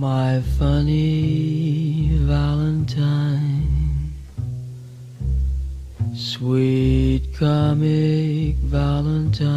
My 0.00 0.40
funny 0.56 2.10
Valentine, 2.22 4.12
sweet 6.14 7.36
comic 7.36 8.54
Valentine, 8.58 9.50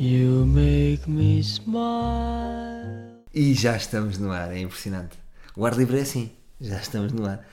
you 0.00 0.46
make 0.46 1.06
me 1.06 1.42
smile. 1.42 3.20
E 3.34 3.52
já 3.52 3.76
estamos 3.76 4.16
no 4.16 4.32
ar, 4.32 4.50
é 4.50 4.60
impressionante. 4.60 5.18
O 5.54 5.66
ar 5.66 5.76
livre 5.76 5.98
é 5.98 6.00
assim, 6.00 6.30
já 6.58 6.78
estamos 6.78 7.12
no 7.12 7.26
ar. 7.26 7.46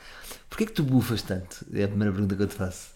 Porquê 0.49 0.65
que 0.65 0.71
tu 0.71 0.81
bufas 0.83 1.23
tanto? 1.23 1.65
É 1.73 1.83
a 1.83 1.89
primeira 1.89 2.13
pergunta 2.13 2.37
que 2.37 2.43
eu 2.43 2.47
te 2.47 2.55
faço. 2.55 2.91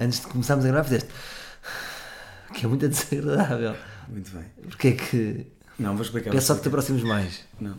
Antes 0.00 0.18
de 0.18 0.26
começarmos 0.26 0.64
a 0.64 0.68
gravar, 0.68 0.82
fizeste. 0.82 1.08
Que 2.54 2.66
é 2.66 2.68
muito 2.68 2.88
desagradável. 2.88 3.76
Muito 4.08 4.32
bem. 4.32 4.44
Porquê 4.64 4.88
é 4.88 4.92
que. 4.92 5.61
Não, 5.78 5.94
vou 5.94 6.02
explicar. 6.02 6.30
Peço 6.30 6.46
só 6.48 6.54
que 6.54 6.62
te 6.62 6.68
aproximes 6.68 7.02
mais. 7.02 7.40
Não. 7.60 7.76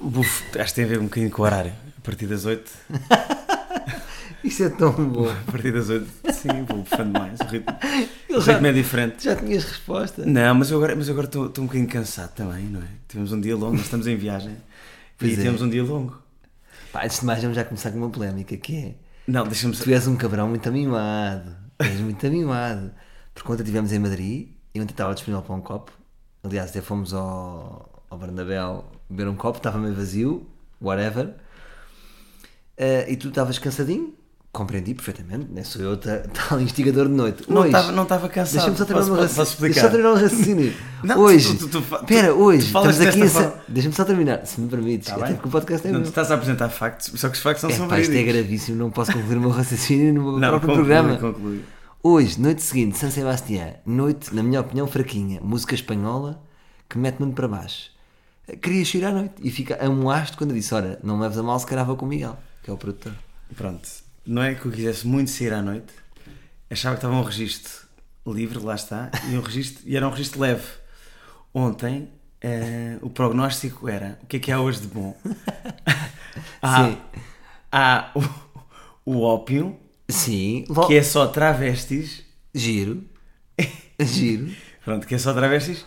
O 0.00 0.10
bufo, 0.10 0.44
acho 0.58 0.70
que 0.70 0.74
tem 0.74 0.84
a 0.84 0.88
ver 0.88 0.98
um 0.98 1.04
bocadinho 1.04 1.30
com 1.30 1.42
o 1.42 1.44
horário. 1.44 1.72
A 1.96 2.00
partir 2.00 2.26
das 2.26 2.44
8. 2.44 2.70
Isso 4.42 4.64
é 4.64 4.68
tão 4.70 4.92
bom. 4.92 5.30
A 5.30 5.52
partir 5.52 5.72
das 5.72 5.88
8, 5.88 6.04
sim, 6.32 6.64
vou 6.66 6.78
bufando 6.78 7.16
mais. 7.18 7.38
O 7.38 7.44
ritmo, 7.44 7.72
o 8.30 8.40
já- 8.40 8.52
ritmo 8.54 8.66
é 8.66 8.72
diferente. 8.72 9.22
Já 9.24 9.36
tinhas 9.36 9.62
resposta. 9.64 10.26
Não, 10.26 10.54
mas 10.56 10.70
eu 10.70 10.78
agora, 10.78 10.96
mas 10.96 11.06
eu 11.06 11.12
agora 11.12 11.28
estou, 11.28 11.46
estou 11.46 11.62
um 11.62 11.66
bocadinho 11.68 11.88
cansado 11.88 12.34
também, 12.34 12.64
não 12.64 12.80
é? 12.80 12.86
Tivemos 13.06 13.30
um 13.32 13.40
dia 13.40 13.54
longo, 13.54 13.74
nós 13.76 13.84
estamos 13.84 14.08
em 14.08 14.16
viagem. 14.16 14.56
Pois 15.16 15.30
e 15.30 15.34
é. 15.34 15.36
tivemos 15.36 15.62
um 15.62 15.70
dia 15.70 15.84
longo. 15.84 16.20
Pá, 16.92 17.04
antes 17.04 17.20
de 17.20 17.26
mais, 17.26 17.40
vamos 17.40 17.54
já 17.54 17.64
começar 17.64 17.92
com 17.92 17.98
uma 17.98 18.10
polémica 18.10 18.56
que 18.56 18.76
é. 18.76 18.94
Não, 19.28 19.44
deixa-me 19.46 19.76
Tu 19.76 19.88
és 19.90 20.08
um 20.08 20.16
cabrão 20.16 20.48
muito 20.48 20.68
amimado. 20.68 21.54
És 21.78 22.00
muito 22.00 22.26
amimado. 22.26 22.90
Por 23.32 23.44
conta 23.44 23.62
estivemos 23.62 23.92
em 23.92 23.98
Madrid 24.00 24.48
e 24.74 24.80
ontem 24.80 24.92
estava 24.92 25.14
disponível 25.14 25.42
para 25.42 25.54
um 25.54 25.60
copo. 25.60 25.92
Aliás, 26.44 26.70
até 26.70 26.80
fomos 26.80 27.12
ao, 27.14 28.04
ao 28.10 28.18
Bernabéu 28.18 28.84
beber 29.08 29.28
um 29.28 29.34
copo, 29.36 29.58
estava 29.58 29.78
meio 29.78 29.94
vazio, 29.94 30.46
whatever. 30.80 31.34
Eh, 32.76 33.12
e 33.12 33.16
tu 33.16 33.28
estavas 33.28 33.58
cansadinho, 33.58 34.14
compreendi 34.50 34.94
perfeitamente, 34.94 35.46
nem 35.50 35.62
sou 35.62 35.82
eu 35.82 35.96
ta- 35.96 36.22
tal 36.48 36.60
instigador 36.60 37.06
de 37.06 37.12
noite. 37.14 37.44
Não 37.48 37.64
estava 37.66 37.92
não 37.92 38.02
estava 38.04 38.28
cansado. 38.28 38.54
Deixa-me 38.54 38.76
só 38.76 38.84
terminar 38.84 39.10
o 39.12 39.14
raciocínio. 39.20 39.60
Deixa-me 39.60 39.74
só 39.80 39.88
terminar 39.88 40.10
o 40.10 40.14
raciocínio. 40.14 40.74
Não, 41.04 41.16
tu- 41.16 41.20
hoje, 41.22 41.58
tu- 41.58 41.68
tu 41.68 41.80
tu- 41.82 41.94
espera, 41.96 42.32
hoje, 42.34 42.62
tu 42.72 42.78
estamos 42.78 43.00
aqui 43.00 43.28
forma. 43.28 43.54
Deixa-me 43.68 43.94
só 43.94 44.04
terminar, 44.04 44.46
se 44.46 44.60
me 44.60 44.68
permites. 44.68 45.08
Tá 45.08 45.16
até 45.16 45.34
porque 45.34 45.48
o 45.48 45.50
podcast 45.50 45.86
é 45.86 45.90
Não 45.90 45.98
meu. 45.98 46.04
te 46.06 46.10
estás 46.10 46.30
a 46.30 46.34
apresentar 46.34 46.68
factos, 46.70 47.12
só 47.20 47.28
que 47.28 47.34
os 47.36 47.42
factos 47.42 47.62
não 47.64 47.70
É 47.70 47.74
são 47.74 47.88
pá, 47.88 47.98
isto 48.00 48.10
é 48.10 48.14
verídicos. 48.14 48.34
gravíssimo, 48.40 48.78
não 48.78 48.90
posso 48.90 49.12
concluir 49.12 49.36
o 49.36 49.40
meu 49.40 49.50
raciocínio 49.50 50.14
no 50.14 50.22
meu 50.22 50.32
Não, 50.38 50.48
próprio 50.48 50.60
conclui, 50.70 50.76
programa. 50.86 51.18
conclui. 51.18 51.64
Hoje, 52.04 52.40
noite 52.40 52.62
seguinte, 52.62 52.98
San 52.98 53.12
Sebastián, 53.12 53.74
noite, 53.86 54.34
na 54.34 54.42
minha 54.42 54.60
opinião, 54.60 54.88
fraquinha, 54.88 55.40
música 55.40 55.72
espanhola 55.72 56.42
que 56.88 56.98
mete 56.98 57.20
muito 57.20 57.36
para 57.36 57.46
baixo. 57.46 57.92
Queria 58.60 58.82
ir 58.82 59.04
à 59.04 59.12
noite 59.12 59.34
e 59.40 59.52
fica 59.52 59.80
amoaste 59.80 60.36
quando 60.36 60.50
eu 60.50 60.56
disse: 60.56 60.74
Ora, 60.74 60.98
não 61.04 61.16
me 61.16 61.22
leves 61.22 61.38
a 61.38 61.44
mal, 61.44 61.60
se 61.60 61.66
vou 61.84 61.96
com 61.96 62.04
o 62.04 62.08
Miguel, 62.08 62.36
que 62.60 62.68
é 62.68 62.72
o 62.72 62.76
produtor. 62.76 63.14
Pronto, 63.54 63.88
não 64.26 64.42
é 64.42 64.52
que 64.56 64.66
eu 64.66 64.72
quisesse 64.72 65.06
muito 65.06 65.30
sair 65.30 65.52
à 65.52 65.62
noite, 65.62 65.92
achava 66.68 66.96
que 66.96 66.98
estava 66.98 67.14
um 67.14 67.22
registro 67.22 67.86
livre, 68.26 68.58
lá 68.58 68.74
está, 68.74 69.08
e, 69.30 69.36
um 69.36 69.40
registro, 69.40 69.84
e 69.86 69.96
era 69.96 70.04
um 70.04 70.10
registro 70.10 70.40
leve. 70.40 70.66
Ontem 71.54 72.08
eh, 72.40 72.98
o 73.00 73.10
prognóstico 73.10 73.88
era: 73.88 74.18
o 74.24 74.26
que 74.26 74.38
é 74.38 74.40
que 74.40 74.50
há 74.50 74.60
hoje 74.60 74.80
de 74.80 74.88
bom? 74.88 75.16
há, 76.60 76.84
Sim. 76.84 76.98
há 77.70 78.10
o, 78.16 79.12
o 79.12 79.20
ópio, 79.20 79.78
Sim, 80.12 80.64
lo- 80.68 80.86
que 80.86 80.94
é 80.96 81.02
só 81.02 81.26
travestis, 81.26 82.22
giro, 82.54 83.02
giro. 84.00 84.50
pronto, 84.84 85.06
que 85.06 85.14
é 85.14 85.18
só 85.18 85.32
travestis, 85.32 85.84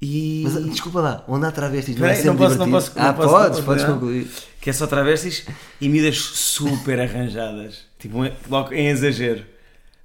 e. 0.00 0.42
Mas 0.44 0.64
desculpa 0.70 1.00
lá, 1.00 1.24
onde 1.28 1.46
há 1.46 1.52
travestis 1.52 1.96
não 1.96 2.06
é 2.06 2.10
Peraí, 2.10 2.26
não 2.26 2.36
posso, 2.36 2.58
não 2.58 2.70
posso, 2.70 2.98
não 2.98 3.06
ah, 3.06 3.12
posso, 3.12 3.28
podes, 3.28 3.58
não 3.58 3.64
podes 3.64 3.84
não. 3.84 3.94
concluir. 3.94 4.28
Que 4.60 4.70
é 4.70 4.72
só 4.72 4.86
travestis 4.86 5.46
e 5.80 5.88
miúdas 5.88 6.18
super 6.18 6.98
arranjadas. 7.00 7.84
Tipo, 7.98 8.18
logo 8.48 8.74
em 8.74 8.88
exagero. 8.88 9.44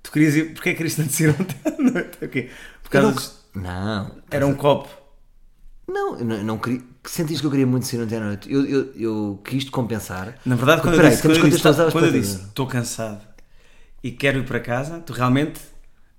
Tu 0.03 0.11
querias 0.11 0.35
ir. 0.35 0.53
Porquê 0.53 0.73
querias 0.75 0.95
tanto 0.95 1.11
sair 1.11 1.29
ontem 1.29 1.55
à 1.65 1.71
noite? 1.81 2.17
Ok. 2.23 2.49
Por 2.83 2.89
causa 2.91 3.31
não, 3.55 3.63
não, 3.63 4.15
Era 4.29 4.45
um 4.45 4.53
copo. 4.53 4.87
não, 5.87 6.17
eu 6.19 6.25
não, 6.25 6.43
não 6.43 6.57
queria. 6.59 6.81
Sentiste 7.03 7.41
que 7.41 7.47
eu 7.47 7.51
queria 7.51 7.65
muito 7.65 7.87
ser 7.87 8.01
ontem 8.01 8.17
à 8.17 8.19
noite? 8.19 8.51
Eu, 8.51 8.65
eu, 8.65 8.93
eu 8.95 9.41
quis 9.43 9.65
te 9.65 9.71
compensar. 9.71 10.35
Na 10.45 10.55
verdade, 10.55 10.81
quando 10.81 10.95
Peraí, 10.95 11.07
eu 11.07 11.11
disse, 11.11 11.21
quando 11.23 11.37
eu 11.37 11.49
disse, 11.49 11.91
quando 11.91 12.05
eu 12.05 12.11
disse 12.11 12.35
estou 12.43 12.67
cansado 12.67 13.21
e 14.07 14.11
quero 14.11 14.39
ir 14.39 14.45
para 14.45 14.61
casa, 14.61 15.01
tu 15.01 15.11
realmente 15.11 15.59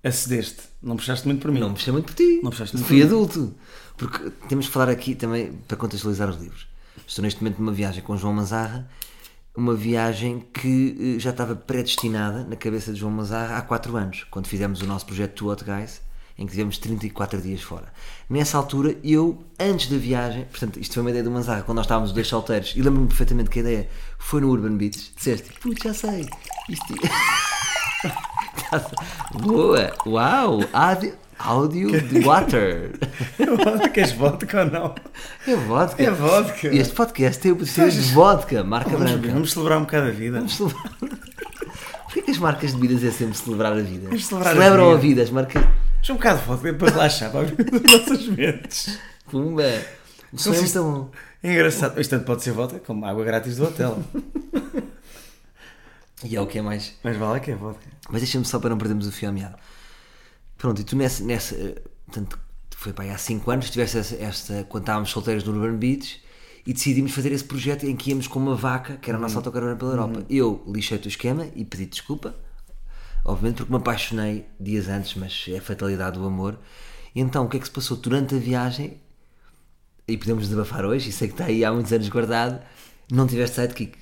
acedeste. 0.04 0.62
Não 0.82 0.94
puxaste 0.94 1.26
muito 1.26 1.41
por 1.41 1.50
mim. 1.50 1.60
Não 1.60 1.71
me 1.71 1.78
chamei 1.78 2.03
por 2.03 2.12
ti. 2.12 2.41
Não 2.43 2.50
puxaste 2.50 2.76
muito 2.76 2.87
Fui 2.87 2.99
por 2.99 3.03
mim. 3.03 3.10
adulto. 3.10 3.54
Porque 3.97 4.31
temos 4.47 4.66
que 4.66 4.72
falar 4.72 4.91
aqui 4.91 5.15
também 5.15 5.53
para 5.66 5.76
contextualizar 5.76 6.28
os 6.28 6.37
livros. 6.37 6.69
Estou 7.06 7.22
neste 7.22 7.43
momento 7.43 7.59
numa 7.60 7.72
viagem 7.72 8.03
com 8.03 8.15
João 8.15 8.34
Mazarra, 8.34 8.87
uma 9.56 9.75
viagem 9.75 10.47
que 10.53 11.15
eh, 11.16 11.19
já 11.19 11.31
estava 11.31 11.56
predestinada 11.56 12.44
na 12.44 12.56
cabeça 12.56 12.93
de 12.93 12.98
João 13.00 13.10
Mazarra 13.10 13.56
há 13.56 13.62
4 13.62 13.97
anos, 13.97 14.27
quando 14.31 14.47
fizemos 14.47 14.82
o 14.82 14.87
nosso 14.87 15.06
projeto 15.06 15.32
Two 15.32 15.50
Hot 15.50 15.65
Guys, 15.65 16.03
em 16.37 16.44
que 16.44 16.53
tivemos 16.53 16.77
34 16.77 17.41
dias 17.41 17.62
fora. 17.62 17.91
Nessa 18.28 18.59
altura, 18.59 18.97
eu, 19.03 19.43
antes 19.59 19.88
da 19.88 19.97
viagem, 19.97 20.44
portanto, 20.44 20.78
isto 20.78 20.93
foi 20.93 21.00
uma 21.00 21.10
ideia 21.10 21.25
do 21.25 21.31
Mazarra, 21.31 21.62
quando 21.62 21.77
nós 21.77 21.87
estávamos 21.87 22.10
os 22.10 22.15
dois 22.15 22.28
solteiros, 22.28 22.75
e 22.77 22.82
lembro-me 22.82 23.09
perfeitamente 23.09 23.48
que 23.48 23.59
a 23.60 23.62
ideia 23.62 23.88
foi 24.19 24.43
no 24.43 24.50
Urban 24.50 24.77
Beach, 24.77 25.12
disseste, 25.16 25.50
putz, 25.59 25.82
já 25.82 25.94
sei, 25.94 26.27
isto... 26.69 26.94
Boa! 29.41 29.92
Uau! 30.06 30.60
Áudio, 30.72 31.14
áudio 31.38 32.00
de 32.03 32.20
water! 32.20 32.92
Queres 33.92 34.12
vodka 34.12 34.60
ou 34.64 34.70
não? 34.70 34.94
É 35.47 35.54
vodka! 35.56 36.03
É 36.03 36.10
vodka. 36.10 36.69
Este 36.69 36.94
podcast 36.94 37.41
tem 37.41 37.53
o 37.53 37.56
poder 37.56 37.91
de 37.91 38.00
vodka, 38.12 38.64
marca 38.64 38.91
Vamos, 38.91 39.12
branca. 39.12 39.28
vamos 39.32 39.53
celebrar 39.53 39.78
um 39.78 39.82
bocado 39.82 40.06
a 40.09 40.10
vida. 40.10 40.38
Vamos 40.38 40.56
celebrar. 40.56 40.92
Porquê 42.04 42.22
que 42.22 42.31
as 42.31 42.38
marcas 42.38 42.72
de 42.72 42.78
bebidas 42.78 43.04
é 43.04 43.10
sempre 43.10 43.36
celebrar 43.36 43.72
a 43.72 43.81
vida? 43.82 44.09
Vamos 44.09 44.26
celebrar 44.26 44.53
a 44.53 44.56
Celebram 44.56 44.84
a 44.91 44.94
vida. 44.94 45.00
vida, 45.00 45.22
as 45.22 45.30
marcas. 45.30 45.62
Vamos 45.62 46.10
um 46.10 46.15
bocado 46.15 46.41
de 46.41 46.47
vodka 46.47 46.75
para 46.75 46.91
relaxar, 46.91 47.30
para 47.32 47.41
abrir 47.41 47.66
as 47.75 47.82
nossas 48.00 48.26
mentes. 48.28 48.98
Pumba! 49.30 49.62
O 50.32 50.38
som 50.38 50.53
é 50.54 50.59
muito 50.59 50.82
bom. 50.82 51.10
É 51.42 51.53
engraçado. 51.53 52.00
Isto 52.00 52.10
tanto 52.10 52.25
pode 52.25 52.42
ser 52.42 52.53
vodka 52.53 52.78
como 52.80 53.04
água 53.06 53.25
grátis 53.25 53.56
do 53.56 53.65
hotel. 53.65 53.98
E 56.25 56.34
é 56.34 56.41
o 56.41 56.48
que 56.48 56.59
é 56.59 56.62
mais. 56.62 56.94
Mas 57.04 57.16
vale 57.16 57.38
que 57.38 57.53
é 57.53 57.54
vodka. 57.54 57.86
Mas 58.11 58.23
deixa-me 58.23 58.45
só 58.45 58.59
para 58.59 58.71
não 58.71 58.79
perdermos 58.79 59.07
o 59.07 59.13
fio 59.13 59.29
à 59.29 59.33
meada. 59.33 59.59
Pronto, 60.57 60.81
e 60.81 60.85
tu 60.85 60.97
nessa. 60.97 61.23
nessa 61.25 61.55
eh, 61.55 61.83
portanto, 62.07 62.39
foi 62.71 62.93
para 62.93 63.05
aí 63.05 63.11
há 63.11 63.19
5 63.19 63.51
anos, 63.51 63.71
tiveste 63.71 63.99
essa, 63.99 64.15
esta. 64.17 64.65
quando 64.69 64.85
estávamos 64.85 65.11
solteiros 65.11 65.43
no 65.43 65.53
Urban 65.53 65.77
Beach 65.77 66.23
e 66.65 66.73
decidimos 66.73 67.13
fazer 67.13 67.33
esse 67.33 67.45
projeto 67.45 67.85
em 67.85 67.97
que 67.97 68.11
íamos 68.11 68.29
com 68.29 68.39
uma 68.39 68.55
vaca, 68.55 68.97
que 68.99 69.11
era 69.11 69.19
a 69.19 69.21
nossa 69.21 69.37
autocaravana 69.37 69.77
pela 69.77 69.93
Europa. 69.93 70.25
Eu 70.29 70.63
lixei 70.67 70.99
o 70.99 71.09
esquema 71.09 71.49
e 71.57 71.65
pedi 71.65 71.87
desculpa, 71.87 72.37
obviamente 73.25 73.57
porque 73.57 73.73
me 73.73 73.79
apaixonei 73.79 74.47
dias 74.61 74.87
antes, 74.89 75.15
mas 75.15 75.47
é 75.49 75.59
a 75.59 75.63
fatalidade 75.63 76.19
do 76.19 76.27
amor. 76.27 76.59
E 77.15 77.21
então 77.21 77.47
o 77.47 77.49
que 77.49 77.57
é 77.57 77.61
que 77.61 77.67
se 77.67 77.73
passou 77.73 77.97
durante 77.97 78.35
a 78.35 78.39
viagem? 78.39 79.01
E 80.07 80.17
podemos 80.17 80.45
desabafar 80.49 80.85
hoje, 80.85 81.09
e 81.09 81.13
sei 81.13 81.29
que 81.29 81.35
está 81.35 81.47
aí 81.47 81.65
há 81.65 81.73
muitos 81.73 81.93
anos 81.93 82.09
guardado, 82.09 82.63
não 83.11 83.27
tiveste 83.27 83.57
sidekick. 83.57 83.99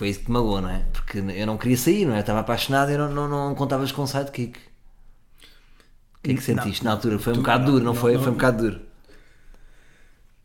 Foi 0.00 0.08
isso 0.08 0.20
que 0.20 0.24
te 0.24 0.30
magoou, 0.32 0.62
não 0.62 0.70
é? 0.70 0.78
Porque 0.94 1.18
eu 1.18 1.46
não 1.46 1.58
queria 1.58 1.76
sair, 1.76 2.06
não 2.06 2.14
é? 2.14 2.16
Eu 2.16 2.20
estava 2.20 2.40
apaixonado 2.40 2.90
e 2.90 2.96
não, 2.96 3.10
não, 3.12 3.28
não 3.28 3.54
contavas 3.54 3.92
com 3.92 4.06
sidekick. 4.06 4.58
O 4.58 6.22
que 6.22 6.30
é 6.30 6.34
que 6.36 6.42
sentiste 6.42 6.82
na 6.82 6.92
altura? 6.92 7.18
Foi 7.18 7.34
um 7.34 7.36
tu- 7.36 7.40
bocado 7.42 7.64
não, 7.64 7.70
duro, 7.72 7.84
não, 7.84 7.92
não, 7.92 8.00
foi? 8.00 8.14
não. 8.14 8.20
Foi 8.22 8.30
um 8.30 8.34
bocado 8.34 8.62
duro. 8.62 8.80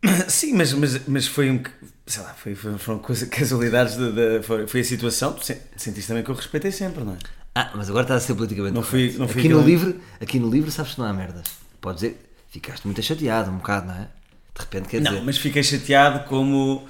Sim, 0.28 0.56
mas, 0.56 0.74
mas, 0.74 1.08
mas 1.08 1.26
foi 1.28 1.50
um. 1.50 1.64
Sei 2.06 2.22
lá, 2.22 2.34
foi, 2.34 2.54
foi, 2.54 2.78
foram 2.78 3.00
coisa, 3.00 3.28
casualidades 3.32 3.96
da. 3.96 4.10
da- 4.10 4.44
foi, 4.44 4.68
foi 4.68 4.82
a 4.82 4.84
situação. 4.84 5.32
Tu 5.32 5.46
sen- 5.46 5.62
sentiste 5.78 6.10
também 6.10 6.22
que 6.22 6.30
eu 6.30 6.36
respeitei 6.36 6.74
sempre, 6.74 7.06
não 7.06 7.14
é? 7.14 7.18
Ah, 7.56 7.72
mas 7.76 7.88
agora 7.90 8.04
estás 8.04 8.24
a 8.24 8.28
ser 8.28 8.36
politicamente 8.36 8.76
Não 8.76 8.84
fui- 8.84 9.16
não 9.18 9.26
fui 9.30 9.40
aqui, 9.40 9.48
no 9.48 9.62
livro, 9.62 9.98
aqui 10.20 10.38
no 10.38 10.50
livro 10.50 10.70
sabes 10.70 10.96
que 10.96 11.00
não 11.00 11.08
há 11.08 11.14
merdas. 11.14 11.46
Podes 11.80 12.02
dizer, 12.02 12.30
ficaste 12.50 12.84
muito 12.86 13.02
chateado, 13.02 13.50
um 13.52 13.56
bocado, 13.60 13.88
não 13.88 13.94
é? 13.96 14.10
De 14.54 14.60
repente 14.60 14.90
quer 14.90 15.00
Não, 15.00 15.12
dizer. 15.14 15.24
mas 15.24 15.38
fiquei 15.38 15.64
chateado 15.64 16.28
como. 16.28 16.86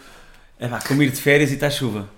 É 0.58 0.68
pá, 0.68 0.80
como 0.82 1.04
ir 1.04 1.12
de 1.12 1.22
férias 1.22 1.52
e 1.52 1.54
está 1.54 1.70
chuva. 1.70 2.10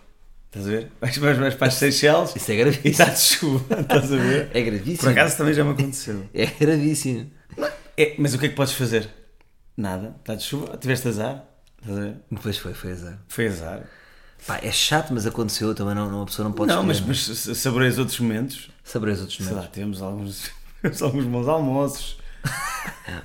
Estás 0.47 0.65
a 0.65 0.69
ver? 0.69 0.91
Vais, 1.01 1.17
vais, 1.17 1.37
vais 1.37 1.55
para 1.55 1.67
as 1.67 1.73
Seychelles 1.75 2.35
Isso 2.35 2.51
é 2.51 2.53
e 2.53 2.57
gravíssimo. 2.57 2.89
está 2.89 3.05
de 3.05 3.19
chuva. 3.19 3.75
Estás 3.81 4.13
a 4.13 4.15
ver? 4.15 4.49
É 4.53 4.61
gravíssimo. 4.61 4.97
Por 4.97 5.09
acaso 5.09 5.37
também 5.37 5.53
já 5.53 5.63
me 5.63 5.71
aconteceu. 5.71 6.25
É 6.33 6.45
gravíssimo. 6.45 7.29
É, 7.97 8.15
mas 8.17 8.33
o 8.33 8.39
que 8.39 8.45
é 8.45 8.49
que 8.49 8.55
podes 8.55 8.73
fazer? 8.73 9.09
Nada. 9.75 10.15
Está 10.19 10.35
de 10.35 10.43
chuva, 10.43 10.77
tiveste 10.77 11.07
azar. 11.07 11.43
Estás 11.81 11.97
a 11.97 12.01
ver? 12.01 12.15
Depois 12.31 12.57
foi, 12.57 12.73
foi 12.73 12.91
azar. 12.91 13.19
Foi 13.27 13.47
azar. 13.47 13.81
Pá, 14.45 14.59
é 14.63 14.71
chato, 14.71 15.13
mas 15.13 15.25
aconteceu 15.25 15.73
também. 15.75 15.95
Não, 15.95 16.07
uma 16.07 16.25
pessoa 16.25 16.47
não 16.47 16.53
pode 16.53 16.71
não, 16.71 16.83
mas, 16.83 17.01
mas 17.01 17.19
saborei 17.57 17.89
os 17.89 17.97
outros 17.97 18.19
momentos. 18.19 18.69
Saber 18.83 19.09
os 19.11 19.19
outros 19.19 19.37
Sei 19.37 19.47
lá, 19.47 19.53
momentos. 19.53 19.73
temos 19.75 20.01
alguns, 20.01 20.51
alguns 21.01 21.25
bons 21.25 21.47
almoços. 21.47 22.17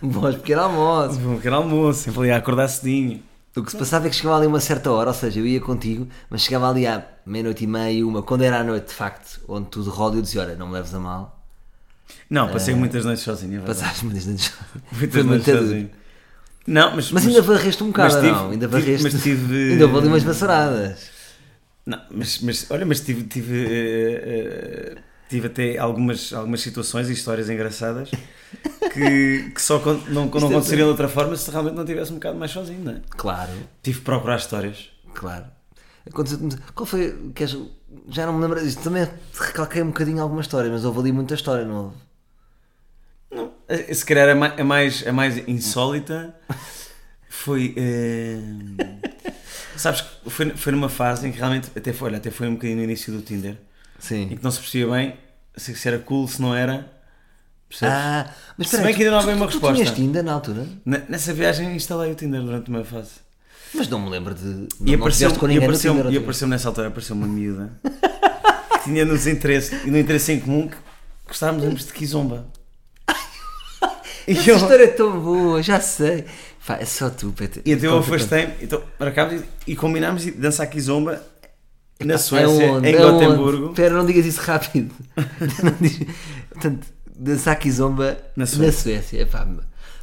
Bons 0.02 0.36
pequeno 0.36 0.62
almoço. 0.62 1.18
Um 1.20 1.36
pequeno 1.36 1.56
almoço, 1.56 2.00
sempre 2.00 2.20
ali 2.20 2.30
a 2.30 2.36
acordar 2.38 2.68
cedinho. 2.68 3.22
O 3.54 3.62
que 3.62 3.70
se 3.70 3.76
passava 3.76 4.06
é 4.06 4.10
que 4.10 4.16
chegava 4.16 4.38
ali 4.38 4.46
uma 4.46 4.60
certa 4.60 4.90
hora, 4.90 5.10
ou 5.10 5.14
seja, 5.14 5.38
eu 5.40 5.46
ia 5.46 5.60
contigo, 5.60 6.08
mas 6.30 6.40
chegava 6.42 6.70
ali 6.70 6.86
à 6.86 7.06
meia-noite 7.26 7.64
e 7.64 7.66
meia, 7.66 8.06
uma, 8.06 8.22
quando 8.22 8.42
era 8.42 8.60
à 8.60 8.64
noite, 8.64 8.86
de 8.88 8.94
facto, 8.94 9.40
onde 9.46 9.68
tudo 9.68 9.90
roda, 9.90 10.16
eu 10.16 10.22
dizia: 10.22 10.40
Olha, 10.40 10.54
não 10.56 10.68
me 10.68 10.72
leves 10.72 10.94
a 10.94 10.98
mal, 10.98 11.44
Não, 12.30 12.48
passei 12.48 12.74
muitas 12.74 13.04
noites 13.04 13.22
sozinho. 13.22 13.60
é. 13.60 13.64
Passaste 13.64 14.04
muitas 14.06 14.24
noites. 14.26 14.52
Muitas 14.92 15.12
Foi 15.12 15.22
noites 15.22 15.44
sozinho. 15.58 15.90
Não, 16.66 16.94
mas, 16.96 17.10
Mas 17.12 17.26
ainda 17.26 17.42
varreste 17.42 17.82
um 17.82 17.88
bocado, 17.88 18.14
mas 18.14 18.22
tive- 18.22 18.32
não? 18.34 18.50
Ainda 18.50 18.68
tive- 18.68 18.80
varreste. 18.80 19.02
mas 19.12 19.22
tive- 19.22 19.72
Ainda 19.72 19.84
houve 19.86 19.98
ali 19.98 20.06
umas 20.08 20.24
passaradas. 20.24 21.10
Não, 21.84 22.00
mas, 22.10 22.40
mas 22.40 22.66
olha, 22.70 22.86
mas 22.86 23.00
tive, 23.00 23.24
tive, 23.24 23.66
eh, 23.66 24.94
eh, 24.96 24.98
tive 25.28 25.46
até 25.46 25.78
algumas, 25.78 26.32
algumas 26.32 26.60
situações 26.60 27.08
e 27.08 27.12
histórias 27.12 27.48
engraçadas 27.48 28.10
que, 28.92 29.50
que 29.54 29.62
só 29.62 29.78
con- 29.78 30.00
não, 30.08 30.26
não 30.26 30.38
é 30.48 30.50
aconteceriam 30.50 30.86
de 30.86 30.90
outra 30.90 31.08
forma 31.08 31.34
se 31.36 31.50
realmente 31.50 31.74
não 31.74 31.84
tivesse 31.84 32.10
um 32.12 32.16
bocado 32.16 32.38
mais 32.38 32.50
sozinho, 32.50 32.84
não 32.84 32.92
é? 32.92 33.00
Claro, 33.10 33.52
Tive 33.82 33.98
que 33.98 34.04
procurar 34.04 34.36
histórias. 34.36 34.90
claro. 35.14 35.46
Qual 36.74 36.84
foi. 36.84 37.30
Queres... 37.32 37.56
Já 38.08 38.26
não 38.26 38.32
me 38.32 38.42
lembro. 38.42 38.58
Isto 38.66 38.82
também 38.82 39.08
recalquei 39.38 39.82
um 39.82 39.86
bocadinho 39.88 40.20
alguma 40.20 40.40
história, 40.40 40.68
mas 40.68 40.84
houve 40.84 40.98
ali 40.98 41.12
muita 41.12 41.34
história, 41.34 41.64
não 41.64 41.76
houve? 41.84 41.96
Não, 43.30 43.52
eh, 43.68 43.94
se 43.94 44.04
calhar 44.04 44.28
a 44.28 44.34
mais, 44.34 44.58
a 44.58 44.64
mais, 44.64 45.06
a 45.06 45.12
mais 45.12 45.48
insólita 45.48 46.34
foi. 47.28 47.72
eh, 47.76 48.36
sabes 49.76 50.00
que 50.00 50.28
foi, 50.30 50.50
foi 50.50 50.72
numa 50.72 50.88
fase 50.88 51.28
em 51.28 51.30
que 51.32 51.38
realmente 51.38 51.70
até 51.76 51.92
foi, 51.92 52.08
olha, 52.08 52.18
até 52.18 52.32
foi 52.32 52.48
um 52.48 52.54
bocadinho 52.54 52.78
no 52.78 52.84
início 52.84 53.12
do 53.12 53.22
Tinder 53.22 53.56
Sim. 54.02 54.28
que 54.28 54.42
não 54.42 54.50
se 54.50 54.58
percebia 54.58 54.88
bem 54.92 55.16
se 55.56 55.74
se 55.76 55.88
era 55.88 55.98
cool, 55.98 56.26
se 56.26 56.40
não 56.42 56.54
era. 56.54 56.90
Percebes? 57.68 57.94
Ah, 57.94 58.34
mas 58.58 58.68
Se 58.68 58.76
bem 58.82 58.94
que 58.94 59.00
ainda 59.02 59.12
não 59.12 59.18
havia 59.20 59.34
uma 59.34 59.46
tu, 59.46 59.52
resposta. 59.52 59.74
Tu 59.76 59.82
tinhas 59.82 59.94
Tinder 59.96 60.22
na 60.22 60.32
altura? 60.32 60.66
Ne- 60.84 61.02
Nessa 61.08 61.32
viagem 61.32 61.74
instalei 61.76 62.10
o 62.12 62.14
Tinder 62.14 62.42
durante 62.42 62.68
uma 62.68 62.84
fase. 62.84 63.10
Mas 63.74 63.88
não 63.88 63.98
me 64.00 64.10
lembro 64.10 64.34
de. 64.34 64.68
E 64.80 64.90
não, 64.90 64.94
apareceu, 64.96 65.28
tiveste 65.28 65.38
com 65.38 65.46
e 65.46 65.48
ninguém 65.48 65.60
no 65.60 65.64
apareceu, 65.64 65.92
Tinder, 65.92 66.04
e 66.04 66.08
outra 66.08 66.20
apareceu 66.20 66.48
nessa 66.48 66.68
altura 66.68 66.88
apareceu 66.88 67.16
uma 67.16 67.26
miúda 67.26 67.72
que 67.82 68.84
tinha 68.84 69.04
nos 69.04 69.26
interesse, 69.26 69.74
e 69.86 69.90
no 69.90 69.98
interesse 69.98 70.32
em 70.32 70.40
comum 70.40 70.68
que 70.68 70.76
gostávamos 71.26 71.64
ambos 71.64 71.86
de 71.86 71.92
Kizomba. 71.92 72.46
E 74.28 74.32
Essa 74.32 74.50
eu, 74.50 74.56
história 74.56 74.84
é 74.84 74.88
tão 74.88 75.20
boa, 75.20 75.62
já 75.62 75.80
sei. 75.80 76.24
Pá, 76.64 76.76
é 76.76 76.84
só 76.84 77.10
tu, 77.10 77.32
Peter. 77.32 77.60
e 77.66 77.72
então 77.72 77.90
eu 77.90 77.98
afastei-me, 77.98 78.52
então 78.62 78.80
marcámos 78.98 79.40
e, 79.66 79.72
e 79.72 79.74
combinámos 79.76 80.22
de 80.22 80.30
dançar 80.30 80.66
Kizomba 80.68 81.20
na 82.06 82.14
É 82.14 82.18
Suécia, 82.18 82.72
onde? 82.72 82.88
em 82.88 82.94
É 82.94 82.98
Gotemburgo. 82.98 83.66
Espera, 83.70 83.94
não 83.94 84.06
digas 84.06 84.26
isso 84.26 84.40
rápido. 84.40 84.94
Não 85.62 85.72
Portanto, 86.50 86.86
dançar 87.16 87.58
Kizomba 87.58 88.12
Na 88.36 88.42
na 88.42 88.46
Suécia. 88.46 88.72
Suécia. 89.00 89.22
Epá, 89.22 89.46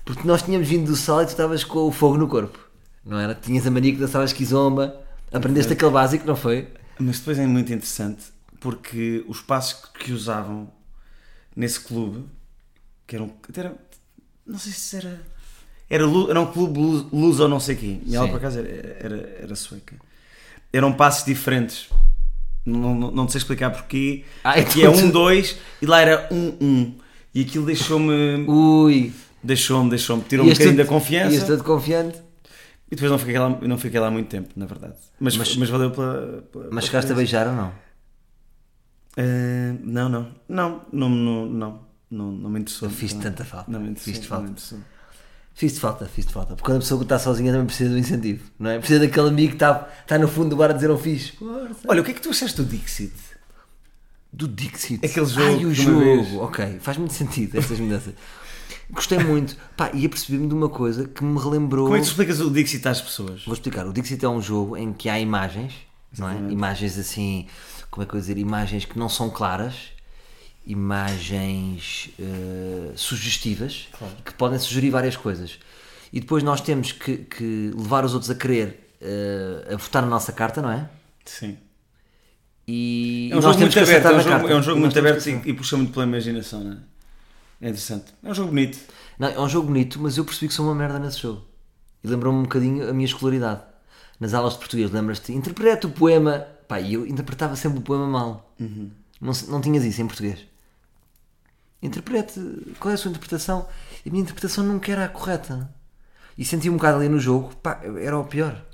porque 0.05 0.27
nós 0.27 0.41
tínhamos 0.41 0.67
vindo 0.67 0.85
do 0.87 0.95
sol 0.95 1.21
e 1.21 1.25
tu 1.25 1.29
estavas 1.29 1.63
com 1.63 1.79
o 1.79 1.91
fogo 1.91 2.17
no 2.17 2.27
corpo. 2.27 2.59
Não 3.05 3.17
era? 3.19 3.33
Tinhas 3.35 3.65
a 3.67 3.71
mania 3.71 3.93
que 3.93 3.99
dançavas 3.99 4.33
Kizomba. 4.33 4.99
Aprendeste 5.31 5.73
aquele 5.73 5.91
básico, 5.91 6.25
não 6.25 6.35
foi? 6.35 6.67
Mas 6.99 7.19
depois 7.19 7.37
é 7.39 7.45
muito 7.45 7.71
interessante 7.71 8.23
porque 8.59 9.23
os 9.27 9.41
passos 9.41 9.85
que, 9.99 10.11
usavam 10.11 10.69
nesse 11.55 11.79
clube, 11.79 12.25
que 13.07 13.15
eram. 13.15 13.31
era- 13.55 13.75
não 14.45 14.57
sei 14.57 14.71
se 14.73 14.95
era. 14.97 15.21
Era, 15.89 16.03
era 16.29 16.39
um 16.41 16.45
clube 16.51 16.79
luz, 16.79 17.05
luz 17.11 17.39
ou 17.39 17.47
não 17.47 17.59
sei 17.59 17.75
quê. 17.75 17.99
E 18.05 18.15
ela 18.15 18.27
por 18.27 18.37
acaso 18.37 18.59
era, 18.59 18.67
era, 18.99 19.15
era 19.41 19.55
sueca. 19.55 19.95
Eram 20.71 20.93
passos 20.93 21.25
diferentes. 21.25 21.89
Não, 22.65 22.93
não, 22.95 23.11
não 23.11 23.27
sei 23.27 23.39
explicar 23.39 23.71
porquê. 23.71 24.23
Ah, 24.43 24.51
Aqui 24.51 24.85
é 24.85 24.91
tu- 24.91 24.97
um, 24.97 25.09
dois 25.09 25.57
e 25.81 25.85
lá 25.85 26.01
era 26.01 26.27
um, 26.31 26.53
um. 26.61 26.97
E 27.33 27.41
aquilo 27.41 27.65
deixou-me. 27.65 28.45
Ui. 28.47 29.11
Deixou-me, 29.43 29.89
deixou-me. 29.89 30.23
Tirou-me 30.23 30.51
um 30.51 30.53
bocadinho 30.53 30.77
da 30.77 30.85
confiança. 30.85 31.35
Ias 31.35 31.43
todo 31.47 31.63
confiante. 31.63 32.17
E 32.91 32.95
depois 32.95 33.11
não 33.11 33.17
fiquei, 33.19 33.37
lá, 33.39 33.49
não 33.49 33.77
fiquei 33.77 33.99
lá 33.99 34.09
muito 34.11 34.27
tempo, 34.27 34.49
na 34.55 34.65
verdade. 34.65 34.95
Mas, 35.19 35.37
Mas- 35.37 35.55
mas, 35.55 35.69
valeu 35.69 35.91
pela. 35.91 36.43
pela 36.51 36.69
Mas 36.71 36.85
chegaste 36.85 37.11
a 37.11 37.15
beijar 37.15 37.47
ou 37.47 37.53
não? 37.53 37.71
Eh, 39.17 39.75
não, 39.83 40.09
não. 40.09 40.27
Não, 40.47 40.81
não, 40.91 41.09
não, 41.09 41.45
não, 41.45 41.79
não, 42.09 42.31
não 42.31 42.49
me 42.49 42.59
interessou. 42.59 42.89
Não. 42.89 43.19
tanta 43.21 43.45
falta. 43.45 43.71
Não 43.71 43.79
me 43.79 43.89
interessou. 43.89 44.13
Me 44.13 44.27
falta. 44.27 44.53
Interessou. 45.59 45.69
Fiz-te 45.69 45.79
falta, 45.79 46.05
fiz-te 46.05 46.31
falta. 46.31 46.55
Porque 46.55 46.63
quando 46.63 46.77
a 46.77 46.79
pessoa 46.79 47.01
está 47.01 47.19
sozinha 47.19 47.51
também 47.51 47.67
precisa 47.67 47.89
do 47.89 47.97
incentivo, 47.97 48.43
não 48.57 48.69
é? 48.69 48.79
Precisa 48.79 48.99
daquele 48.99 49.27
amigo 49.27 49.49
que 49.49 49.55
está, 49.55 49.89
está 50.01 50.17
no 50.17 50.27
fundo 50.27 50.51
do 50.51 50.55
bar 50.55 50.69
a 50.69 50.73
dizer 50.73 50.89
um 50.89 50.97
fixe. 50.97 51.33
Olha, 51.87 52.01
o 52.01 52.03
que 52.03 52.11
é 52.11 52.13
que 52.13 52.21
tu 52.21 52.29
achaste 52.29 52.55
do 52.57 52.65
Dixit? 52.65 53.13
Do 54.31 54.47
Dixit. 54.47 55.05
Aquele 55.05 55.25
jogo 55.25 55.47
Ai, 55.47 55.65
o 55.65 55.73
de 55.73 55.83
jogo. 55.83 56.43
Ok, 56.43 56.77
faz 56.79 56.97
muito 56.97 57.13
sentido 57.13 57.57
essas 57.57 57.79
mudanças. 57.79 58.13
Gostei 58.91 59.19
muito. 59.19 59.57
Pá, 59.75 59.91
e 59.93 60.05
apercebi-me 60.05 60.47
de 60.47 60.53
uma 60.53 60.69
coisa 60.69 61.07
que 61.07 61.23
me 61.23 61.39
relembrou. 61.39 61.85
Como 61.85 61.97
é 61.97 61.99
que 61.99 62.05
tu 62.05 62.09
explicas 62.09 62.39
o 62.39 62.49
Dixit 62.49 62.87
às 62.87 63.01
pessoas? 63.01 63.43
Vou 63.43 63.53
explicar. 63.53 63.85
O 63.87 63.93
Dixit 63.93 64.23
é 64.23 64.29
um 64.29 64.41
jogo 64.41 64.77
em 64.77 64.93
que 64.93 65.09
há 65.09 65.19
imagens, 65.19 65.73
não 66.17 66.29
é? 66.29 66.35
Imagens 66.51 66.97
assim, 66.97 67.47
como 67.89 68.03
é 68.03 68.05
que 68.05 68.11
eu 68.11 68.19
vou 68.19 68.21
dizer? 68.21 68.37
Imagens 68.37 68.85
que 68.85 68.97
não 68.97 69.09
são 69.09 69.29
claras, 69.29 69.91
imagens 70.65 72.09
eh, 72.19 72.91
sugestivas, 72.95 73.87
que 74.23 74.33
podem 74.33 74.59
sugerir 74.59 74.89
várias 74.89 75.15
coisas. 75.17 75.59
E 76.11 76.19
depois 76.19 76.43
nós 76.43 76.61
temos 76.61 76.91
que, 76.91 77.17
que 77.17 77.71
levar 77.75 78.03
os 78.05 78.13
outros 78.13 78.29
a 78.31 78.35
querer 78.35 78.91
eh, 79.01 79.73
a 79.73 79.77
votar 79.77 80.01
na 80.03 80.09
nossa 80.09 80.31
carta, 80.31 80.61
não 80.61 80.71
é? 80.71 80.89
Sim. 81.25 81.57
E, 82.67 83.29
É 83.31 83.35
um 83.35 83.39
e 83.39 83.41
nós 83.41 83.43
jogo 83.43 83.57
temos 83.57 83.59
muito 83.59 83.73
que 83.73 83.79
aberto, 83.79 84.05
acertar 84.05 84.13
é 84.13 84.15
um 84.17 84.21
jogo, 84.39 84.53
é 84.53 84.55
um 84.55 84.63
jogo 84.63 84.79
muito 84.79 84.99
aberto 84.99 85.27
e, 85.27 85.49
e 85.49 85.53
puxa 85.53 85.77
muito 85.77 85.91
pela 85.91 86.05
imaginação, 86.05 86.63
não 86.63 86.71
é? 86.73 86.77
É 87.61 87.69
interessante. 87.69 88.13
É 88.23 88.29
um 88.29 88.33
jogo 88.33 88.49
bonito. 88.49 88.79
Não, 89.17 89.27
é 89.27 89.39
um 89.39 89.49
jogo 89.49 89.67
bonito, 89.67 89.99
mas 89.99 90.17
eu 90.17 90.23
percebi 90.23 90.47
que 90.47 90.53
sou 90.53 90.65
uma 90.65 90.75
merda 90.75 90.97
nesse 90.99 91.19
jogo. 91.19 91.43
E 92.03 92.07
lembrou-me 92.07 92.39
um 92.39 92.43
bocadinho 92.43 92.89
a 92.89 92.93
minha 92.93 93.05
escolaridade. 93.05 93.61
Nas 94.19 94.33
aulas 94.33 94.53
de 94.53 94.59
português, 94.59 94.91
lembras-te? 94.91 95.33
Interpreta 95.33 95.87
o 95.87 95.91
poema. 95.91 96.45
Pá, 96.67 96.79
e 96.79 96.93
eu 96.93 97.05
interpretava 97.05 97.55
sempre 97.55 97.79
o 97.79 97.81
poema 97.81 98.07
mal. 98.07 98.55
Não, 99.19 99.33
não 99.47 99.61
tinhas 99.61 99.83
isso 99.83 100.01
em 100.01 100.07
português. 100.07 100.45
Interprete. 101.81 102.39
Qual 102.79 102.91
é 102.91 102.95
a 102.95 102.97
sua 102.97 103.09
interpretação? 103.09 103.67
A 104.05 104.09
minha 104.09 104.21
interpretação 104.21 104.63
nunca 104.63 104.91
era 104.91 105.05
a 105.05 105.09
correta. 105.09 105.73
E 106.37 106.45
senti 106.45 106.69
um 106.69 106.77
bocado 106.77 106.97
ali 106.97 107.09
no 107.09 107.19
jogo, 107.19 107.53
pá, 107.57 107.81
era 107.99 108.17
o 108.17 108.23
pior. 108.23 108.65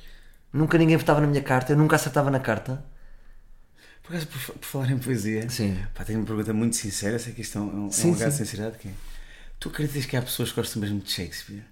Nunca 0.53 0.77
ninguém 0.77 0.97
votava 0.97 1.19
na 1.19 1.27
minha 1.27 1.41
carta, 1.41 1.73
eu 1.73 1.77
nunca 1.77 1.95
acertava 1.95 2.29
na 2.29 2.39
carta. 2.39 2.83
Por 4.03 4.15
acaso, 4.15 4.27
por, 4.27 4.39
por 4.55 4.65
falar 4.65 4.91
em 4.91 4.99
poesia, 4.99 5.49
Sim. 5.49 5.75
pá, 5.95 6.03
tenho 6.03 6.19
uma 6.19 6.25
pergunta 6.27 6.53
muito 6.53 6.75
sincera. 6.75 7.17
Sei 7.17 7.33
que 7.33 7.41
isto 7.41 7.57
é 7.57 7.61
um, 7.61 7.69
é 7.69 7.87
um 7.87 7.91
Sim, 7.91 8.11
lugar 8.11 8.29
de 8.29 8.35
sim. 8.35 8.45
sinceridade. 8.45 8.77
Que 8.77 8.87
é, 8.89 8.91
tu 9.59 9.69
acreditas 9.69 10.05
que 10.05 10.15
há 10.15 10.21
pessoas 10.21 10.49
que 10.51 10.55
gostam 10.61 10.79
mesmo 10.81 10.99
de 10.99 11.11
Shakespeare? 11.11 11.63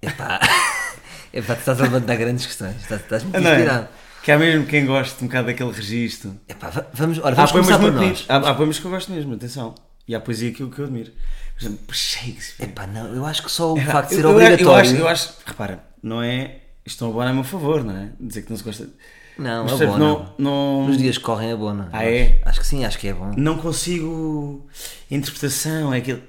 Epá, 0.00 0.40
epá 1.32 1.54
tu 1.54 1.58
estás 1.58 1.80
a 1.80 1.82
levantar 1.82 2.16
grandes 2.16 2.46
questões. 2.46 2.76
Estás, 2.80 3.02
estás 3.02 3.22
muito 3.24 3.40
Não 3.40 3.50
é? 3.50 3.88
Que 4.22 4.30
há 4.30 4.38
mesmo 4.38 4.66
quem 4.66 4.86
goste 4.86 5.22
um 5.24 5.26
bocado 5.26 5.46
daquele 5.48 5.72
registro. 5.72 6.34
Epá, 6.48 6.70
va- 6.70 6.86
vamos, 6.94 7.18
Há 7.18 7.30
vamos 7.30 7.50
poemas 7.52 7.70
começar 7.70 7.78
por 7.78 7.92
nós. 7.92 8.24
Há, 8.28 8.36
há 8.36 8.54
poemas 8.54 8.78
que 8.78 8.84
eu 8.84 8.90
gosto 8.90 9.10
mesmo, 9.12 9.34
atenção. 9.34 9.74
E 10.06 10.14
há 10.14 10.20
poesia 10.20 10.52
que 10.52 10.62
eu, 10.62 10.70
que 10.70 10.78
eu 10.78 10.84
admiro. 10.84 11.10
Por 11.56 11.64
exemplo, 11.64 11.94
Shakespeare. 11.94 12.68
Epá, 12.68 12.86
não, 12.86 13.14
eu 13.14 13.24
acho 13.26 13.42
que 13.42 13.50
só 13.50 13.72
o 13.74 13.78
É, 13.78 13.84
facto 13.84 14.10
de 14.10 14.14
ser 14.16 14.24
eu- 14.24 14.30
obrigatório. 14.30 14.66
Eu 14.68 14.74
acho, 14.74 14.94
eu 14.96 15.08
acho, 15.08 15.34
repara, 15.44 15.84
não 16.02 16.22
é. 16.22 16.56
Isto 16.84 17.04
não 17.04 17.10
é 17.10 17.14
bom 17.14 17.20
a 17.20 17.32
meu 17.32 17.44
favor, 17.44 17.84
não 17.84 17.96
é? 17.96 18.10
Dizer 18.20 18.42
que 18.42 18.50
não 18.50 18.56
se 18.56 18.64
gosta. 18.64 18.88
Não, 19.38 19.64
Mas, 19.64 19.80
é 19.80 19.86
bom. 19.86 19.96
não, 19.98 20.34
Não, 20.38 20.86
Nos 20.88 20.98
dias 20.98 21.16
que 21.16 21.24
correm 21.24 21.50
é 21.52 21.56
bom, 21.56 21.72
não? 21.72 21.88
Ah, 21.92 22.04
é? 22.04 22.40
Acho, 22.44 22.60
que 22.60 22.66
sim, 22.66 22.84
acho 22.84 22.98
que 22.98 23.08
é 23.08 23.14
bom. 23.14 23.32
não 23.36 23.56
consigo. 23.58 24.66
A 25.10 25.14
interpretação 25.14 25.92
é 25.94 25.98
aquele. 25.98 26.22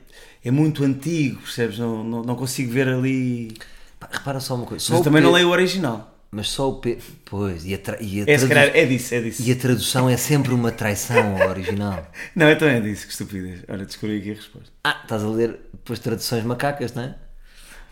É 0.45 0.51
muito 0.51 0.83
antigo, 0.83 1.41
percebes? 1.41 1.77
Não, 1.79 2.03
não, 2.03 2.21
não 2.23 2.35
consigo 2.35 2.71
ver 2.71 2.87
ali. 2.87 3.55
Pá, 3.99 4.09
repara 4.11 4.39
só 4.39 4.55
uma 4.55 4.65
coisa. 4.65 4.83
Só 4.83 4.93
Mas 4.93 5.01
também 5.03 5.21
P- 5.21 5.25
não 5.27 5.33
leio 5.33 5.47
o 5.47 5.51
original. 5.51 6.12
Mas 6.35 6.49
só 6.49 6.67
o 6.69 6.79
P. 6.79 6.97
Pois, 7.25 7.63
e 7.63 7.75
a, 7.75 7.77
tra... 7.77 7.97
e 8.01 8.21
a, 8.21 8.23
É, 8.23 8.25
tradu- 8.37 8.47
calhar, 8.47 8.71
é 8.75 8.85
disso, 8.85 9.13
é 9.13 9.21
disso. 9.21 9.41
e 9.43 9.51
a 9.51 9.55
tradução 9.55 10.09
é 10.09 10.17
sempre 10.17 10.51
uma 10.53 10.71
traição 10.71 11.39
ao 11.41 11.49
original. 11.49 12.11
Não, 12.35 12.49
então 12.49 12.67
é 12.67 12.81
disso, 12.81 13.05
que 13.05 13.11
estupidez. 13.11 13.59
Olha, 13.67 13.85
descobri 13.85 14.17
aqui 14.17 14.31
a 14.31 14.33
resposta. 14.33 14.69
Ah, 14.83 14.99
estás 15.03 15.23
a 15.23 15.27
ler 15.27 15.59
depois 15.71 15.99
traduções 15.99 16.43
macacas, 16.43 16.91
não 16.93 17.03
é? 17.03 17.15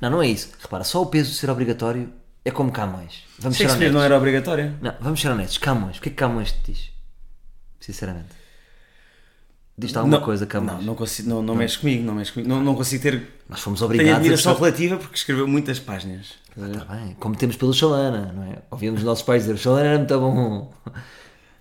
Não, 0.01 0.09
não 0.09 0.23
é 0.23 0.27
isso. 0.27 0.49
Repara, 0.59 0.83
só 0.83 1.01
o 1.03 1.05
peso 1.05 1.29
de 1.29 1.37
ser 1.37 1.49
obrigatório 1.51 2.11
é 2.43 2.49
como 2.49 2.71
Camões. 2.71 3.23
Vamos 3.37 3.55
ser 3.57 3.65
Shakespeare 3.65 3.89
honestos. 3.89 3.93
não 3.93 4.01
era 4.03 4.17
obrigatório. 4.17 4.75
Não, 4.81 4.95
vamos 4.99 5.21
ser 5.21 5.29
honestos. 5.29 5.59
Camões, 5.59 5.97
o 5.99 6.01
que 6.01 6.09
é 6.09 6.11
que 6.11 6.17
Camões 6.17 6.51
te 6.51 6.71
diz? 6.71 6.89
Sinceramente. 7.79 8.29
Diz-te 9.77 9.97
alguma 9.97 10.17
não, 10.17 10.23
coisa, 10.25 10.45
Camões? 10.45 10.77
Não, 10.77 10.81
não, 10.83 10.95
consigo, 10.95 11.29
não, 11.29 11.41
não 11.41 11.55
mexe 11.55 11.79
comigo, 11.79 12.03
não 12.03 12.13
mexe 12.15 12.31
comigo. 12.33 12.49
Não, 12.49 12.61
não 12.61 12.75
consigo 12.75 13.01
ter. 13.01 13.27
Nós 13.49 13.59
fomos 13.61 13.79
Tenho 13.79 13.87
obrigados 13.87 14.13
a 14.13 14.17
admiração 14.17 14.51
gostar- 14.53 14.65
relativa 14.65 14.97
porque 14.97 15.15
escreveu 15.15 15.47
muitas 15.47 15.79
páginas. 15.79 16.33
Está 16.55 16.85
bem, 16.85 17.15
como 17.19 17.35
temos 17.35 17.55
pelo 17.55 17.73
Xalana, 17.73 18.31
não 18.33 18.43
é? 18.43 18.57
Ouvimos 18.69 18.99
os 18.99 19.05
nossos 19.05 19.23
pais 19.23 19.43
dizer 19.43 19.53
o 19.53 19.57
Xalana 19.57 19.87
era 19.87 19.97
muito 19.97 20.19
bom. 20.19 20.73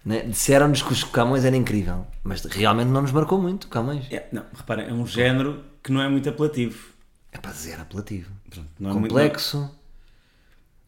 Né? 0.02 0.20
Disseram-nos 0.22 0.80
que 0.80 0.94
o 0.94 1.06
Camões 1.08 1.44
era 1.44 1.54
incrível, 1.54 2.06
mas 2.24 2.42
realmente 2.46 2.88
não 2.88 3.02
nos 3.02 3.12
marcou 3.12 3.38
muito 3.38 3.68
Camões. 3.68 4.06
É, 4.10 4.26
não, 4.32 4.44
repara, 4.56 4.80
é 4.80 4.92
um 4.94 5.06
género 5.06 5.62
que 5.82 5.92
não 5.92 6.00
é 6.00 6.08
muito 6.08 6.26
apelativo. 6.26 6.88
É 7.30 7.36
para 7.36 7.52
dizer 7.52 7.78
apelativo. 7.78 8.30
Pronto, 8.48 8.66
não 8.80 8.90
é 8.90 8.92
muito- 8.94 9.08
Complexo. 9.12 9.70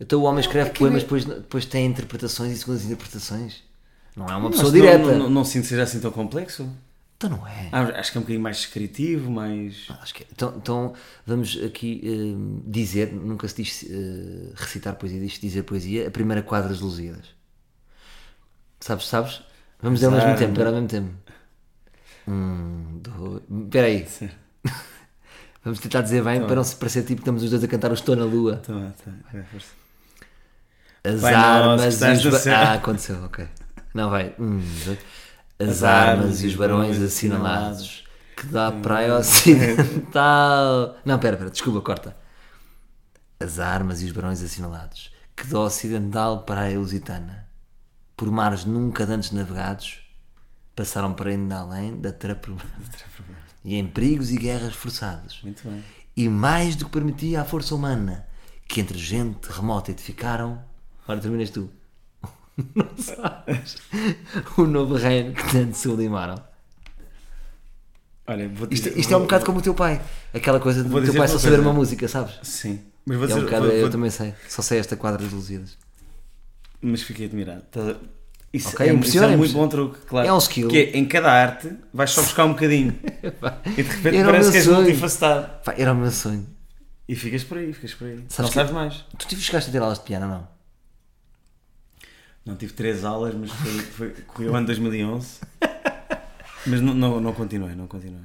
Então 0.01 0.19
o 0.19 0.23
homem 0.23 0.41
escreve 0.41 0.71
é 0.71 0.73
poemas, 0.73 1.03
depois, 1.03 1.27
depois 1.27 1.67
tem 1.67 1.85
interpretações 1.85 2.53
e 2.53 2.57
segundas 2.59 2.87
interpretações. 2.87 3.63
Não 4.17 4.25
é 4.27 4.31
uma 4.31 4.49
Mas 4.49 4.53
pessoa 4.53 4.73
não- 4.73 4.81
direta. 4.81 5.07
Não, 5.13 5.19
não, 5.19 5.31
não 5.31 5.45
sinto 5.45 5.65
que 5.65 5.69
seja 5.69 5.83
assim 5.83 6.01
tão 6.01 6.11
complexo. 6.11 6.67
Então 7.23 7.39
não 7.39 7.47
é. 7.47 7.69
Ah, 7.71 8.01
acho 8.01 8.11
que 8.11 8.19
é 8.19 8.21
um 8.21 8.23
bocadinho 8.23 8.43
mais 8.43 8.57
descritivo, 8.57 9.31
mais. 9.31 9.87
Acho 10.01 10.13
que 10.13 10.25
é. 10.25 10.27
Então, 10.33 10.55
então 10.57 10.93
vamos 11.25 11.57
aqui 11.65 12.01
eh, 12.05 12.63
dizer, 12.67 13.13
nunca 13.13 13.47
se 13.47 13.63
diz 13.63 13.85
eh, 13.89 14.53
recitar 14.57 14.97
poesia, 14.97 15.21
diz 15.21 15.39
dizer 15.39 15.63
poesia, 15.63 16.09
a 16.09 16.11
primeira 16.11 16.43
quadra 16.43 16.69
dos 16.69 16.81
Lusíadas. 16.81 17.27
Sabes, 18.81 19.07
sabes? 19.07 19.43
Vamos 19.81 20.01
dizer 20.01 20.13
ao 20.13 20.19
mesmo 20.19 20.37
tempo, 20.37 20.59
é? 20.59 20.61
era 20.61 20.71
ao 20.71 20.75
mesmo 20.75 20.89
tempo. 20.89 21.11
Um, 22.27 23.01
dois. 23.01 23.43
Espera 23.67 23.87
aí. 23.87 24.07
Vamos 25.65 25.79
tentar 25.79 26.01
dizer 26.01 26.25
bem 26.25 26.45
para 26.45 26.57
não 26.57 26.65
se 26.65 26.75
parecer 26.75 27.03
tipo 27.03 27.17
que 27.17 27.23
estamos 27.23 27.45
os 27.45 27.51
dois 27.51 27.63
a 27.63 27.69
cantar 27.69 27.93
o 27.93 27.95
Estou 27.95 28.17
na 28.17 28.25
Lua. 28.25 28.57
Tá 28.57 28.73
bem, 28.73 28.91
tá 28.91 29.11
bem. 29.11 29.21
Vai, 29.33 29.43
força. 29.45 29.69
As 31.05 31.21
Pai 31.21 31.33
nosso, 31.35 31.47
armas 31.47 31.85
e 31.85 31.89
estás 31.89 32.27
os. 32.27 32.47
Ah, 32.49 32.73
aconteceu, 32.75 33.23
ok. 33.23 33.47
Não, 33.95 34.11
vai. 34.11 34.35
Um, 34.41 34.61
dois. 34.85 34.99
As, 35.59 35.69
As 35.69 35.83
armas 35.83 36.43
e 36.43 36.47
os 36.47 36.55
barões 36.55 37.01
assinalados 37.01 38.05
que 38.37 38.47
dá 38.47 38.73
praia 38.73 39.17
ocidental. 39.17 40.97
Não, 41.05 41.19
pera, 41.19 41.37
pera, 41.37 41.51
desculpa, 41.51 41.81
corta. 41.81 42.17
As 43.39 43.59
armas 43.59 44.03
e 44.03 44.07
os 44.07 44.13
barões 44.13 44.43
assinalados 44.43 45.13
que 45.37 45.47
da 45.47 45.61
ocidental 45.61 46.43
praia 46.45 46.79
lusitana, 46.79 47.49
por 48.17 48.31
mares 48.31 48.65
nunca 48.65 49.05
antes 49.05 49.33
navegados, 49.33 50.01
passaram 50.77 51.13
para 51.15 51.31
ainda 51.31 51.59
além 51.59 52.01
da 52.01 52.13
Trapro 52.13 52.57
e 53.65 53.77
em 53.77 53.87
perigos 53.87 54.31
e 54.31 54.37
guerras 54.37 54.75
forçados. 54.75 55.41
Muito 55.43 55.67
bem. 55.67 55.83
E 56.17 56.29
mais 56.29 56.77
do 56.77 56.85
que 56.85 56.93
permitia 56.93 57.41
a 57.41 57.45
força 57.45 57.75
humana, 57.75 58.27
que 58.69 58.81
entre 58.81 58.99
gente 58.99 59.47
remota 59.51 59.91
edificaram. 59.91 60.63
Ora, 61.09 61.21
terminas 61.21 61.51
tu. 61.51 61.71
Não 62.75 62.89
sabes? 62.97 63.77
O 64.59 64.63
novo 64.65 64.95
reino 64.97 65.33
que 65.35 65.51
tanto 65.53 65.77
sublimaram. 65.77 66.43
Olha, 68.27 68.49
vou 68.49 68.69
Isto, 68.71 68.85
dizer- 68.89 68.99
isto 69.01 69.13
é 69.13 69.17
um 69.17 69.21
vou- 69.21 69.27
bocado 69.27 69.45
como 69.45 69.59
o 69.59 69.63
teu 69.63 69.75
pai. 69.75 70.01
Aquela 70.33 70.61
coisa 70.61 70.83
de 70.83 70.89
o 70.89 70.93
teu 70.93 71.01
dizer 71.01 71.19
pai 71.19 71.29
só 71.29 71.39
saber 71.39 71.57
coisa. 71.57 71.69
uma 71.71 71.73
música, 71.75 72.07
sabes? 72.09 72.39
Sim. 72.43 72.81
Mas 73.05 73.17
vou 73.19 73.27
É 73.27 73.31
um 73.31 73.35
dizer. 73.35 73.45
bocado, 73.47 73.67
vou- 73.67 73.75
eu 73.75 73.91
também 73.91 74.11
sei. 74.11 74.35
Só 74.49 74.63
sei 74.63 74.79
esta 74.79 74.97
quadra 74.97 75.19
dos 75.19 75.33
Lusíadas. 75.33 75.77
Mas 76.81 77.03
fiquei 77.03 77.27
admirado. 77.27 77.63
Tá- 77.71 77.97
Isso, 78.53 78.69
Ok, 78.69 78.87
é, 78.87 78.93
isso 78.95 79.19
é 79.19 79.27
um 79.29 79.39
muito 79.39 79.55
bom 79.55 79.67
truque, 79.67 80.01
claro. 80.07 80.29
É 80.29 80.33
um 80.33 80.37
skill. 80.39 80.69
Que 80.69 80.77
é, 80.79 80.97
em 80.99 81.07
cada 81.07 81.33
arte 81.33 81.73
vais 81.93 82.11
só 82.11 82.21
buscar 82.21 82.45
um 82.45 82.51
bocadinho. 82.53 82.95
e 83.67 83.83
de 83.83 83.83
repente 83.83 84.17
Era 84.19 84.31
parece 84.31 84.51
que 84.51 84.57
és 84.59 84.65
sonho. 84.67 84.77
multifacetado. 84.83 85.65
Pá, 85.65 85.75
era 85.79 85.93
o 85.93 85.97
meu 85.97 86.11
sonho. 86.11 86.47
E 87.09 87.17
ficas 87.17 87.43
por 87.45 87.57
aí, 87.59 87.73
ficas 87.73 87.95
por 87.95 88.07
aí. 88.07 88.17
Sabes 88.29 88.39
não 88.39 88.49
que- 88.49 88.55
sabes 88.55 88.73
mais. 88.73 89.05
Tu 89.19 89.27
tive 89.27 89.41
chegaste 89.41 89.71
a 89.71 89.73
ter 89.73 89.79
aulas 89.81 89.99
de 89.99 90.05
piano 90.05 90.27
não? 90.29 90.49
Não 92.45 92.57
tive 92.57 92.73
três 92.73 93.05
aulas, 93.05 93.35
mas 93.35 93.51
foi, 93.51 93.73
foi, 93.81 94.15
foi 94.35 94.49
o 94.49 94.55
ano 94.57 94.67
2011. 94.67 95.41
mas 96.67 96.81
não, 96.81 96.95
não, 96.95 97.21
não 97.21 97.33
continuei, 97.33 97.75
não 97.75 97.87
continuei. 97.87 98.21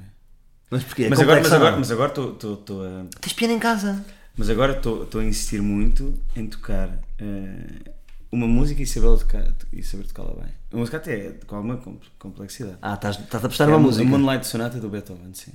Mas 0.70 0.82
porquê? 0.84 1.08
mas, 1.08 1.20
agora, 1.20 1.40
mas 1.40 1.52
agora, 1.52 1.76
mas 1.76 1.90
agora 1.92 2.08
estou- 2.10 2.84
a. 2.84 3.06
Tens 3.20 3.32
piano 3.32 3.54
em 3.54 3.58
casa. 3.58 4.04
Mas 4.36 4.50
agora 4.50 4.72
estou 4.76 5.20
a 5.20 5.24
insistir 5.24 5.60
muito 5.62 6.14
em 6.36 6.46
tocar 6.46 6.90
eh, 7.18 7.90
uma 8.30 8.46
música 8.46 8.82
e 8.82 8.86
saber, 8.86 9.18
tocar, 9.18 9.52
e 9.72 9.82
saber 9.82 10.06
tocá-la 10.06 10.34
bem. 10.34 10.52
A 10.72 10.76
música 10.76 10.96
até 10.98 11.26
é 11.26 11.30
com 11.46 11.56
alguma 11.56 11.76
com- 11.78 11.98
complexidade. 12.18 12.76
Ah, 12.82 12.94
estás, 12.94 13.18
estás 13.18 13.42
a 13.42 13.46
apostar 13.46 13.66
é 13.68 13.70
numa 13.72 13.80
a 13.82 13.86
música. 13.86 14.04
Moonlight 14.08 14.46
Sonata 14.46 14.78
do 14.78 14.88
Beethoven, 14.88 15.32
sim. 15.32 15.52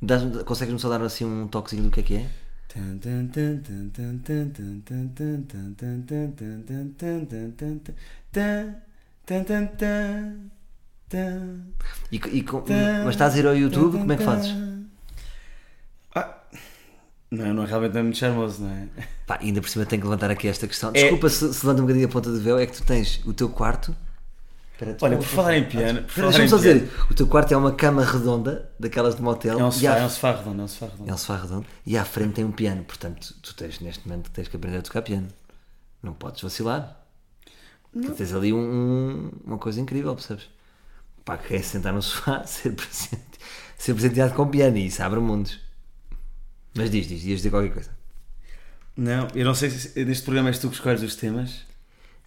Dás- 0.00 0.42
Consegues-me 0.44 0.78
só 0.78 0.88
dar 0.88 1.02
assim 1.02 1.24
um 1.24 1.46
toquezinho 1.48 1.82
do 1.84 1.90
que 1.90 2.00
é 2.00 2.02
que 2.02 2.14
é? 2.16 2.30
E, 12.10 12.16
e 12.16 12.42
com, 12.42 12.64
mas 13.04 13.14
estás 13.14 13.34
a 13.34 13.38
ir 13.38 13.46
ao 13.46 13.56
YouTube, 13.56 13.98
como 13.98 14.12
é 14.12 14.16
que 14.16 14.24
fazes? 14.24 14.54
Ah, 16.14 16.34
não, 17.30 17.54
não, 17.54 17.64
realmente 17.64 17.96
é 17.96 18.02
muito 18.02 18.18
charmoso, 18.18 18.62
não 18.62 18.70
é? 18.70 18.88
Pá, 19.26 19.38
ainda 19.40 19.60
por 19.60 19.68
cima 19.68 19.86
tenho 19.86 20.02
que 20.02 20.08
levantar 20.08 20.30
aqui 20.30 20.48
esta 20.48 20.66
questão. 20.66 20.90
É- 20.90 21.02
Desculpa 21.02 21.26
é... 21.26 21.30
se, 21.30 21.54
se 21.54 21.66
levanta 21.66 21.82
um 21.82 21.86
bocadinho 21.86 22.06
a 22.06 22.10
ponta 22.10 22.30
do 22.30 22.40
véu, 22.40 22.58
é 22.58 22.66
que 22.66 22.72
tu 22.72 22.84
tens 22.84 23.20
o 23.24 23.32
teu 23.32 23.48
quarto 23.48 23.94
Espera, 24.74 24.96
Olha, 25.02 25.16
por 25.16 25.24
falar 25.26 25.56
em 25.56 25.64
piano, 25.68 26.02
por 26.02 26.10
falar 26.10 26.26
Deixa-me 26.28 26.48
só 26.48 26.56
dizer, 26.56 26.90
o 27.08 27.14
teu 27.14 27.26
quarto 27.28 27.52
é 27.54 27.56
uma 27.56 27.72
cama 27.72 28.04
redonda, 28.04 28.70
daquelas 28.78 29.14
de 29.14 29.22
motel, 29.22 29.58
é 29.60 29.64
um 29.64 29.70
sofá, 29.70 29.96
é 29.98 30.04
um 30.04 30.10
sofá 30.10 30.32
redondo, 30.36 30.60
é 30.60 30.64
um 30.64 30.68
sofá 30.68 30.86
redondo. 30.86 31.10
é 31.10 31.14
um 31.14 31.16
sofá 31.16 31.36
redondo, 31.36 31.66
e 31.86 31.96
à 31.96 32.04
frente 32.04 32.32
tem 32.34 32.44
um 32.44 32.50
piano. 32.50 32.82
Portanto, 32.84 33.34
tu 33.40 33.54
tens 33.54 33.78
neste 33.78 34.06
momento 34.08 34.30
tens 34.32 34.48
que 34.48 34.56
aprender 34.56 34.78
a 34.78 34.82
tocar 34.82 35.02
piano. 35.02 35.28
Não 36.02 36.12
podes 36.12 36.42
vacilar. 36.42 37.00
Tu 37.92 38.10
tens 38.14 38.34
ali 38.34 38.52
um- 38.52 38.58
um- 38.58 39.30
uma 39.44 39.58
coisa 39.58 39.80
incrível, 39.80 40.12
percebes? 40.14 40.48
Pá, 41.24 41.38
que 41.38 41.54
é 41.54 41.62
sentar 41.62 41.92
no 41.92 42.02
sofá, 42.02 42.42
ser 42.44 42.72
presente, 42.74 43.22
ser 43.78 43.94
presenteado 43.94 44.34
com 44.34 44.48
piano, 44.48 44.76
e 44.76 44.86
isso 44.86 45.00
abre 45.04 45.20
mundos. 45.20 45.60
Mas 46.76 46.90
diz, 46.90 47.06
diz, 47.06 47.22
ias 47.24 47.36
dizer 47.38 47.50
qualquer 47.50 47.72
coisa. 47.72 47.90
Não, 48.96 49.28
eu 49.36 49.44
não 49.44 49.54
sei 49.54 49.70
se 49.70 50.04
neste 50.04 50.24
programa 50.24 50.48
és 50.48 50.58
tu 50.58 50.68
que 50.68 50.74
escolhes 50.74 51.00
os 51.02 51.14
temas. 51.14 51.60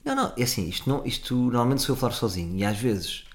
Não, 0.07 0.15
não, 0.15 0.33
é 0.37 0.43
assim, 0.43 0.69
isto, 0.69 0.89
não, 0.89 1.05
isto 1.05 1.35
normalmente 1.35 1.81
sou 1.81 1.93
eu 1.93 1.97
a 1.97 1.99
falar 1.99 2.13
sozinho 2.13 2.55
e 2.57 2.63
às 2.63 2.77
vezes 2.77 3.25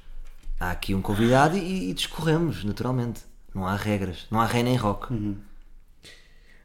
há 0.59 0.71
aqui 0.71 0.95
um 0.95 1.03
convidado 1.03 1.55
e, 1.57 1.91
e 1.91 1.93
discorremos, 1.95 2.65
naturalmente. 2.65 3.21
Não 3.55 3.67
há 3.67 3.77
regras, 3.77 4.27
não 4.31 4.41
há 4.41 4.47
rei 4.47 4.63
nem 4.63 4.75
rock. 4.75 5.13
Uhum. 5.13 5.37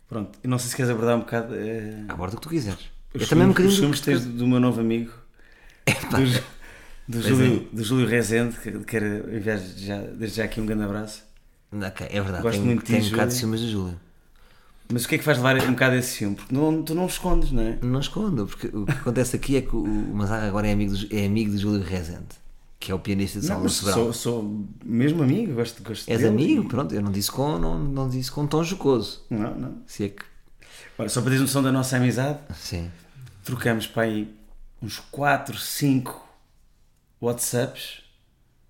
Pronto, 0.07 0.39
eu 0.41 0.49
não 0.49 0.57
sei 0.57 0.69
se 0.69 0.75
queres 0.77 0.89
abordar 0.89 1.17
um 1.17 1.19
bocado. 1.19 1.53
eh, 1.53 2.05
Aborda 2.07 2.35
o 2.35 2.39
que 2.39 2.43
tu 2.43 2.49
quiseres. 2.49 2.79
os 3.13 3.21
Eu 3.21 3.27
também 3.27 3.45
um 3.45 3.49
bocadinho. 3.49 3.73
Os 3.73 3.79
filmes 3.79 3.99
tens 3.99 4.23
do 4.23 4.47
meu 4.47 4.61
novo 4.61 4.79
amigo, 4.79 5.11
do, 5.85 6.25
do, 7.09 7.21
Pois 7.21 7.25
Júlio, 7.25 7.67
do 7.73 7.83
Júlio 7.83 8.07
Rezende, 8.07 8.55
que 8.57 8.71
quero 8.85 9.35
enviar 9.35 9.57
já, 9.57 9.97
desde 9.97 10.37
já 10.37 10.45
aqui 10.45 10.61
um 10.61 10.65
grande 10.65 10.83
abraço. 10.83 11.23
Ok, 11.73 12.07
é 12.09 12.21
verdade, 12.21 12.43
Gosto 12.43 12.53
tenho, 12.53 12.65
muito 12.65 12.85
de 12.85 12.91
tenho 12.93 13.05
um 13.05 13.09
bocado 13.09 13.31
de 13.31 13.37
ciúmes 13.37 13.59
do 13.59 13.67
Júlio. 13.69 13.99
Mas 14.91 15.03
o 15.05 15.07
que 15.09 15.15
é 15.15 15.17
que 15.17 15.23
faz 15.23 15.37
levar 15.37 15.57
um 15.63 15.71
bocado 15.71 15.95
esse 15.95 16.17
filme? 16.17 16.35
Porque 16.35 16.53
não, 16.55 16.81
tu 16.81 16.95
não 16.95 17.05
escondes, 17.07 17.51
não 17.51 17.61
é? 17.61 17.77
Não 17.81 17.99
escondo, 17.99 18.47
porque 18.47 18.67
o 18.67 18.85
que 18.85 18.91
acontece 18.91 19.35
aqui 19.35 19.57
é 19.57 19.61
que 19.61 19.75
o, 19.75 19.85
Mazarra 19.85 20.47
agora 20.47 20.67
é 20.67 20.71
amigo, 20.71 20.95
do, 20.95 21.13
é 21.15 21.25
amigo 21.25 21.51
de 21.51 21.57
Júlio 21.57 21.81
Rezende, 21.83 22.27
que 22.79 22.91
é 22.91 22.95
o 22.95 22.99
pianista 22.99 23.39
de 23.39 23.45
Salvador 23.47 23.65
mas 23.65 23.73
Sobral. 23.73 23.95
sou, 23.95 24.13
sou 24.13 24.65
mesmo 24.85 25.21
amigo, 25.23 25.53
gosto, 25.55 25.83
gosto 25.83 26.07
És 26.09 26.21
dele. 26.21 26.29
amigo, 26.29 26.69
pronto, 26.69 26.95
eu 26.95 27.01
não 27.01 27.11
disse 27.11 27.29
com, 27.31 27.57
não, 27.59 27.77
não 27.77 28.07
disse 28.07 28.31
com 28.31 28.47
tom 28.47 28.63
jocoso. 28.63 29.25
Não, 29.29 29.53
não. 29.57 29.77
Se 29.85 30.05
é 30.05 30.09
que. 30.09 30.23
Olha, 30.97 31.09
só 31.09 31.19
para 31.21 31.31
teres 31.31 31.41
noção 31.41 31.61
da 31.61 31.71
nossa 31.71 31.97
amizade, 31.97 32.39
Sim. 32.55 32.89
trocamos 33.43 33.85
para 33.87 34.03
aí 34.03 34.33
uns 34.81 34.99
4, 35.11 35.57
5 35.57 36.27
WhatsApps 37.19 38.03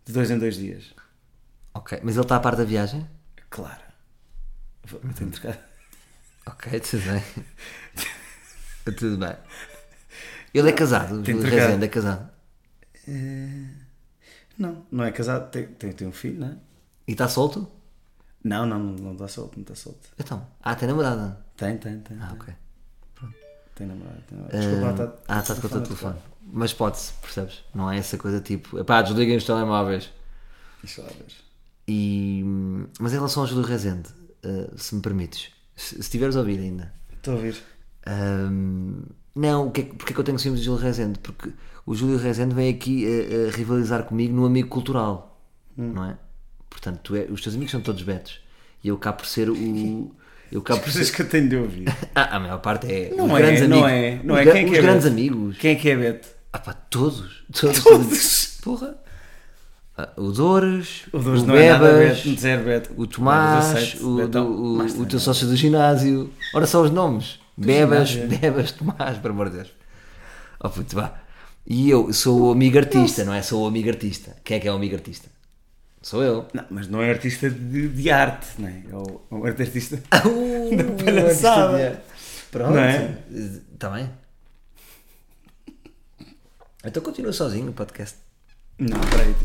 de 0.05 0.13
dois 0.13 0.31
em 0.31 0.37
dois 0.39 0.55
dias. 0.57 0.93
Ok, 1.73 1.99
mas 2.03 2.15
ele 2.15 2.23
está 2.25 2.37
à 2.37 2.39
parte 2.39 2.57
da 2.57 2.63
viagem? 2.63 3.05
Claro. 3.49 3.81
Vou- 4.85 4.99
eu 5.03 5.13
tenho 5.13 5.29
trocado. 5.29 5.59
Ok, 6.47 6.79
tudo 6.79 7.03
bem. 7.03 7.23
tudo 8.97 9.17
bem. 9.17 9.35
Ele 10.53 10.69
é 10.69 10.71
casado, 10.71 11.19
o 11.19 11.23
Tem. 11.23 11.39
Rezende 11.39 11.85
é 11.85 11.87
casado. 11.87 12.29
Não, 14.57 14.85
não 14.91 15.03
é 15.03 15.11
casado, 15.11 15.51
tem, 15.51 15.67
tem, 15.67 15.91
tem 15.91 16.07
um 16.07 16.11
filho, 16.11 16.39
não 16.39 16.47
é? 16.47 16.57
E 17.07 17.11
está 17.11 17.27
solto? 17.27 17.67
Não, 18.43 18.65
não, 18.65 18.79
não, 18.79 19.11
está 19.13 19.27
solto, 19.27 19.55
não 19.57 19.61
está 19.61 19.75
solto. 19.75 20.09
Então. 20.17 20.47
Ah, 20.61 20.75
tem 20.75 20.87
namorada. 20.87 21.37
Tem, 21.55 21.77
tem, 21.77 21.99
tem. 21.99 22.17
Ah, 22.19 22.27
tem, 22.27 22.37
ok. 22.39 22.53
tem 23.75 23.87
namorado. 23.87 24.21
Tem 24.27 24.37
namorado. 24.37 24.57
Desculpa, 24.57 24.85
lá, 24.85 24.93
tá- 24.93 25.13
ah, 25.27 25.39
está 25.39 25.55
com 25.55 25.67
o 25.67 25.69
teu 25.69 25.81
telefone 25.83 26.13
telefone. 26.13 26.37
Mas 26.49 26.73
pode-se, 26.73 27.13
percebes? 27.13 27.63
Não 27.75 27.91
é 27.91 27.97
essa 27.97 28.17
coisa 28.17 28.39
tipo, 28.39 28.79
epá, 28.79 29.01
desliguem 29.01 29.35
os 29.37 29.43
telemóveis. 29.43 30.09
Deixa 30.81 31.01
lá 31.01 31.09
ver. 31.09 31.25
E, 31.87 32.41
mas 32.99 33.11
em 33.11 33.15
relação 33.15 33.43
ao 33.43 33.47
Júlio 33.47 33.65
Rezende, 33.65 34.09
eh, 34.43 34.69
se 34.75 34.95
me 34.95 35.01
permites, 35.01 35.51
se, 35.77 36.03
se 36.03 36.09
tiveres 36.09 36.35
ouvido 36.35 36.61
ainda, 36.63 36.91
Estou 37.13 37.33
a 37.33 37.37
ouvir. 37.37 37.55
Ahm, 38.05 39.03
não, 39.35 39.67
o 39.67 39.71
que 39.71 39.81
é, 39.81 39.83
que- 39.85 39.95
porque 39.95 40.11
é 40.11 40.13
que 40.13 40.19
eu 40.19 40.23
tenho 40.25 40.39
ciúmes 40.39 40.59
do 40.61 40.65
Júlio 40.65 40.81
Rezende? 40.81 41.19
Porque 41.19 41.51
o 41.85 41.93
Júlio 41.95 42.17
Rezende 42.17 42.53
vem 42.55 42.69
aqui 42.69 43.05
a, 43.05 43.47
a 43.49 43.51
rivalizar 43.55 44.03
comigo 44.03 44.35
no 44.35 44.45
amigo 44.45 44.67
cultural, 44.69 45.39
Hum. 45.77 45.91
não 45.93 46.05
é? 46.05 46.17
Portanto, 46.69 46.99
tu 47.03 47.15
é- 47.15 47.27
os 47.29 47.41
teus 47.41 47.55
amigos 47.55 47.71
são 47.71 47.81
todos 47.81 48.01
betos 48.03 48.39
e 48.83 48.87
eu 48.89 48.97
cá 48.97 49.13
por 49.13 49.25
ser 49.25 49.49
o. 49.49 50.11
Eu 50.51 50.61
cá 50.61 50.75
As 50.75 50.79
por 50.79 50.91
ser. 50.91 51.11
que 51.13 51.21
eu 51.21 51.29
tenho 51.29 51.49
de 51.49 51.55
ouvir. 51.57 51.85
Ah, 52.15 52.37
a 52.37 52.39
maior 52.39 52.59
parte 52.59 52.87
é. 52.91 53.13
Não 53.15 53.25
os 53.25 53.31
é, 53.31 53.37
grandes 53.37 53.67
não 53.69 53.83
amigos. 53.83 53.91
é, 53.91 54.21
não 54.23 54.37
é. 54.37 54.43
Quem 54.43 54.51
é 54.61 54.63
que 54.65 54.71
os 54.71 54.77
é 54.77 54.81
grandes 54.81 55.03
Beto? 55.03 55.13
amigos. 55.13 55.57
Quem 55.57 55.71
é 55.71 55.75
que 55.75 55.89
é 55.89 55.95
Beto? 55.97 56.27
Ah 56.53 56.59
pá, 56.59 56.73
todos. 56.73 57.43
Todos. 57.51 57.83
Todos. 57.83 58.57
Porra. 58.63 58.97
Ah, 59.97 60.09
o 60.15 60.31
Dores, 60.31 61.05
O 61.11 61.17
Dores 61.17 61.41
o 61.41 61.55
é 61.55 61.73
Bebas, 61.79 62.23
zero 62.39 62.63
Beto. 62.63 62.93
o 62.95 63.07
Tomás, 63.07 63.65
aceito, 63.75 64.07
o, 64.07 64.15
Betão, 64.17 64.45
do- 64.45 64.51
o, 64.61 64.73
o 64.75 64.77
nada. 64.77 65.05
teu 65.07 65.19
sócio 65.19 65.47
do 65.47 65.55
ginásio. 65.55 66.31
Ora 66.53 66.67
só 66.67 66.81
os 66.83 66.91
nomes: 66.91 67.39
Bebas, 67.57 68.09
ginásio. 68.09 68.39
Bebas, 68.39 68.71
Tomás, 68.73 69.17
por 69.17 69.31
amor 69.31 69.49
de 69.49 69.55
Deus. 69.57 69.69
Oh 70.59 70.69
puto, 70.69 70.95
vá. 70.95 71.19
E 71.65 71.89
eu 71.89 72.13
sou 72.13 72.41
o 72.47 72.51
amigo 72.51 72.77
artista, 72.77 73.25
não 73.25 73.33
é? 73.33 73.41
Sou 73.41 73.63
o 73.63 73.67
amigo 73.67 73.89
artista. 73.89 74.35
Quem 74.43 74.57
é 74.57 74.59
que 74.59 74.67
é 74.67 74.71
o 74.71 74.75
amigo 74.75 74.95
artista? 74.95 75.29
Sou 76.01 76.23
eu. 76.23 76.45
Não, 76.53 76.63
mas 76.69 76.87
não 76.87 77.01
é 77.01 77.09
artista 77.09 77.49
de, 77.49 77.89
de 77.89 78.09
arte, 78.11 78.47
não 78.59 78.67
é? 78.67 78.83
É 78.89 78.95
o, 78.95 79.21
é 79.31 79.35
o 79.35 79.45
artista. 79.45 80.01
Uh, 80.25 81.03
palhaçada. 81.03 82.03
Pronto. 82.51 82.71
Não 82.73 82.79
é? 82.79 83.17
Está 83.73 83.89
bem. 83.89 84.09
Então 86.85 87.01
continua 87.03 87.33
sozinho 87.33 87.69
o 87.69 87.73
podcast. 87.73 88.17
Não, 88.79 88.99
peraí. 89.09 89.35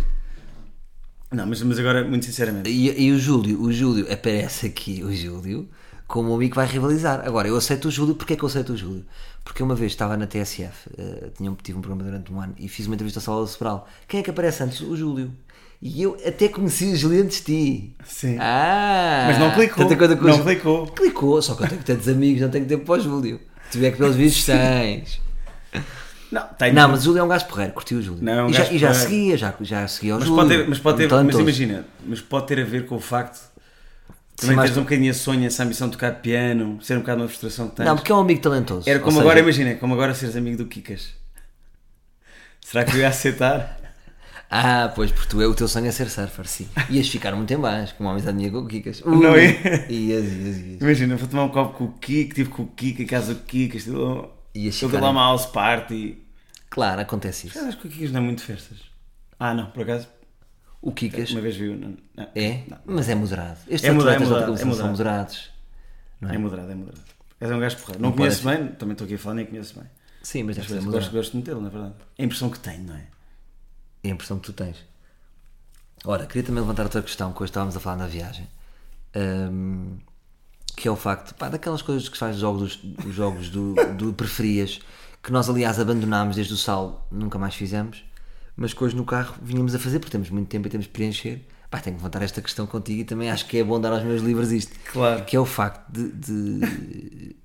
Não, 1.33 1.47
mas, 1.47 1.63
mas 1.63 1.79
agora, 1.79 2.05
muito 2.05 2.25
sinceramente. 2.27 2.69
E, 2.69 3.07
e 3.07 3.11
o 3.13 3.19
Júlio, 3.19 3.61
o 3.63 3.73
Júlio, 3.73 4.13
aparece 4.13 4.67
aqui 4.67 5.03
o 5.05 5.13
Júlio 5.15 5.69
como 6.07 6.31
um 6.31 6.35
amigo 6.35 6.51
que 6.51 6.57
vai 6.57 6.67
rivalizar. 6.67 7.23
Agora, 7.27 7.49
eu 7.49 7.57
aceito 7.57 7.89
o 7.89 7.91
Júlio, 7.91 8.15
porquê 8.15 8.35
é 8.35 8.37
que 8.37 8.43
eu 8.43 8.49
aceito 8.49 8.73
o 8.75 8.77
Júlio? 8.77 9.05
Porque 9.45 9.63
uma 9.63 9.75
vez 9.75 9.93
estava 9.93 10.17
na 10.17 10.27
TSF, 10.27 10.91
eh, 10.99 11.31
tinha, 11.37 11.51
tive 11.63 11.79
um 11.79 11.81
programa 11.81 12.05
durante 12.05 12.33
um 12.33 12.41
ano 12.41 12.55
e 12.59 12.69
fiz 12.69 12.87
uma 12.87 12.95
entrevista 12.95 13.19
ao 13.19 13.25
Salvador 13.25 13.49
Sobral. 13.49 13.89
Quem 14.07 14.21
é 14.21 14.23
que 14.23 14.31
aparece 14.31 14.63
antes? 14.63 14.81
O 14.83 14.95
Júlio. 14.97 15.33
E 15.81 16.01
eu 16.03 16.17
até 16.25 16.49
conheci 16.49 16.93
o 16.93 16.97
Juliano 16.97 17.29
de 17.29 17.41
ti. 17.41 17.97
Sim. 18.05 18.37
Ah! 18.39 19.25
Mas 19.29 19.39
não 19.39 19.51
clicou. 19.53 19.85
tanta 19.85 19.97
coisa 19.97 20.15
que 20.17 20.23
Não 20.23 20.37
os- 20.37 20.43
clicou. 20.43 20.87
Clicou, 20.89 21.43
só 21.43 21.55
que 21.57 21.65
eu 21.65 21.69
tenho 21.69 21.83
tantos 21.83 22.09
amigos, 22.09 22.41
não 22.43 22.51
tenho 22.51 22.67
tempo 22.67 22.85
para 22.85 23.01
o 23.01 23.03
Júlio. 23.03 23.41
Se 23.65 23.73
tiver 23.73 23.91
que 23.91 23.97
pelos 23.97 24.15
vídeos, 24.15 24.45
tens. 24.47 25.21
Não, 26.33 26.49
tem. 26.59 26.73
Não, 26.73 26.89
mas 26.89 27.01
o 27.03 27.05
Júlio 27.05 27.21
é 27.21 27.23
um 27.23 27.29
gajo 27.29 27.45
porreiro, 27.47 27.73
curtiu 27.75 27.99
o 27.99 28.03
Júlio. 28.03 28.25
Não, 28.25 28.33
é 28.33 28.43
um 28.45 28.49
e, 28.51 28.53
já, 28.55 28.73
e 28.73 28.79
já 28.79 28.95
seguia, 28.95 29.37
já, 29.37 29.55
já 29.61 29.87
seguia 29.87 30.15
o 30.17 30.19
Mas 30.19 30.27
Júlio. 30.29 30.43
pode 30.43 30.57
ter, 30.57 30.69
mas 30.69 30.79
pode 30.79 30.97
ter, 31.07 31.23
mas 31.25 31.39
imagina, 31.39 31.85
mas 32.07 32.21
pode 32.21 32.47
ter 32.47 32.61
a 32.61 32.65
ver 32.65 32.87
com 32.87 32.97
o 32.97 33.01
facto 33.01 33.39
também 34.37 34.57
mas- 34.57 34.65
teres 34.65 34.79
um 34.79 34.83
bocadinho 34.83 35.11
a 35.11 35.15
sonho, 35.15 35.47
essa 35.47 35.63
ambição 35.63 35.89
de 35.89 35.93
tocar 35.93 36.11
piano, 36.23 36.79
ser 36.83 36.97
um 36.97 37.01
bocado 37.01 37.21
uma 37.23 37.29
frustração 37.29 37.69
que 37.69 37.77
tens. 37.77 37.85
Não, 37.87 37.95
porque 37.97 38.11
é 38.11 38.15
um 38.15 38.21
amigo 38.21 38.41
talentoso. 38.41 38.89
Era 38.89 38.99
como 38.99 39.13
seja, 39.13 39.23
agora, 39.23 39.41
imagina, 39.41 39.75
como 39.77 39.93
agora 39.95 40.15
seres 40.15 40.35
amigo 40.35 40.57
do 40.57 40.67
Kikas. 40.67 41.11
Será 42.61 42.85
que 42.85 42.97
eu 42.97 43.01
ia 43.01 43.09
aceitar? 43.09 43.79
Ah, 44.55 44.93
pois, 44.95 45.11
porque 45.11 45.29
tu 45.31 45.41
é 45.41 45.47
o 45.47 45.55
teu 45.55 45.67
sonho 45.67 45.87
é 45.87 45.91
ser 45.91 46.11
surfer, 46.11 46.47
sim. 46.47 46.69
Ias 46.91 47.09
ficar 47.09 47.35
muito 47.35 47.51
em 47.55 47.57
baixo, 47.57 47.95
com 47.95 48.05
uma 48.05 48.13
amizade 48.13 48.37
minha 48.37 48.51
com 48.51 48.59
o 48.59 48.67
Kikas. 48.67 49.01
Não 49.07 49.33
Ui, 49.33 49.41
ia? 49.47 49.87
Ias, 49.91 50.25
ias, 50.31 50.57
ias. 50.59 50.81
Imagina, 50.83 51.17
vou 51.17 51.27
tomar 51.27 51.45
um 51.45 51.49
copo 51.49 51.73
com 51.79 51.85
o 51.85 51.93
Kik, 51.95 52.29
estive 52.29 52.51
com 52.51 52.65
o 52.65 52.67
Kik, 52.67 53.03
em 53.03 53.07
casa 53.07 53.33
do 53.33 53.41
Kikas, 53.45 53.85
ficar 53.85 55.01
lá 55.01 55.09
em- 55.09 55.11
uma 55.11 55.23
house 55.23 55.47
party. 55.47 56.19
Claro, 56.73 57.03
acontece 57.03 57.49
isso. 57.49 57.59
Acho 57.59 57.77
que 57.77 57.87
o 57.87 57.91
Kikas 57.91 58.13
não 58.13 58.21
é 58.21 58.25
muito 58.25 58.41
festas. 58.43 58.79
Ah, 59.39 59.53
não, 59.53 59.67
por 59.73 59.83
acaso, 59.83 60.09
O 60.81 60.91
Kikas 60.91 61.31
uma 61.33 61.43
vez 61.43 61.55
viu. 61.55 61.77
Não, 61.77 61.97
não. 62.17 62.29
é, 62.35 62.65
Não. 62.67 62.79
mas 62.87 63.09
é 63.11 63.15
moderado. 63.15 63.59
Estes 63.69 63.85
É 63.91 63.93
moderado, 63.93 64.23
é 64.23 64.27
moderado, 64.27 64.43
é 64.45 64.47
competição 64.47 64.75
são 64.75 64.89
moderado. 64.91 65.19
moderados. 65.19 65.51
Não 66.19 66.31
é? 66.31 66.35
É 66.35 66.39
moderado, 66.39 66.73
é 66.73 66.75
moderado. 66.75 67.03
És 67.39 67.51
um 67.51 67.59
gajo 67.61 67.77
porreiro. 67.77 68.01
Não, 68.03 68.09
Não 68.09 68.17
conheço 68.17 68.43
pode 68.43 68.57
bem, 68.57 68.69
também 68.73 68.93
estou 68.93 69.05
aqui 69.05 69.15
a 69.17 69.19
falar, 69.19 69.35
nem 69.35 69.45
conheço 69.47 69.79
bem. 69.79 69.91
Sim, 70.23 70.45
mas 70.45 70.57
Às 70.57 70.65
deve 70.67 70.69
ser 70.81 70.87
moderado. 70.87 71.05
gosto, 71.05 71.13
gosto 71.13 71.31
de 71.33 71.37
metê-lo, 71.37 71.61
na 71.61 71.69
verdade. 71.69 71.95
É 72.17 72.23
a 72.23 72.25
impressão 72.25 72.49
que 72.49 72.59
tenho, 72.59 72.85
não 72.85 72.95
é? 72.97 73.05
É 74.05 74.09
a 74.09 74.13
impressão 74.13 74.39
que 74.39 74.47
tu 74.47 74.53
tens. 74.55 74.77
Ora, 76.07 76.25
queria 76.27 76.43
também 76.43 76.61
levantar 76.63 76.85
outra 76.85 77.03
questão 77.03 77.33
que 77.35 77.43
hoje 77.43 77.51
estávamos 77.51 77.77
a 77.77 77.81
falar 77.81 77.97
na 77.97 78.07
viagem. 78.07 78.49
Ahm, 79.15 79.99
que 80.75 80.89
é 80.89 80.91
o 80.91 80.97
facto, 80.97 81.35
pá, 81.35 81.49
daquelas 81.51 81.83
coisas 81.83 82.09
que 82.09 82.15
se 82.17 82.21
faz 82.21 82.37
jogos, 82.39 82.81
os 83.07 83.15
jogos 83.15 83.51
do, 83.51 83.75
do 83.97 84.13
preferias, 84.15 84.81
que 85.23 85.31
nós 85.33 85.49
aliás 85.49 85.79
abandonámos 85.79 86.37
desde 86.37 86.53
o 86.53 86.57
sal, 86.57 87.07
nunca 87.11 87.39
mais 87.39 87.55
fizemos, 87.55 88.05
mas 88.57 88.75
que 88.75 88.83
hoje 88.83 88.97
no 88.97 89.05
carro 89.05 89.35
vinhamos 89.41 89.75
a 89.75 89.79
fazer, 89.79 89.99
porque 89.99 90.11
temos 90.13 90.29
muito 90.31 90.49
tempo 90.49 90.67
e 90.67 90.71
temos 90.71 90.87
de 90.87 90.93
preencher. 90.93 91.47
Pá, 91.71 91.79
tenho 91.79 91.97
que 91.97 92.03
levantar 92.03 92.23
esta 92.23 92.43
questão 92.43 92.67
contigo 92.67 93.01
e 93.01 93.05
também 93.05 93.31
acho 93.31 93.47
que 93.47 93.57
é 93.57 93.65
bom 93.65 93.81
dar 93.81 93.93
aos 93.93 94.03
meus 94.03 94.21
livros 94.21 94.53
isto. 94.53 94.77
Claro. 94.93 95.25
Que 95.25 95.37
é 95.37 95.41
o 95.41 95.47
facto 95.47 95.91
de. 95.91 96.09
de- 96.13 97.37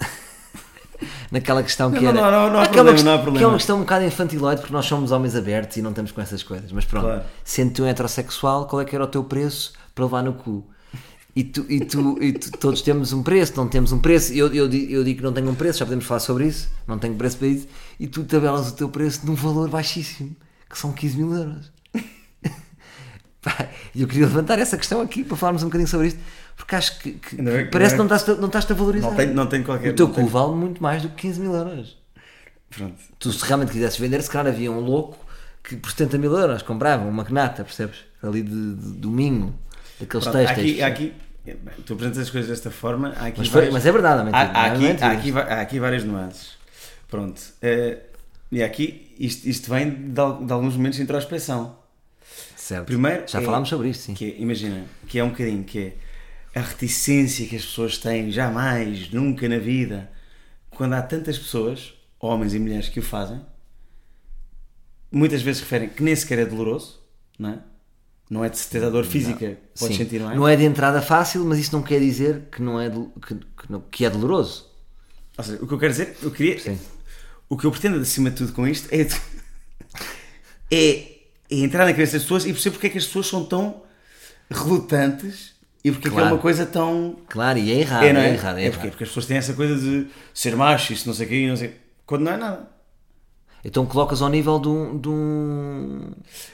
Naquela 1.30 1.62
questão 1.62 1.90
que 1.92 2.00
Não, 2.00 2.08
era. 2.10 2.20
não, 2.20 2.30
não, 2.30 2.50
não 2.54 2.60
há 2.60 2.66
problema, 2.68 2.92
quest- 2.92 3.04
não 3.04 3.12
há 3.12 3.16
Que 3.16 3.20
é 3.20 3.22
problema. 3.22 3.48
uma 3.48 3.56
questão 3.56 3.76
um 3.76 3.80
bocado 3.80 4.04
infantiloide 4.04 4.60
porque 4.62 4.72
nós 4.72 4.86
somos 4.86 5.12
homens 5.12 5.36
abertos 5.36 5.76
e 5.76 5.82
não 5.82 5.90
estamos 5.90 6.10
com 6.12 6.20
essas 6.20 6.42
coisas. 6.42 6.72
Mas 6.72 6.84
pronto, 6.84 7.04
Claro. 7.06 7.22
sendo 7.44 7.72
tu 7.72 7.82
um 7.84 7.86
heterossexual, 7.86 8.66
qual 8.66 8.82
é 8.82 8.84
que 8.84 8.94
era 8.94 9.04
o 9.04 9.06
teu 9.06 9.22
preço 9.24 9.72
para 9.94 10.04
levar 10.04 10.22
no 10.22 10.32
cu? 10.34 10.68
E 11.34 11.44
tu, 11.44 11.64
e 11.68 11.80
tu, 11.84 12.18
e 12.22 12.32
tu- 12.32 12.50
todos 12.58 12.82
temos 12.82 13.12
um 13.12 13.22
preço, 13.22 13.52
não 13.56 13.68
temos 13.68 13.92
um 13.92 13.98
preço. 13.98 14.32
Eu, 14.32 14.48
eu, 14.48 14.64
eu 14.72 15.04
digo 15.04 15.18
que 15.18 15.22
não 15.24 15.32
tenho 15.32 15.48
um 15.48 15.54
preço, 15.54 15.78
já 15.78 15.84
podemos 15.84 16.04
falar 16.04 16.20
sobre 16.20 16.46
isso. 16.48 16.68
Não 16.86 16.98
tenho 16.98 17.14
preço 17.14 17.36
para 17.38 17.46
isso. 17.48 17.68
E 18.00 18.06
tu 18.06 18.24
tabelas 18.24 18.68
o 18.70 18.74
teu 18.74 18.88
preço 18.88 19.24
num 19.24 19.34
valor 19.34 19.68
baixíssimo, 19.68 20.34
que 20.68 20.78
são 20.78 20.92
15 20.92 21.16
mil 21.16 21.32
euros. 21.34 21.70
E 23.94 24.02
eu 24.02 24.06
queria 24.08 24.26
levantar 24.26 24.58
essa 24.58 24.76
questão 24.76 25.00
aqui 25.00 25.24
para 25.24 25.36
falarmos 25.36 25.62
um 25.62 25.66
bocadinho 25.66 25.88
sobre 25.88 26.08
isto, 26.08 26.20
porque 26.56 26.74
acho 26.74 26.98
que, 26.98 27.12
que- 27.12 27.36
Ainda 27.38 27.50
bem 27.50 27.58
que 27.60 27.64
que- 27.66 27.70
parece 27.72 27.94
que 27.94 27.98
não 27.98 28.04
estás, 28.04 28.38
não 28.38 28.46
estás 28.46 28.70
a 28.70 28.74
valorizar. 28.74 29.08
Não 29.10 29.16
tenho, 29.16 29.34
não 29.34 29.46
tenho 29.46 29.64
qualquer. 29.64 29.92
o 29.92 29.94
teu 29.96 30.06
não 30.06 30.12
cu 30.14 30.20
tenho- 30.20 30.28
vale 30.30 30.54
muito 30.54 30.82
mais 30.82 31.02
do 31.02 31.08
que 31.08 31.16
15 31.22 31.40
mil 31.40 31.54
euros. 31.54 31.96
Pronto. 32.68 32.94
Tu, 33.18 33.32
se 33.32 33.44
realmente 33.46 33.72
quisesses 33.72 33.98
vender, 33.98 34.22
se 34.22 34.28
calhar 34.30 34.52
havia 34.52 34.70
um 34.70 34.80
louco 34.80 35.16
que 35.64 35.74
por 35.76 35.90
70 35.90 36.18
mil 36.18 36.36
euros 36.36 36.62
comprava 36.62 37.02
uma 37.02 37.10
magnata, 37.12 37.64
percebes? 37.64 38.00
Ali 38.22 38.42
de, 38.42 38.74
de 38.74 38.92
domingo, 38.98 39.54
daqueles 40.00 40.24
Pronto, 40.24 40.36
textos. 40.38 40.58
aqui, 40.58 40.82
aqui, 40.82 41.14
tu 41.86 41.92
apresentas 41.94 42.18
as 42.22 42.30
coisas 42.30 42.50
desta 42.50 42.70
forma. 42.70 43.10
Há 43.16 43.26
aqui 43.26 43.38
Mas, 43.40 43.48
várias- 43.48 43.72
mas 43.72 43.86
é 43.86 43.92
verdade, 43.92 44.30
há, 44.32 44.38
há 44.38 44.66
aqui, 44.66 44.86
há, 45.02 45.10
aqui, 45.12 45.32
há 45.32 45.60
aqui 45.60 45.78
várias 45.80 46.04
nuances. 46.04 46.50
Pronto. 47.08 47.40
eh, 47.62 47.98
e 48.52 48.62
aqui, 48.62 49.14
isto, 49.18 49.48
isto 49.48 49.70
vem 49.70 49.90
de, 49.90 50.12
de 50.12 50.52
alguns 50.52 50.76
momentos 50.76 50.96
de 50.96 51.02
introspeção. 51.04 51.78
Certo. 52.56 52.86
Primeiro, 52.86 53.24
Já 53.28 53.40
é- 53.40 53.44
falámos 53.44 53.68
sobre 53.68 53.88
isto, 53.88 54.02
sim. 54.02 54.14
Que 54.14 54.32
é, 54.32 54.40
imagina, 54.40 54.84
que 55.08 55.18
é 55.18 55.24
um 55.24 55.30
bocadinho, 55.30 55.64
que 55.64 55.78
é 56.54 56.58
a 56.58 56.62
reticência 56.62 57.46
que 57.46 57.56
as 57.56 57.64
pessoas 57.64 57.98
têm, 57.98 58.30
jamais, 58.30 59.10
nunca 59.12 59.48
na 59.48 59.58
vida, 59.58 60.10
quando 60.70 60.94
há 60.94 61.02
tantas 61.02 61.38
pessoas, 61.38 61.94
homens 62.18 62.54
e 62.54 62.58
mulheres, 62.58 62.88
que 62.88 62.98
o 63.00 63.02
fazem, 63.02 63.40
muitas 65.10 65.42
vezes 65.42 65.62
referem 65.62 65.88
que 65.88 66.02
nem 66.02 66.14
sequer 66.14 66.38
é 66.40 66.44
doloroso, 66.46 67.00
não 67.38 67.50
é? 67.50 67.58
Não 68.30 68.44
é 68.44 68.48
de 68.48 68.56
certeza 68.56 68.88
dor 68.92 69.04
física, 69.04 69.58
podes 69.78 69.96
Sim. 69.96 70.04
sentir 70.04 70.20
mais. 70.20 70.36
Não 70.38 70.46
é 70.46 70.54
de 70.54 70.62
entrada 70.64 71.02
fácil, 71.02 71.44
mas 71.44 71.58
isso 71.58 71.72
não 71.74 71.82
quer 71.82 71.98
dizer 71.98 72.42
que, 72.52 72.62
não 72.62 72.80
é, 72.80 72.88
que, 72.88 73.34
que 73.34 73.70
não- 73.72 73.80
que 73.90 74.04
é 74.04 74.10
doloroso. 74.10 74.70
Ou 75.36 75.42
seja, 75.44 75.58
o 75.60 75.66
que 75.66 75.74
eu 75.74 75.78
quero 75.78 75.92
dizer, 75.92 76.16
eu 76.22 76.30
queria. 76.30 76.58
Sim. 76.60 76.78
O 77.48 77.56
que 77.56 77.64
eu 77.66 77.72
pretendo 77.72 77.98
acima 77.98 78.30
de 78.30 78.36
tudo 78.36 78.52
com 78.52 78.68
isto 78.68 78.88
é, 78.92 79.00
é, 80.70 80.78
é 80.94 81.16
entrar 81.50 81.84
na 81.84 81.90
cabeça 81.92 82.12
das 82.12 82.22
pessoas 82.22 82.44
e 82.46 82.52
perceber 82.52 82.74
porque 82.74 82.86
é 82.86 82.90
que 82.90 82.98
as 82.98 83.06
pessoas 83.06 83.26
são 83.26 83.44
tão 83.44 83.82
relutantes 84.50 85.54
e 85.84 85.90
porque 85.90 86.08
é 86.08 86.10
que 86.10 86.16
é 86.16 86.20
Claro. 86.20 86.34
uma 86.36 86.40
coisa 86.42 86.66
tão. 86.66 87.16
Claro, 87.28 87.58
e 87.58 87.72
é 87.72 87.80
errado, 87.80 88.04
é, 88.04 88.08
É, 88.08 88.12
não 88.12 88.20
é? 88.20 88.32
errado, 88.32 88.58
é, 88.58 88.66
é 88.66 88.70
porque, 88.70 88.88
porque 88.88 89.04
as 89.04 89.10
pessoas 89.10 89.26
têm 89.26 89.36
essa 89.38 89.54
coisa 89.54 89.76
de 89.76 90.06
ser 90.34 90.54
macho, 90.54 90.92
isso 90.92 91.06
não 91.08 91.14
sei 91.14 91.26
o 91.26 91.28
quê, 91.28 91.46
não 91.48 91.56
sei. 91.56 91.74
Quando 92.06 92.22
não 92.22 92.32
é 92.32 92.36
nada. 92.36 92.68
Então 93.64 93.84
colocas 93.86 94.22
ao 94.22 94.28
nível 94.28 94.58
de 94.58 94.68
um. 94.68 94.98
De 94.98 95.08
um, 95.08 96.00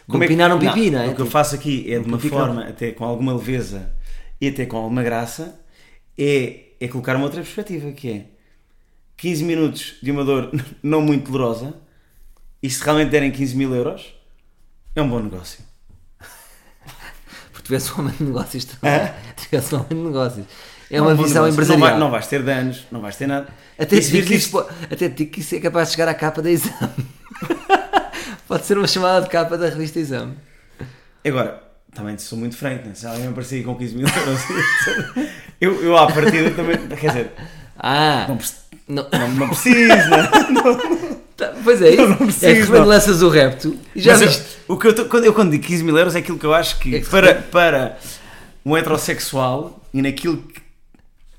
de 0.08 0.16
um 0.16 0.22
é 0.22 0.26
que- 0.26 0.32
um 0.56 0.58
pipi, 0.74 0.90
não, 0.90 1.00
é? 1.00 1.08
O 1.08 1.14
que 1.14 1.22
eu 1.22 1.26
faço 1.26 1.54
aqui 1.54 1.92
é 1.92 1.98
de 2.00 2.06
uma 2.06 2.18
forma, 2.18 2.64
até 2.64 2.90
com 2.92 3.04
alguma 3.04 3.32
leveza 3.34 3.92
e 4.40 4.48
até 4.48 4.66
com 4.66 4.76
alguma 4.76 5.02
graça, 5.02 5.60
é, 6.18 6.60
é 6.80 6.88
colocar 6.88 7.14
uma 7.16 7.24
outra 7.24 7.40
perspectiva, 7.40 7.90
que 7.92 8.10
é 8.10 8.24
15 9.16 9.44
minutos 9.44 9.94
de 10.02 10.10
uma 10.10 10.24
dor 10.24 10.50
não 10.82 11.00
muito 11.00 11.30
dolorosa, 11.30 11.74
e 12.62 12.68
se 12.68 12.82
realmente 12.82 13.10
derem 13.10 13.30
15 13.30 13.56
mil 13.56 13.74
euros, 13.74 14.14
é 14.94 15.00
um 15.00 15.08
bom 15.08 15.20
negócio. 15.20 15.60
Porque 17.52 17.62
tivesse 17.66 17.92
um 17.92 18.00
homem 18.00 18.14
de 18.16 18.24
negócios 18.24 18.64
também. 18.64 19.10
Tivesse 19.36 19.74
um 19.74 19.78
homem 19.78 19.88
de 19.90 19.94
negócios. 20.08 20.46
É 20.90 20.98
Não 20.98 21.06
uma 21.06 21.12
um 21.12 21.16
visão 21.16 21.42
negócio. 21.44 21.52
empresarial. 21.52 21.80
Não, 21.80 21.90
vai- 21.90 21.98
não 22.00 22.10
vais 22.10 22.26
ter 22.26 22.42
danos, 22.42 22.86
não 22.92 23.00
vais 23.00 23.16
ter 23.16 23.26
nada. 23.26 23.48
Até 23.78 24.00
te, 24.00 24.10
digo 24.10 24.26
que 24.26 24.34
isto- 24.34 24.66
até 24.90 25.08
digo 25.08 25.30
que 25.30 25.40
isso 25.40 25.54
é 25.54 25.60
capaz 25.60 25.88
de 25.88 25.94
chegar 25.94 26.08
à 26.08 26.14
capa 26.14 26.40
da 26.40 26.50
exame. 26.50 26.74
Pode 28.48 28.64
ser 28.66 28.78
uma 28.78 28.86
chamada 28.86 29.22
de 29.24 29.30
capa 29.30 29.58
da 29.58 29.68
revista 29.68 29.98
Exame. 29.98 30.34
Agora, 31.26 31.60
também 31.94 32.16
sou 32.18 32.38
muito 32.38 32.56
franco, 32.56 32.86
né? 32.88 32.94
se 32.94 33.06
alguém 33.06 33.22
me 33.22 33.28
aparecer 33.28 33.64
com 33.64 33.74
15 33.74 33.94
mil 33.96 34.06
euros, 34.06 34.40
eu, 35.60 35.82
eu 35.82 35.96
à 35.96 36.06
partida 36.06 36.50
também, 36.52 36.78
quer 36.96 37.08
dizer, 37.08 37.32
Ah! 37.76 38.26
não, 38.28 38.36
preciso- 38.36 38.60
não- 38.88 39.08
não, 39.12 39.28
não 39.32 39.48
preciso, 39.48 39.88
né? 40.10 41.16
Tá, 41.36 41.52
pois 41.62 41.82
é 41.82 41.90
isso. 41.90 42.00
Não, 42.00 42.06
não 42.08 42.14
é 42.14 42.16
que 42.18 42.24
preciso, 42.24 42.46
de 42.46 42.52
repente 42.60 42.78
não. 42.78 42.84
lanças 42.86 43.20
o 43.22 43.28
repto 43.28 43.76
e 43.94 44.00
já 44.00 44.12
Mas 44.12 44.22
eu- 44.22 44.28
viste. 44.28 44.44
o 44.68 44.78
que 44.78 44.86
eu, 44.86 44.94
tô- 44.94 45.04
quando, 45.04 45.24
eu 45.24 45.34
quando 45.34 45.50
digo 45.50 45.64
15 45.64 45.82
mil 45.84 45.98
euros 45.98 46.14
é 46.14 46.20
aquilo 46.20 46.38
que 46.38 46.46
eu 46.46 46.54
acho 46.54 46.78
que, 46.78 46.96
É 46.96 47.00
que 47.00 47.10
para, 47.10 47.34
para 47.34 47.98
um 48.64 48.74
heterossexual 48.74 49.82
e 49.92 50.00
naquilo 50.00 50.38
que 50.38 50.62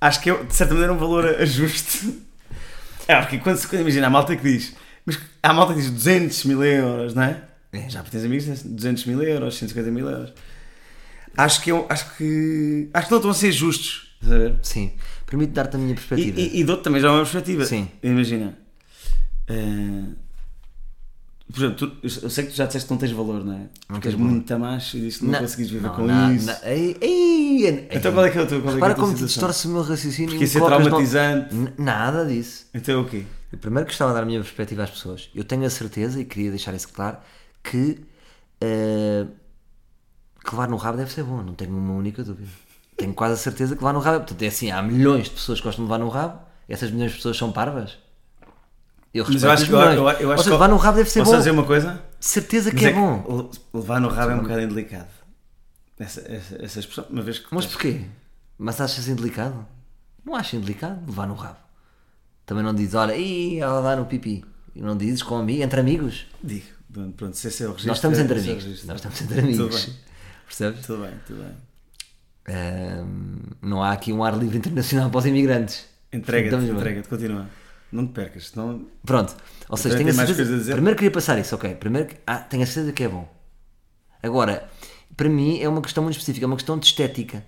acho 0.01 0.21
que 0.21 0.29
é 0.29 0.43
de 0.43 0.53
certa 0.55 0.73
maneira 0.73 0.93
um 0.93 0.97
valor 0.97 1.25
ajuste. 1.25 2.13
É, 3.07 3.19
porque 3.21 3.38
quando, 3.39 3.57
se- 3.57 3.67
quando 3.67 3.81
imagina 3.81 4.07
a 4.07 4.10
malta 4.10 4.36
que 4.36 4.43
diz, 4.43 4.73
mas 5.05 5.17
há 5.41 5.49
a 5.49 5.53
malta 5.53 5.73
que 5.73 5.79
diz 5.79 5.89
200 5.89 6.43
mil 6.45 6.63
euros, 6.63 7.13
não 7.13 7.23
é? 7.23 7.41
É. 7.71 7.89
Já 7.89 8.01
amigos 8.25 8.45
que 8.45 8.51
dizem 8.51 8.71
200 8.75 9.05
mil 9.05 9.21
euros, 9.23 9.57
150 9.57 9.91
mil 9.91 10.10
euros. 10.10 10.33
Acho 11.38 11.62
que, 11.62 11.71
eu, 11.71 11.86
acho 11.89 12.15
que 12.17 12.89
acho 12.93 13.05
que 13.07 13.12
não 13.12 13.17
estão 13.19 13.31
a 13.31 13.33
ser 13.33 13.51
justos. 13.51 14.17
A? 14.23 14.57
Sim. 14.63 14.93
Permite 15.25 15.51
dar-te 15.53 15.75
a 15.75 15.79
minha 15.79 15.91
E, 15.91 15.95
perspectiva. 15.95 16.39
e, 16.39 16.60
e 16.60 16.63
dou-te 16.63 16.83
também 16.83 16.99
já 17.01 17.10
uma 17.12 17.19
perspectiva. 17.19 17.65
Sim. 17.65 17.89
Imagina. 18.01 18.57
eh, 19.47 20.03
por 21.51 21.57
exemplo, 21.63 21.75
tu- 21.88 21.97
eu 22.03 22.29
sei 22.29 22.45
que 22.45 22.51
tu 22.51 22.55
já 22.57 22.65
disseste 22.65 22.88
que 22.88 22.93
não 22.93 22.99
tens 22.99 23.12
valor, 23.12 23.43
não 23.43 23.53
é? 23.53 23.62
Porque 23.88 24.07
és 24.10 24.15
muito 24.15 24.60
macho 24.60 24.97
e 24.97 25.01
disse 25.01 25.19
que 25.19 25.25
não, 25.25 25.39
conseguis 25.39 25.69
viver 25.69 25.88
não, 25.88 25.95
com 25.95 26.01
não, 26.05 26.33
isso. 26.36 26.45
não. 26.47 26.55
Ei, 26.63 26.97
ei, 27.01 27.65
ei. 27.67 27.88
Então 27.91 28.12
qual 28.12 28.25
é 28.25 28.29
que 28.29 28.38
é 28.38 28.41
o 28.41 28.47
teu 28.47 28.62
qual 28.62 28.75
é 28.75 28.77
que 28.77 28.83
é 28.83 28.88
Repara 28.88 28.95
como 28.95 29.13
distorce 29.15 29.67
o 29.67 29.71
meu 29.71 29.81
raciocínio. 29.81 30.29
Porque 30.31 30.43
e 30.43 30.47
isso 30.47 30.57
é 30.57 30.62
no- 30.62 30.67
traumatizante. 30.67 31.55
N- 31.55 31.73
Nada 31.77 32.25
disso. 32.25 32.65
Então 32.73 32.95
é 32.95 32.97
o 33.01 33.05
quê? 33.05 33.23
Eu 33.51 33.57
primeiro 33.60 33.88
gostava 33.88 34.12
de 34.12 34.15
dar 34.17 34.23
a 34.23 34.25
minha 34.25 34.39
perspectiva 34.41 34.83
às 34.83 34.89
pessoas. 34.89 35.29
Eu 35.33 35.43
tenho 35.45 35.63
a 35.65 35.69
certeza, 35.69 36.19
e 36.19 36.25
queria 36.25 36.49
deixar 36.49 36.73
isso 36.73 36.89
claro, 36.89 37.17
que, 37.63 38.01
eh, 38.60 39.25
que 40.45 40.51
levar 40.51 40.67
no 40.67 40.75
rabo 40.75 40.97
deve 40.97 41.12
ser 41.12 41.23
bom. 41.23 41.41
Não 41.41 41.53
tenho 41.53 41.71
uma 41.71 41.93
única 41.93 42.23
dúvida. 42.23 42.49
Tenho 42.97 43.13
quase 43.13 43.36
a 43.36 43.38
certeza 43.38 43.75
que 43.75 43.81
levar 43.81 43.93
no 43.93 43.99
rabo. 43.99 44.17
Portanto, 44.19 44.41
é 44.41 44.47
assim, 44.47 44.69
há 44.71 44.81
milhões 44.81 45.25
de 45.25 45.31
pessoas 45.31 45.60
que 45.60 45.65
gostam 45.65 45.86
de 45.86 45.91
levar 45.91 46.03
no 46.03 46.10
rabo. 46.10 46.39
Essas 46.67 46.91
milhões 46.91 47.12
de 47.12 47.17
pessoas 47.17 47.38
são 47.38 47.51
parvas. 47.53 47.97
Eu 49.17 49.25
Mas 49.27 49.43
eu 49.43 49.51
acho 49.51 49.65
que, 49.65 49.71
eu, 49.71 49.77
eu, 49.80 50.08
acho 50.10 50.19
seja, 50.19 50.43
que 50.43 50.49
levar 50.49 50.67
no 50.69 50.77
rabo 50.77 50.97
deve 50.97 51.10
ser 51.10 51.19
Posso 51.19 51.32
bom. 51.32 51.38
dizer 51.38 51.51
uma 51.51 51.63
coisa? 51.65 52.01
Certeza 52.19 52.69
Mas 52.71 52.80
que 52.80 52.86
é, 52.88 52.93
que 52.93 52.99
bom. 52.99 53.49
le- 53.73 53.80
Levar 53.80 53.99
no 54.01 54.08
rabo 54.10 54.32
é 54.32 54.36
um 54.36 54.41
bocado 54.41 54.67
delicado. 54.67 55.08
Essa, 55.99 56.21
essa, 56.32 56.56
essa 56.63 56.80
expressão, 56.80 57.06
uma 57.10 57.21
vez 57.21 57.39
que. 57.39 57.47
Mas 57.53 57.65
porquê? 57.65 58.01
Mas 58.58 58.80
achas 58.82 59.08
indelicado? 59.08 59.65
Não 60.25 60.36
acho 60.36 60.56
indelicado 60.56 60.99
levar 61.08 61.27
no 61.27 61.34
rabo. 61.36 61.58
Também 62.45 62.63
não 62.63 62.73
dizes, 62.73 62.93
olha, 62.93 63.15
ih, 63.15 63.60
ela 63.60 63.82
dá 63.82 63.95
no 63.95 64.06
pipi. 64.06 64.43
E 64.75 64.82
não 64.82 64.95
dizes 64.95 65.23
com 65.23 65.36
amigos, 65.38 65.63
entre 65.65 65.80
amigos. 65.80 66.27
Digo, 66.43 66.65
Pronto, 67.15 67.36
se 67.36 67.47
esse 67.47 67.63
é 67.63 67.65
o 67.67 67.69
registro. 67.71 67.88
Nós 67.89 67.97
estamos 67.97 68.19
entre 68.19 68.38
é 68.38 68.41
amigos. 68.41 68.84
Nós 68.86 68.95
estamos 68.97 69.21
entre 69.21 69.39
amigos. 69.39 69.86
Tudo 69.86 69.95
Percebes? 70.45 70.86
tudo 70.86 71.01
bem, 71.03 71.13
tudo 71.25 71.43
bem. 71.43 71.53
Ahm, 72.49 73.39
não 73.62 73.84
há 73.84 73.91
aqui 73.91 74.13
um 74.13 74.23
ar 74.23 74.38
livre 74.38 74.58
internacional 74.58 75.10
para 75.12 75.17
os 75.19 75.25
imigrantes. 75.25 75.86
Entrega-te, 76.13 76.63
entrega-te, 76.65 77.10
continua. 77.10 77.47
Não 77.91 78.06
te 78.06 78.13
percas, 78.13 78.50
senão. 78.50 78.86
Pronto. 79.06 79.36
Ou 79.69 79.78
seja, 79.78 79.95
tenho 79.97 80.10
a 80.10 80.13
mais 80.13 80.28
certeza. 80.28 80.38
coisas 80.43 80.54
a 80.56 80.58
dizer? 80.60 80.73
Primeiro 80.73 80.97
queria 80.97 81.12
passar 81.12 81.39
isso, 81.39 81.56
ok. 81.56 81.76
Primeiro, 81.76 82.10
ah, 82.26 82.38
tenho 82.38 82.63
a 82.63 82.65
certeza 82.65 82.91
que 82.91 83.04
é 83.04 83.08
bom. 83.08 83.28
Agora, 84.21 84.67
para 85.15 85.30
mim 85.30 85.60
é 85.60 85.69
uma 85.69 85.82
questão 85.82 86.04
muito 86.04 86.15
específica, 86.15 86.45
é 86.45 86.47
uma 86.47 86.56
questão 86.56 86.78
de 86.78 86.86
estética. 86.86 87.43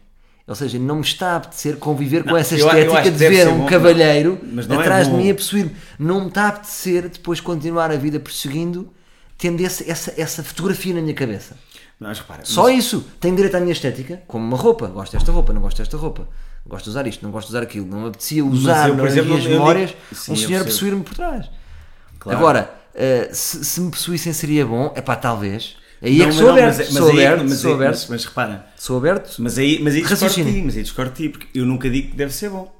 Ou 0.48 0.56
seja, 0.56 0.80
não 0.80 0.96
me 0.96 1.02
está 1.02 1.34
a 1.34 1.36
apetecer 1.36 1.78
conviver 1.78 2.24
com 2.24 2.32
Não, 2.32 2.38
essa 2.38 2.56
eu- 2.56 2.60
eu 2.62 2.68
estética 2.68 2.94
acho 3.00 3.04
que 3.04 3.18
de 3.18 3.30
ver 3.30 3.48
um 3.48 3.60
bom, 3.60 3.66
cavalheiro 3.68 4.40
é 4.70 4.76
atrás 4.76 5.06
de 5.06 5.12
bom. 5.14 5.20
mim 5.20 5.30
a 5.30 5.36
possuir-me. 5.36 5.76
Não 6.00 6.22
me 6.22 6.28
está 6.30 6.46
a 6.46 6.48
apetecer 6.48 7.08
depois 7.10 7.40
continuar 7.40 7.92
a 7.92 7.96
vida 7.98 8.20
perseguindo, 8.20 8.92
tendo 9.38 9.62
esse- 9.62 9.90
essa, 9.90 10.12
essa 10.20 10.44
fotografia 10.44 10.94
na 10.94 11.02
minha 11.02 11.14
cabeça. 11.14 11.56
Mas 12.00 12.18
repara. 12.20 12.46
Só 12.46 12.64
mas- 12.64 12.78
isso. 12.84 13.06
Tenho 13.20 13.36
direito 13.36 13.56
à 13.58 13.60
minha 13.60 13.74
estética, 13.74 14.24
como 14.26 14.44
uma 14.44 14.58
roupa. 14.58 14.88
Gosto 14.88 15.12
desta 15.14 15.32
roupa, 15.32 15.54
não 15.54 15.62
gosto 15.62 15.78
desta 15.78 15.98
roupa. 15.98 16.28
Gosto 16.70 16.84
de 16.86 16.90
usar 16.92 17.08
isto, 17.08 17.24
não 17.24 17.32
gosto 17.32 17.48
de 17.48 17.54
usar 17.54 17.64
aquilo. 17.64 17.86
Não 17.88 18.02
me 18.04 18.08
apetecia 18.10 18.46
usar 18.46 18.90
eu, 18.90 18.96
nas 18.96 19.08
exemplo, 19.08 19.30
minhas 19.32 19.42
digo- 19.44 19.54
memórias 19.56 19.94
Sim, 20.14 20.32
um 20.32 20.36
senhor 20.36 20.64
possuir-me 20.64 21.04
por 21.04 21.16
trás. 21.16 21.50
Claro. 22.20 22.38
Agora, 22.38 22.74
eh, 22.94 23.30
se, 23.34 23.66
se 23.66 23.82
me 23.82 23.90
possuíssem 23.90 24.32
seria 24.34 24.66
bom, 24.66 24.94
é 24.96 25.02
pá, 25.02 25.16
talvez. 25.16 25.76
Aí 26.02 26.22
é 26.22 26.26
Não, 26.26 26.30
que 26.32 26.36
sou 26.38 26.44
não, 26.46 26.52
aberto, 26.54 26.78
mas- 26.78 26.88
sou 26.88 27.10
aberto, 27.10 27.44
mas 27.44 27.58
sou 27.60 27.70
aí- 27.72 27.76
aberto, 27.76 27.92
mas- 27.98 28.10
Mas 28.10 28.26
repara, 28.26 28.66
sou 28.78 28.98
aberto. 28.98 29.36
Mas 29.40 29.58
aí, 29.58 29.80
mas 29.84 29.96
aí 29.96 30.02
discordo 30.02 30.34
ti, 30.34 30.62
mas 30.64 30.78
aí 30.78 30.84
discordo 30.84 31.12
ti, 31.14 31.28
porque 31.30 31.48
eu 31.60 31.66
nunca 31.66 31.90
digo 31.90 32.12
que 32.12 32.16
deve 32.16 32.34
ser 32.34 32.50
bom. 32.50 32.74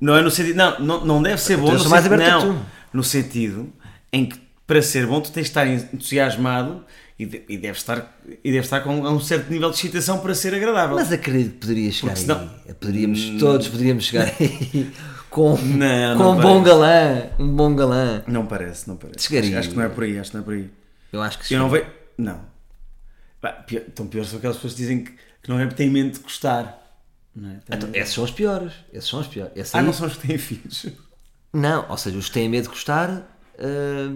Não 0.00 0.16
é 0.16 0.22
no 0.22 0.30
sentido, 0.30 0.56
não, 0.56 0.78
não, 0.80 1.04
não 1.04 1.22
deve 1.22 1.40
ser 1.40 1.56
bom 1.56 1.64
Então 1.66 1.78
eu 1.78 1.84
no 1.84 1.90
sentido, 1.90 2.14
aberto 2.14 2.40
que 2.40 2.46
não, 2.46 2.54
tu. 2.54 2.66
no 2.92 3.02
sentido 3.04 3.72
em 4.12 4.26
que 4.26 4.40
para 4.66 4.80
ser 4.82 5.06
bom 5.06 5.20
tu 5.20 5.30
tens 5.32 5.42
de 5.44 5.48
estar 5.48 5.66
entusiasmado 5.66 6.84
e, 7.18 7.24
de- 7.26 7.44
e 7.48 7.56
deve 7.58 7.78
estar, 7.78 8.18
e 8.44 8.50
deve 8.52 8.64
estar 8.64 8.80
com 8.82 8.94
um 9.00 9.20
certo 9.20 9.50
nível 9.50 9.70
de 9.70 9.76
excitação 9.76 10.18
para 10.20 10.34
ser 10.34 10.54
agradável. 10.54 10.96
Mas 10.96 11.10
acredito 11.12 11.52
que 11.54 11.58
poderia 11.60 11.90
chegar 11.92 12.14
Porque 12.14 12.30
aí. 12.32 12.38
senão- 12.38 12.74
Poderíamos, 12.80 13.20
todos 13.40 13.68
poderíamos 13.68 14.04
chegar 14.04 14.24
aí 14.38 14.92
com, 15.30 15.56
Não, 15.56 16.16
com 16.16 16.22
não 16.24 16.32
um 16.32 16.40
bom 16.40 16.62
parece. 16.62 16.64
galã. 16.64 17.22
Um 17.38 17.48
bom 17.56 17.74
galã. 17.76 18.22
Não 18.26 18.46
parece, 18.46 18.88
não 18.88 18.96
parece. 18.96 19.26
Chegaria. 19.26 19.58
Acho, 19.58 19.70
que 19.70 19.76
não 19.76 19.82
é 19.84 19.88
por 19.88 20.04
aí, 20.04 20.18
acho 20.18 20.30
que 20.30 20.36
não 20.36 20.42
é 20.42 20.44
por 20.44 20.54
aí. 20.54 20.70
Eu 21.12 21.22
acho 21.22 21.38
que 21.38 21.54
Eu 21.54 21.58
não 21.60 21.66
sim. 21.70 21.76
vejo. 21.76 21.86
Não. 22.18 22.40
Pá, 23.40 23.52
pior, 23.52 23.82
tão 23.94 24.06
pior 24.06 24.24
são 24.24 24.38
aquelas 24.38 24.56
pessoas 24.56 24.74
que 24.74 24.78
dizem 24.80 25.04
que, 25.04 25.12
que 25.42 25.48
não 25.48 25.58
é 25.58 25.64
porque 25.66 25.76
têm 25.82 25.90
mente 25.90 26.14
de 26.14 26.20
gostar. 26.20 26.82
Não 27.34 27.50
é? 27.50 27.56
Então, 27.70 27.90
esses 27.94 28.14
são 28.14 28.24
os 28.24 28.30
piores. 28.30 28.72
Esses 28.92 29.08
são 29.08 29.20
os 29.20 29.26
piores. 29.26 29.52
Esse 29.56 29.76
ah, 29.76 29.80
aí- 29.80 29.86
não 29.86 29.92
são 29.92 30.06
os 30.06 30.16
que 30.16 30.26
têm 30.26 30.38
filhos. 30.38 30.86
Não, 31.52 31.86
ou 31.88 31.96
seja, 31.96 32.16
os 32.18 32.26
que 32.28 32.32
têm 32.34 32.48
medo 32.48 32.64
de 32.64 32.68
gostar, 32.70 33.26
ah, 33.58 34.14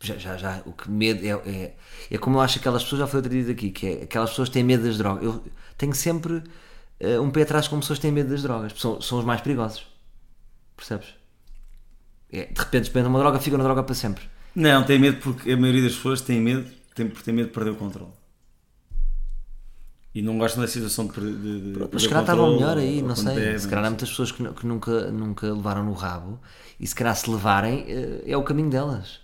já, 0.00 0.16
já, 0.16 0.36
já, 0.36 0.62
o 0.64 0.72
que 0.72 0.90
medo 0.90 1.24
é, 1.24 1.50
é, 1.50 1.76
é 2.10 2.18
como 2.18 2.36
eu 2.36 2.40
acho 2.40 2.54
que 2.54 2.60
aquelas 2.60 2.82
pessoas, 2.82 3.00
já 3.00 3.06
foi 3.06 3.18
outra 3.18 3.32
dito 3.32 3.50
aqui, 3.50 3.70
que 3.70 3.86
é 3.86 4.02
aquelas 4.04 4.30
pessoas 4.30 4.48
têm 4.48 4.62
medo 4.62 4.84
das 4.84 4.98
drogas. 4.98 5.24
Eu 5.24 5.44
tenho 5.76 5.94
sempre 5.94 6.42
ah, 7.02 7.20
um 7.20 7.30
pé 7.30 7.42
atrás 7.42 7.68
com 7.68 7.78
pessoas 7.80 7.98
que 7.98 8.02
têm 8.02 8.12
medo 8.12 8.30
das 8.30 8.42
drogas, 8.42 8.72
são, 8.76 9.00
são 9.00 9.18
os 9.18 9.24
mais 9.24 9.40
perigosos. 9.40 9.86
Percebes? 10.76 11.14
É, 12.30 12.46
de 12.46 12.60
repente 12.60 12.84
experimentam 12.84 13.10
uma 13.10 13.18
droga, 13.18 13.40
ficam 13.40 13.58
na 13.58 13.64
droga 13.64 13.82
para 13.82 13.94
sempre. 13.94 14.24
Não, 14.54 14.84
tem 14.84 14.98
medo 14.98 15.18
porque 15.18 15.52
a 15.52 15.56
maioria 15.56 15.82
das 15.82 15.94
pessoas 15.94 16.20
tem 16.20 16.40
medo, 16.40 16.68
tem, 16.94 17.08
porque 17.08 17.24
tem 17.24 17.34
medo 17.34 17.48
de 17.48 17.54
perder 17.54 17.70
o 17.70 17.76
controle. 17.76 18.12
E 20.14 20.22
não 20.22 20.36
gostam 20.36 20.62
da 20.62 20.68
situação 20.68 21.06
de, 21.06 21.12
de, 21.20 21.72
de 21.72 21.88
Mas 21.92 22.02
se 22.02 22.08
calhar 22.08 22.22
estavam 22.22 22.54
melhor 22.54 22.76
aí, 22.76 23.02
não 23.02 23.14
sei. 23.14 23.58
se 23.58 23.68
calhar 23.68 23.84
há 23.84 23.90
muitas 23.90 24.08
pessoas 24.08 24.32
que, 24.32 24.52
que 24.52 24.66
nunca, 24.66 25.10
nunca 25.12 25.46
levaram 25.46 25.84
no 25.84 25.92
rabo 25.92 26.40
e 26.80 26.86
se 26.86 26.94
calhar 26.94 27.14
se 27.14 27.30
levarem 27.30 27.84
eh, 27.88 28.22
é 28.26 28.36
o 28.36 28.42
caminho 28.42 28.70
delas. 28.70 29.20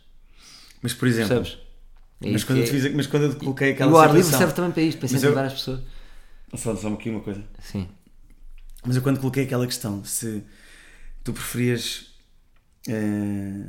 Mas 0.84 0.92
por 0.92 1.08
exemplo, 1.08 1.34
Percebes? 1.36 1.58
É 2.20 2.26
mas, 2.26 2.34
isso 2.36 2.46
quando 2.46 2.58
eu 2.58 2.64
te 2.64 2.70
é- 2.70 2.72
fiz, 2.80 2.94
mas 2.94 3.06
quando 3.06 3.22
eu 3.24 3.30
te 3.32 3.36
coloquei 3.40 3.70
aquela 3.72 3.90
o 3.90 3.96
ar 3.98 4.06
livre 4.08 4.18
situação- 4.22 4.38
serve 4.40 4.54
também 4.54 4.70
para 4.70 4.82
isto, 4.82 4.98
para 4.98 5.04
Mas 5.06 5.12
eu- 5.12 5.16
incentivar 5.18 5.44
as 5.46 5.52
pessoas. 5.54 5.80
Só, 6.56 6.76
só 6.76 6.88
aqui 6.92 7.08
uma 7.10 7.20
coisa. 7.20 7.42
Sim. 7.60 7.88
Mas 8.86 8.94
eu 8.96 9.02
quando 9.02 9.18
coloquei 9.18 9.44
aquela 9.44 9.66
questão, 9.66 10.04
se 10.04 10.44
tu 11.24 11.32
preferias. 11.32 12.12
eh, 12.86 13.64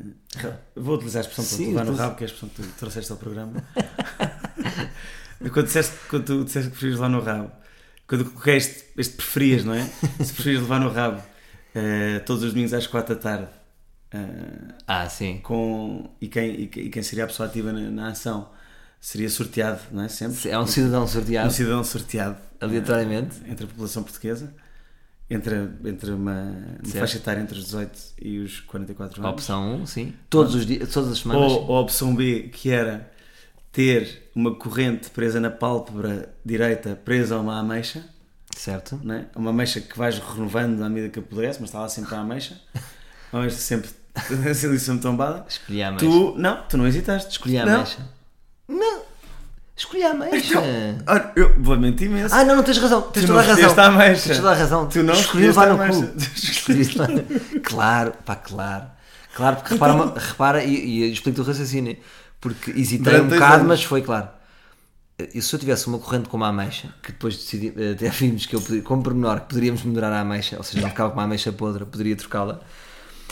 vou 0.76 0.96
utilizar 0.96 1.24
a 1.24 1.28
expressão 1.28 1.46
para 1.46 1.56
Sim, 1.58 1.68
levar 1.70 1.86
no 1.86 1.92
utiliza. 1.92 2.04
rabo, 2.04 2.16
que 2.18 2.24
é 2.24 2.26
a 2.26 2.30
expressão 2.30 2.50
que 2.50 2.62
tu 2.62 2.68
trouxeste 2.78 3.12
ao 3.14 3.18
programa. 3.18 3.64
quando, 5.54 5.66
disseste, 5.66 5.94
quando 6.10 6.26
tu 6.26 6.44
disseste 6.44 6.66
que 6.70 6.72
preferias 6.72 7.00
levar 7.00 7.10
no 7.10 7.22
rabo, 7.22 7.52
quando 8.08 8.22
eu 8.26 8.30
coloquei 8.30 8.58
este, 8.58 8.86
este 8.98 9.16
preferias, 9.16 9.64
não 9.64 9.74
é? 9.74 9.86
Se 10.22 10.34
preferias 10.34 10.62
levar 10.62 10.80
no 10.82 10.90
rabo 10.92 11.24
eh, 11.74 12.20
todos 12.26 12.44
os 12.44 12.52
domingos 12.52 12.74
às 12.74 12.88
quatro 12.88 13.16
da 13.16 13.22
tarde. 13.22 13.48
Eh, 14.16 14.74
Ah, 14.88 15.08
sim. 15.10 15.40
com, 15.44 16.10
e, 16.22 16.28
quem, 16.28 16.62
e, 16.62 16.68
quem- 16.68 16.84
e 16.86 16.90
quem 16.90 17.04
seria 17.04 17.24
a 17.26 17.28
pessoa 17.28 17.48
ativa 17.50 17.72
na, 17.74 17.82
na 17.92 18.08
ação 18.10 18.50
seria 19.00 19.30
sorteado, 19.30 19.80
não 19.92 20.04
é? 20.04 20.08
Sempre. 20.08 20.50
É 20.50 20.58
um 20.60 20.66
cidadão 20.68 21.04
Um 21.04 21.08
sorteado 21.08 21.52
cidadão 21.52 21.84
sorteado 21.84 22.38
aleatoriamente. 22.60 23.36
eh, 23.46 23.52
entre 23.52 23.66
a 23.66 23.68
população 23.68 24.04
portuguesa, 24.04 24.54
entre, 25.30 25.56
entre 25.86 26.12
uma, 26.12 26.42
uma 26.84 26.94
faixa 26.94 27.18
etária 27.18 27.42
entre 27.42 27.58
os 27.58 27.66
18 27.66 28.00
e 28.22 28.40
os 28.40 28.60
44 28.62 29.22
A 29.22 29.26
anos. 29.26 29.34
opção 29.34 29.76
1, 29.82 29.86
sim. 29.86 30.14
Todos 30.30 30.54
os 30.56 30.66
dias, 30.66 30.92
todas 30.94 31.12
as 31.12 31.18
semanas. 31.20 31.52
Ou, 31.52 31.68
ou 31.68 31.78
a 31.78 31.82
opção 31.82 32.16
B, 32.16 32.50
que 32.54 32.70
era 32.72 33.12
ter 33.72 34.30
uma 34.36 34.56
corrente 34.56 35.10
presa 35.10 35.40
na 35.40 35.50
pálpebra 35.52 36.34
direita, 36.46 36.96
presa 37.04 37.36
a 37.36 37.40
uma 37.42 37.60
ameixa, 37.60 38.06
Certo? 38.56 39.00
não 39.04 39.16
é? 39.16 39.26
uma 39.36 39.50
ameixa 39.50 39.82
que 39.82 39.98
vais 39.98 40.18
renovando 40.18 40.82
à 40.82 40.88
medida 40.88 41.10
que 41.12 41.20
apodrece, 41.20 41.60
mas 41.60 41.70
está 41.70 41.82
lá 41.82 41.90
sempre 41.90 42.16
a 42.16 42.20
ameixa, 42.20 42.60
a 43.34 43.38
ameixa 43.38 43.58
sempre, 43.58 43.90
sempre 44.56 45.00
tombada. 45.02 45.46
Escolhi 45.48 45.84
a 45.84 45.90
ameixa. 45.90 46.06
Tu, 46.06 46.36
não, 46.38 46.62
tu 46.70 46.78
não 46.78 46.88
hesitaste. 46.88 47.32
Escolhi 47.32 47.58
a 47.58 47.66
Não. 47.66 47.74
ameixa. 47.76 47.98
Não! 48.68 49.02
Escolhi 49.78 50.04
a 50.04 50.12
ameixa! 50.12 50.60
Olha, 51.08 51.32
eu 51.36 51.54
vou 51.62 51.78
mentir 51.78 52.08
imenso. 52.08 52.34
Ah, 52.34 52.44
não, 52.46 52.56
não 52.56 52.64
tens 52.64 52.78
razão. 52.78 53.02
Tens 53.02 53.24
Tu 53.24 53.28
toda 53.28 53.40
a 53.40 53.44
não 53.44 53.50
razão. 53.50 53.56
Tens 53.66 54.38
toda 54.38 54.52
a 54.52 54.56
razão. 54.56 54.88
Tu 54.88 55.04
não 55.04 55.14
Escolhi 55.14 55.48
levar 55.48 55.68
no 55.68 55.78
cu. 55.78 57.60
Claro, 57.64 58.14
pá, 58.26 58.36
claro. 58.36 58.86
Claro, 59.36 59.58
porque 59.58 59.74
repara, 59.74 59.94
uma- 59.94 60.14
repara 60.18 60.64
e, 60.64 60.74
e 60.74 61.12
explico 61.12 61.42
o 61.42 61.44
raciocínio. 61.44 61.98
Porque 62.40 62.72
hesitei 62.72 63.14
Durante 63.14 63.26
um 63.26 63.30
bocado, 63.30 63.56
anos. 63.56 63.68
mas 63.68 63.84
foi 63.84 64.02
claro. 64.02 64.30
E 65.34 65.42
se 65.42 65.54
eu 65.54 65.60
tivesse 65.60 65.88
uma 65.88 65.98
corrente 65.98 66.28
com 66.30 66.38
uma 66.38 66.50
ameixa, 66.50 66.90
que 67.02 67.12
depois 67.12 67.36
decidi, 67.38 67.74
até 67.92 68.10
vimos 68.16 68.46
que 68.46 68.56
eu, 68.56 68.62
podia- 68.62 68.82
como 68.82 69.02
pormenor, 69.04 69.42
que 69.42 69.48
poderíamos 69.48 69.84
melhorar 69.84 70.12
a 70.14 70.22
ameixa, 70.22 70.56
ou 70.58 70.64
seja, 70.64 70.82
não 70.82 70.90
ficava 70.90 71.10
com 71.10 71.18
uma 71.18 71.24
ameixa 71.24 71.52
podre, 71.52 71.86
poderia 71.86 72.16
trocá-la, 72.16 72.62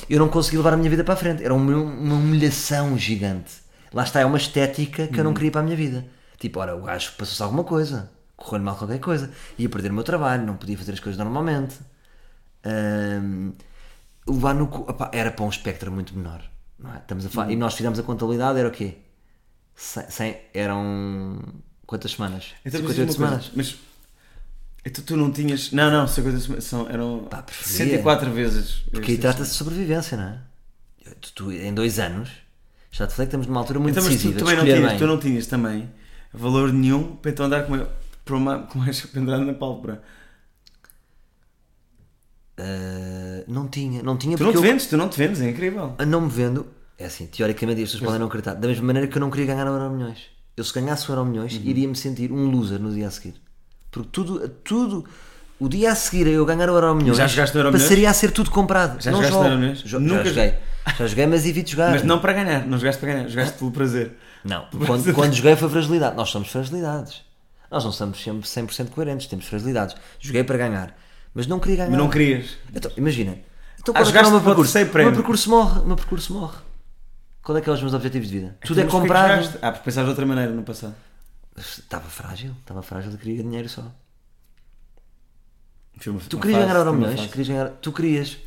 eu 0.10 0.20
não 0.20 0.30
consegui 0.30 0.58
levar 0.58 0.74
a 0.74 0.78
minha 0.78 0.90
vida 0.90 1.04
para 1.04 1.14
a 1.14 1.18
frente. 1.18 1.44
Era 1.44 1.54
uma, 1.54 1.76
uma 1.78 2.16
humilhação 2.16 2.98
gigante. 2.98 3.52
Lá 3.94 4.04
está, 4.04 4.20
é 4.22 4.26
uma 4.26 4.38
estética 4.38 5.08
que 5.08 5.20
eu 5.20 5.24
não 5.24 5.34
queria 5.34 5.52
para 5.52 5.62
a 5.62 5.64
minha 5.64 5.76
vida. 5.78 6.06
Tipo, 6.40 6.60
ora, 6.60 6.76
o 6.76 6.82
gajo 6.82 7.12
passou-se 7.18 7.42
alguma 7.44 7.64
coisa, 7.64 8.12
correu-lhe 8.36 8.66
mal 8.66 8.76
qualquer 8.76 9.00
coisa, 9.00 9.32
ia 9.58 9.70
perder 9.70 9.92
o 9.92 9.94
meu 9.94 10.04
trabalho, 10.04 10.46
não 10.46 10.58
podia 10.58 10.78
fazer 10.78 10.94
as 10.94 11.00
coisas 11.00 11.18
normalmente. 11.18 11.76
Ahm, 12.66 13.52
levar 14.28 14.54
no 14.56 14.66
opá, 14.66 15.12
era 15.14 15.32
para 15.32 15.46
um 15.46 15.50
espectro 15.50 15.92
muito 15.92 16.16
menor. 16.16 16.42
É? 16.96 16.98
Estamos 16.98 17.26
a 17.26 17.30
falar, 17.30 17.52
E 17.52 17.56
nós 17.56 17.74
fizemos 17.76 18.00
a 18.00 18.04
contabilidade, 18.04 18.60
era 18.60 18.68
o 18.68 18.72
quê? 18.72 18.98
Cem- 19.76 20.38
eram 20.54 21.40
quantas 21.86 22.12
semanas? 22.12 22.54
Então, 22.66 22.82
mas 22.84 22.96
58 22.96 23.08
diz 23.08 23.18
uma 23.18 23.28
coisa, 23.30 23.44
semanas. 23.44 23.52
Mas 23.56 23.76
então 24.86 25.04
tu 25.04 25.16
não 25.18 25.32
tinhas. 25.32 25.72
Não, 25.72 25.90
não, 25.92 26.08
50 26.08 26.40
semanas 26.40 26.64
são, 26.66 26.90
eram 26.90 27.26
Pá, 27.30 27.42
preferia. 27.42 27.94
104 27.98 28.32
vezes. 28.32 28.84
Porque 28.92 29.12
aí 29.14 29.18
trata-se 29.18 29.52
de 29.52 29.58
sobrevivência, 29.58 30.18
não 30.18 30.24
é? 30.26 30.40
Tu, 31.22 31.34
tu, 31.34 31.52
em 31.52 31.74
dois 31.74 32.00
anos, 32.00 32.30
já 32.92 33.08
te 33.08 33.14
falei 33.14 33.28
que 33.28 33.30
estamos 33.30 33.48
numa 33.48 33.60
altura 33.60 33.80
muito 33.80 33.94
Então, 33.98 34.04
mas 34.04 34.14
tu 34.22 34.28
decisiva. 34.30 34.40
de 34.40 34.40
também 34.46 34.56
não 34.58 34.66
tinhas, 34.76 34.90
bem. 34.92 35.00
tu 35.00 35.08
não 35.08 35.18
tinhas 35.20 35.48
também 35.48 35.90
valor 36.34 36.74
nenhum 36.74 37.16
para 37.16 37.32
então 37.32 37.46
andar 37.46 37.64
com 37.66 37.74
uma, 37.74 37.90
para 38.26 38.36
uma, 38.36 38.60
com 38.64 38.80
uma 38.80 38.92
pendurada 39.14 39.44
na 39.46 39.54
pálpebra. 39.54 40.02
Ah, 42.58 43.44
não 43.48 43.68
tinha, 43.68 44.04
não 44.04 44.18
tinha 44.18 44.38
Tu 44.38 44.44
não 44.44 44.52
te 44.52 44.56
eu, 44.58 44.62
vendes, 44.62 44.88
tu 44.88 44.98
não 44.98 45.10
te 45.10 45.18
vendes, 45.18 45.42
é 45.42 45.50
incrível. 45.50 45.96
a 45.98 46.06
não 46.06 46.22
me 46.22 46.30
vendo, 46.30 46.68
é 46.98 47.06
assim, 47.06 47.26
teoricamente 47.26 47.82
as 47.82 47.90
pessoas 47.90 48.04
podem 48.04 48.20
não 48.20 48.28
acreditar, 48.28 48.54
da 48.54 48.68
mesma 48.68 48.86
maneira 48.86 49.08
que 49.08 49.18
eu 49.18 49.20
não 49.22 49.32
queria 49.32 49.48
ganhar 49.48 49.66
o 49.68 49.72
Euro 49.72 49.90
Milhões. 49.92 50.20
Eu 50.56 50.64
se 50.64 50.72
ganhasse 50.74 51.10
o 51.10 51.14
Euro 51.14 51.26
Milhões, 51.26 51.54
Uhum. 51.56 51.62
iria-me 51.64 51.96
sentir 51.96 52.32
um 52.32 52.50
loser 52.52 52.80
no 52.80 52.94
dia 52.94 53.08
a 53.08 53.12
seguir. 53.12 53.36
Porque 53.94 54.10
tudo, 54.12 54.50
tudo, 54.64 55.06
o 55.60 55.70
dia 55.70 55.92
a 55.92 55.96
seguir 55.96 56.28
a 56.28 56.32
eu 56.32 56.46
ganhar 56.46 56.70
o 56.70 56.74
Euro 56.74 56.96
Milhões, 56.96 57.16
Já 57.18 57.28
jogaste 57.28 57.56
Euro 57.56 57.70
Milhões? 57.70 57.84
passaria 57.84 58.10
a 58.10 58.14
ser 58.14 58.32
tudo 58.32 58.50
comprado. 58.52 59.02
Já 59.02 59.12
não 59.12 59.18
jogaste 59.20 59.34
jogo. 59.38 59.46
Euro 59.50 59.60
Milhões? 59.60 59.80
Jo- 59.84 60.00
Nunca 60.00 60.24
já 60.26 60.30
joguei. 60.30 60.54
Já 60.98 61.08
joguei, 61.08 61.28
mas 61.28 61.46
evito 61.46 61.70
jogar. 61.72 61.92
Mas 61.92 62.04
não 62.04 62.20
para 62.20 62.34
ganhar, 62.34 62.66
não 62.68 62.78
jogaste 62.78 63.00
para 63.00 63.14
ganhar, 63.14 63.28
jogaste 63.30 63.58
pelo 63.58 63.72
prazer. 63.72 64.12
Não, 64.44 64.66
quando, 64.86 65.14
quando 65.14 65.34
joguei 65.34 65.56
foi 65.56 65.70
fragilidade. 65.70 66.18
Nós 66.18 66.30
somos 66.30 66.50
fragilidades. 66.50 67.22
Nós 67.72 67.86
não 67.86 67.92
somos 67.92 68.22
sempre 68.22 68.46
100% 68.74 68.90
coerentes, 68.90 69.28
temos 69.28 69.46
fragilidades. 69.46 69.96
Joguei 70.20 70.44
para 70.44 70.58
ganhar, 70.58 70.96
mas 71.34 71.48
não 71.48 71.60
queria 71.60 71.78
ganhar. 71.78 71.90
Mas 71.92 72.00
não 72.00 72.10
querias. 72.10 72.58
Então, 72.76 72.92
imagina. 72.98 73.38
Então, 73.80 73.94
Ah, 73.96 74.00
qual 74.00 74.04
é 74.04 74.06
jogaste 74.06 74.28
o 74.30 74.32
meu 74.32 74.42
percurso? 74.42 74.78
O 74.78 74.98
meu 74.98 75.12
percurso 75.14 75.50
morre. 75.50 75.80
O 75.82 75.86
meu 75.86 75.96
percurso 75.96 76.34
morre. 76.34 76.58
Qual 77.42 77.58
é 77.58 77.62
que 77.62 77.70
é 77.70 77.74
os 77.74 77.82
meus 77.82 77.94
objetivos 77.94 78.30
de 78.30 78.40
vida? 78.40 78.58
Tudo 78.66 78.80
é 78.80 78.84
Mas 78.84 78.92
porquê 78.92 79.08
que 79.08 79.14
comprado. 79.14 79.60
Ah, 79.62 79.72
porque 79.72 79.86
pensaste 79.86 80.04
de 80.06 80.10
outra 80.10 80.26
maneira 80.26 80.52
no 80.52 80.64
passado. 80.64 80.94
Estava 81.56 82.10
frágil, 82.10 82.56
estava 82.62 82.82
frágil 82.82 83.12
e 83.14 83.18
queria 83.18 83.44
dinheiro 83.44 83.70
só. 83.70 83.82
Uma- 86.08 86.20
Tu 86.22 86.36
uma 86.38 86.42
querias 86.42 86.60
fase, 86.62 86.68
ganhar 86.68 86.76
Euro 86.76 86.94
milhões? 86.94 87.28
Querias 87.28 87.48
ganhar... 87.48 87.70
Tu 87.70 87.92
querias. 87.92 88.38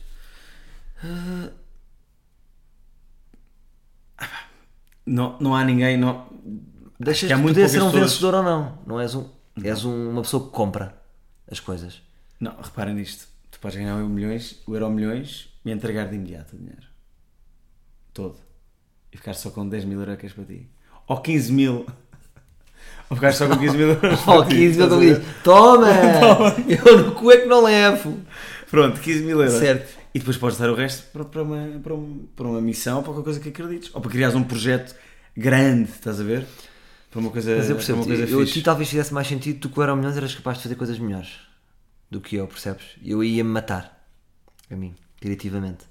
Não, 5.05 5.39
não 5.41 5.55
há 5.55 5.65
ninguém. 5.65 5.97
Não, 5.97 6.27
Deixas 6.99 7.29
de 7.29 7.43
poder 7.43 7.69
ser 7.69 7.83
um 7.83 7.87
pessoas- 7.91 8.11
vencedor 8.13 8.35
ou 8.35 8.43
não. 8.43 8.79
Não 8.87 9.01
és, 9.01 9.15
um, 9.15 9.29
és 9.63 9.85
um- 9.85 10.11
uma 10.11 10.23
pessoa 10.23 10.45
que 10.45 10.51
compra 10.51 11.01
as 11.51 11.61
coisas. 11.61 12.03
Não, 12.41 12.57
reparem 12.61 12.95
nisto. 12.95 13.29
Tu 13.51 13.61
podes 13.61 13.77
ganhar 13.79 13.97
o 13.97 14.09
milhões, 14.09 14.61
o 14.67 14.75
euro 14.75 14.91
milhões 14.91 15.49
e 15.65 15.71
entregar 15.71 16.09
de 16.09 16.17
imediato 16.17 16.57
o 16.57 16.59
dinheiro. 16.59 16.87
Todo. 18.13 18.37
E 19.13 19.17
ficar 19.17 19.35
só 19.35 19.51
com 19.51 19.69
10 19.69 19.85
mil 19.85 20.01
euros 20.01 20.33
para 20.33 20.45
ti. 20.45 20.69
Ou 21.07 21.21
15 21.21 21.53
mil. 21.53 21.87
Ou 23.11 23.17
ficar 23.17 23.33
só 23.33 23.47
com 23.49 23.57
15 23.57 23.77
mil 23.77 23.89
euros 23.89 24.21
Oh, 24.27 24.45
ti, 24.45 24.57
15 24.57 24.57
mil 24.57 24.71
estás 24.71 24.87
a 24.87 24.89
como 24.89 25.01
ver? 25.01 25.19
diz. 25.21 25.29
Toma! 25.45 25.89
Eu 26.69 26.99
no 27.05 27.13
cueco 27.13 27.49
não 27.49 27.63
levo. 27.63 28.21
Pronto, 28.71 29.01
15 29.01 29.23
mil 29.23 29.41
euros. 29.41 29.59
Certo. 29.59 29.97
E 30.15 30.19
depois 30.19 30.37
podes 30.37 30.59
dar 30.59 30.71
o 30.71 30.75
resto 30.75 31.05
para, 31.13 31.25
para, 31.25 31.43
uma, 31.43 31.81
para, 31.83 31.95
um- 31.95 32.27
para 32.35 32.47
uma 32.49 32.61
missão 32.61 32.97
ou 32.99 33.03
para 33.03 33.13
qualquer 33.13 33.25
coisa 33.25 33.41
que 33.41 33.49
acredites. 33.51 33.91
Ou 33.95 34.01
para 34.01 34.11
criares 34.11 34.35
um 34.35 34.43
projeto 34.43 34.95
grande, 35.37 35.91
estás 35.91 36.21
a 36.21 36.25
ver? 36.25 36.47
Para 37.11 37.21
uma 37.21 37.31
coisa, 37.31 37.55
Mas 37.57 37.71
eu 37.71 37.77
percebo, 37.77 37.99
uma 38.01 38.07
coisa 38.07 38.25
eu, 38.25 38.41
fixe. 38.41 38.53
ti 38.55 38.63
talvez 38.63 38.89
fizesse 38.89 39.15
mais 39.15 39.27
sentido, 39.29 39.61
tu 39.61 39.69
com 39.71 39.81
o 39.81 39.83
Euro 39.85 39.97
Milhões 39.97 40.17
eras 40.17 40.35
capaz 40.35 40.57
de 40.59 40.63
fazer 40.65 40.75
coisas 40.75 40.99
melhores 40.99 41.31
do 42.11 42.21
que 42.21 42.37
eu, 42.37 42.47
percebes? 42.47 42.85
Eu 43.05 43.23
ia-me 43.23 43.49
matar, 43.51 44.05
a 44.71 44.75
mim, 44.77 44.95
criativamente. 45.21 45.85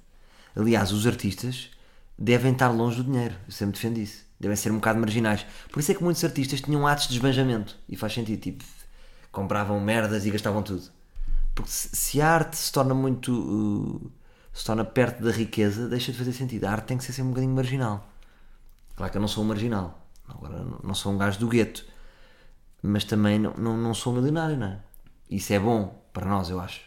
Aliás, 0.55 0.91
os 0.91 1.05
artistas 1.07 1.69
devem 2.17 2.51
estar 2.51 2.69
longe 2.69 2.97
do 2.97 3.03
dinheiro, 3.03 3.35
eu 3.47 3.51
sempre 3.51 3.75
defendo 3.75 3.97
isso. 3.99 4.23
Devem 4.39 4.55
ser 4.57 4.71
um 4.71 4.75
bocado 4.75 4.99
marginais. 4.99 5.45
Por 5.71 5.79
isso 5.79 5.91
é 5.91 5.95
que 5.95 6.03
muitos 6.03 6.23
artistas 6.23 6.61
tinham 6.61 6.85
atos 6.85 7.07
de 7.07 7.15
esbanjamento, 7.15 7.77
e 7.87 7.95
faz 7.95 8.13
sentido, 8.13 8.39
tipo, 8.41 8.63
compravam 9.31 9.79
merdas 9.79 10.25
e 10.25 10.31
gastavam 10.31 10.61
tudo. 10.63 10.83
Porque 11.53 11.71
se, 11.71 12.21
a 12.21 12.29
arte 12.29 12.57
se 12.57 12.71
torna 12.71 12.93
muito. 12.93 13.31
uh, 13.33 14.11
se 14.53 14.65
torna 14.65 14.83
perto 14.85 15.23
da 15.23 15.31
riqueza, 15.31 15.87
deixa 15.87 16.11
de 16.11 16.17
fazer 16.17 16.33
sentido. 16.33 16.65
A 16.65 16.71
arte 16.71 16.85
tem 16.87 16.97
que 16.97 17.03
ser 17.03 17.13
sempre 17.13 17.27
um 17.29 17.31
bocadinho 17.31 17.53
marginal. 17.55 18.09
Claro 18.95 19.11
que 19.11 19.17
eu 19.17 19.21
não 19.21 19.27
sou 19.27 19.43
um 19.43 19.47
marginal. 19.47 20.05
Agora, 20.27 20.59
não- 20.63 20.79
não 20.83 20.93
sou 20.95 21.11
um 21.13 21.17
gajo 21.17 21.39
do 21.39 21.47
gueto. 21.47 21.85
Mas 22.81 23.03
também 23.03 23.39
não, 23.39 23.53
não, 23.55 23.77
não 23.77 23.93
sou 23.93 24.13
um 24.13 24.17
milionário, 24.17 24.57
não 24.57 24.67
é? 24.67 24.79
Isso 25.29 25.53
é 25.53 25.59
bom 25.59 26.01
para 26.13 26.25
nós, 26.25 26.49
eu 26.49 26.59
acho. 26.59 26.81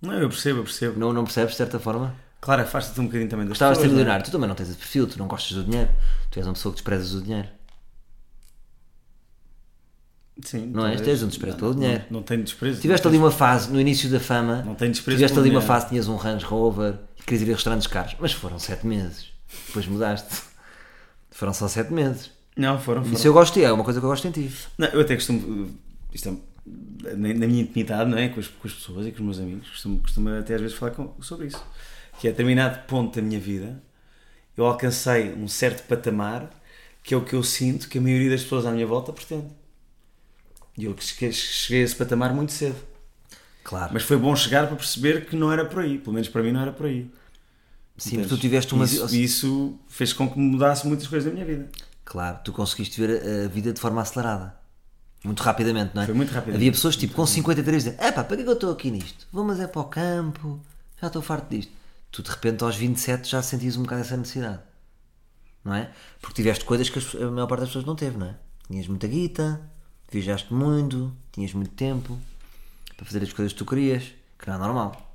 Não, 0.00 0.14
eu 0.14 0.28
percebo, 0.28 0.60
eu 0.60 0.64
percebo. 0.64 0.98
Não, 0.98 1.12
não 1.12 1.24
percebes, 1.24 1.52
de 1.52 1.58
certa 1.58 1.78
forma? 1.78 2.14
Claro, 2.42 2.62
afasta-te 2.62 3.00
um 3.00 3.06
bocadinho 3.06 3.30
também 3.30 3.46
das 3.46 3.52
Gostavas 3.52 3.78
de 3.78 3.82
ser 3.84 3.88
é? 3.88 3.92
milionário. 3.92 4.24
Tu 4.24 4.32
também 4.32 4.48
não 4.48 4.56
tens 4.56 4.68
esse 4.68 4.76
perfil, 4.76 5.06
tu 5.06 5.16
não 5.16 5.28
gostas 5.28 5.56
do 5.56 5.62
dinheiro. 5.64 5.88
Tu 6.28 6.40
és 6.40 6.46
uma 6.46 6.52
pessoa 6.54 6.72
que 6.72 6.76
desprezas 6.82 7.14
o 7.14 7.22
dinheiro. 7.22 7.48
Sim, 10.42 10.66
Não 10.66 10.86
és? 10.86 11.00
Tens 11.00 11.22
um 11.22 11.28
desprezo 11.28 11.56
pelo 11.56 11.74
dinheiro. 11.74 12.04
Não, 12.10 12.18
não 12.18 12.22
tenho 12.22 12.42
desprezo. 12.42 12.80
Tiveste 12.80 13.06
ali 13.06 13.16
uma 13.16 13.30
fase, 13.30 13.70
no 13.70 13.80
início 13.80 14.10
da 14.10 14.18
fama, 14.18 14.62
Não 14.62 14.74
tenho 14.74 14.90
desprezo 14.90 15.18
tiveste 15.18 15.38
ali 15.38 15.50
uma 15.50 15.60
fase, 15.60 15.88
tinhas 15.90 16.08
um 16.08 16.16
Range 16.16 16.44
Rover 16.44 16.98
e 17.16 17.22
querias 17.22 17.46
ir 17.46 17.52
a 17.52 17.54
restaurantes 17.54 17.86
caros. 17.86 18.16
Mas 18.18 18.32
foram 18.32 18.58
sete 18.58 18.86
meses. 18.86 19.26
Depois 19.68 19.86
mudaste. 19.86 20.42
Foram 21.30 21.52
só 21.54 21.68
sete 21.68 21.92
meses. 21.92 22.30
Não, 22.56 22.78
foram, 22.80 23.02
foram. 23.02 23.16
Isso 23.16 23.26
eu 23.26 23.32
gosto, 23.32 23.58
é 23.60 23.70
uma 23.72 23.84
coisa 23.84 24.00
que 24.00 24.06
eu 24.06 24.10
gosto 24.10 24.26
em 24.26 24.30
ti. 24.32 24.50
Não, 24.76 24.88
eu 24.88 25.02
até 25.02 25.14
costumo. 25.14 25.70
Isto 26.12 26.28
é, 27.06 27.10
na, 27.14 27.28
na 27.34 27.46
minha 27.46 27.62
intimidade, 27.62 28.10
não 28.10 28.18
é? 28.18 28.28
Com 28.28 28.40
as, 28.40 28.48
com 28.48 28.66
as 28.66 28.74
pessoas 28.74 29.06
e 29.06 29.10
com 29.12 29.18
os 29.18 29.24
meus 29.24 29.38
amigos, 29.38 29.68
costumo, 29.68 29.98
costumo 30.00 30.28
até 30.30 30.54
às 30.54 30.60
vezes 30.60 30.76
falar 30.76 30.92
com- 30.92 31.14
sobre 31.20 31.46
isso. 31.46 31.62
Que 32.18 32.28
é 32.28 32.30
a 32.30 32.32
determinado 32.32 32.86
ponto 32.86 33.16
da 33.16 33.22
minha 33.22 33.40
vida, 33.40 33.82
eu 34.56 34.66
alcancei 34.66 35.32
um 35.32 35.48
certo 35.48 35.86
patamar 35.86 36.50
que 37.02 37.14
é 37.14 37.16
o 37.16 37.24
que 37.24 37.34
eu 37.34 37.42
sinto 37.42 37.88
que 37.88 37.98
a 37.98 38.00
maioria 38.00 38.30
das 38.30 38.42
pessoas 38.42 38.64
à 38.64 38.70
minha 38.70 38.86
volta 38.86 39.12
pretende. 39.12 39.48
E 40.76 40.84
eu 40.84 40.96
cheguei, 40.98 41.28
a 41.28 41.82
esse 41.82 41.96
patamar 41.96 42.32
muito 42.32 42.52
cedo. 42.52 42.76
Claro. 43.64 43.90
Mas 43.92 44.04
foi 44.04 44.16
bom 44.16 44.34
chegar 44.34 44.66
para 44.66 44.76
perceber 44.76 45.26
que 45.26 45.36
não 45.36 45.52
era 45.52 45.64
por 45.64 45.80
aí. 45.80 45.98
Pelo 45.98 46.14
menos 46.14 46.28
para 46.28 46.42
mim 46.42 46.52
não 46.52 46.60
era 46.60 46.72
por 46.72 46.86
aí. 46.86 47.10
Sim, 47.96 48.14
Entendes? 48.14 48.30
tu 48.30 48.38
tiveste 48.38 48.74
uma 48.74 48.84
isso, 48.84 49.14
isso 49.14 49.78
fez 49.86 50.12
com 50.12 50.28
que 50.30 50.38
mudasse 50.38 50.86
muitas 50.86 51.06
coisas 51.06 51.28
da 51.28 51.32
minha 51.32 51.44
vida. 51.44 51.68
Claro, 52.04 52.38
tu 52.44 52.52
conseguiste 52.52 53.00
ver 53.00 53.44
a 53.44 53.48
vida 53.48 53.72
de 53.72 53.80
forma 53.80 54.00
acelerada. 54.00 54.56
Muito 55.22 55.40
rapidamente, 55.40 55.94
não 55.94 56.02
é? 56.02 56.06
Foi 56.06 56.14
muito 56.14 56.30
rapidamente. 56.30 56.56
Havia 56.56 56.72
pessoas 56.72 56.96
tipo 56.96 57.14
com 57.14 57.24
53 57.24 57.84
dizem: 57.84 57.98
Epá, 58.00 58.24
para 58.24 58.36
que 58.36 58.42
é 58.42 58.44
que 58.44 58.50
eu 58.50 58.54
estou 58.54 58.72
aqui 58.72 58.90
nisto? 58.90 59.28
Vou, 59.30 59.44
mas 59.44 59.60
é 59.60 59.68
para 59.68 59.82
o 59.82 59.84
campo, 59.84 60.60
já 61.00 61.06
estou 61.06 61.22
farto 61.22 61.48
disto. 61.48 61.70
Tu 62.12 62.22
de 62.22 62.30
repente 62.30 62.62
aos 62.62 62.76
27 62.76 63.28
já 63.28 63.42
sentias 63.42 63.76
um 63.76 63.82
bocado 63.82 64.02
essa 64.02 64.16
necessidade, 64.16 64.60
não 65.64 65.74
é? 65.74 65.90
Porque 66.20 66.34
tiveste 66.42 66.64
coisas 66.64 66.88
que 66.90 66.98
a 67.16 67.30
maior 67.30 67.46
parte 67.46 67.60
das 67.60 67.68
pessoas 67.70 67.84
não 67.86 67.96
teve, 67.96 68.16
não 68.18 68.26
é? 68.26 68.34
Tinhas 68.68 68.86
muita 68.86 69.06
guita, 69.08 69.60
viajaste 70.10 70.52
muito, 70.52 71.10
tinhas 71.32 71.52
muito 71.54 71.70
tempo 71.72 72.18
para 72.96 73.06
fazer 73.06 73.22
as 73.22 73.32
coisas 73.32 73.52
que 73.52 73.58
tu 73.58 73.64
querias, 73.64 74.04
que 74.38 74.46
não 74.46 74.54
é 74.56 74.58
normal. 74.58 75.08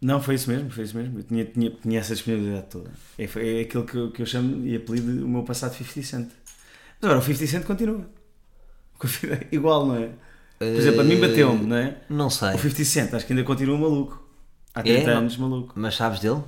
Não, 0.00 0.20
foi 0.20 0.34
isso 0.34 0.50
mesmo, 0.50 0.68
foi 0.70 0.84
isso 0.84 0.96
mesmo. 0.96 1.18
Eu 1.20 1.22
tinha, 1.22 1.44
tinha, 1.46 1.70
tinha 1.70 2.00
essa 2.00 2.14
disponibilidade 2.14 2.66
toda. 2.66 2.90
É, 3.16 3.26
foi- 3.26 3.58
é 3.58 3.60
aquilo 3.62 3.84
que 3.86 3.96
eu, 3.96 4.10
que 4.10 4.20
eu 4.22 4.26
chamo 4.26 4.66
e 4.66 4.76
apelido 4.76 5.24
o 5.24 5.28
meu 5.28 5.42
passado 5.44 5.74
50 5.74 6.02
Cent. 6.02 6.28
Mas 6.28 7.04
agora 7.04 7.18
o 7.18 7.22
50 7.22 7.46
Cent 7.46 7.64
continua. 7.64 8.06
Igual, 9.52 9.86
não 9.86 9.96
é? 9.96 10.10
Por 10.58 10.66
exemplo, 10.66 11.00
a 11.00 11.04
mim 11.04 11.20
bateu-me, 11.20 11.66
não 11.66 11.76
é? 11.76 11.96
Não 12.08 12.30
sei, 12.30 12.50
O 12.54 12.58
50 12.58 12.84
Cent 12.84 13.14
acho 13.14 13.26
que 13.26 13.32
ainda 13.32 13.44
continua 13.44 13.78
maluco. 13.78 14.25
Há 14.76 14.82
30 14.82 15.10
É? 15.10 15.14
anos 15.14 15.36
maluco. 15.36 15.72
mas 15.76 15.96
sabes 15.96 16.20
dele? 16.20 16.42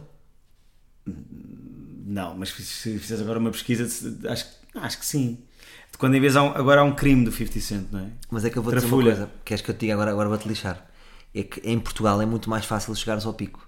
Não, 1.07 2.37
mas 2.37 2.51
se 2.51 2.99
fizeres 2.99 3.23
agora 3.23 3.39
uma 3.39 3.51
pesquisa, 3.51 3.85
acho, 4.31 4.45
que- 4.45 4.79
acho 4.79 4.99
que 4.99 5.07
sim. 5.07 5.39
De 5.91 5.99
quando 5.99 6.15
em 6.15 6.21
vez 6.21 6.37
há 6.37 6.43
um- 6.43 6.51
agora 6.55 6.81
há 6.81 6.85
um 6.85 6.95
crime 6.95 7.25
do 7.25 7.33
50 7.33 7.61
Cent, 7.61 7.89
não 7.91 8.01
é? 8.01 8.11
Mas 8.31 8.45
é 8.45 8.51
que 8.51 8.57
eu 8.59 8.63
vou 8.63 8.73
dizer 8.73 8.87
uma 8.87 8.91
Trafulha. 8.91 9.17
coisa, 9.17 9.31
queres 9.45 9.63
que 9.63 9.71
eu 9.71 9.75
te 9.75 9.81
diga 9.81 9.95
agora, 9.95 10.11
agora 10.11 10.29
vou-te 10.29 10.47
lixar. 10.49 10.87
É 11.35 11.43
que 11.43 11.61
em 11.69 11.79
Portugal 11.79 12.21
é 12.23 12.27
muito 12.27 12.49
mais 12.49 12.65
fácil 12.65 12.95
chegares 12.95 13.25
ao 13.27 13.35
pico. 13.35 13.67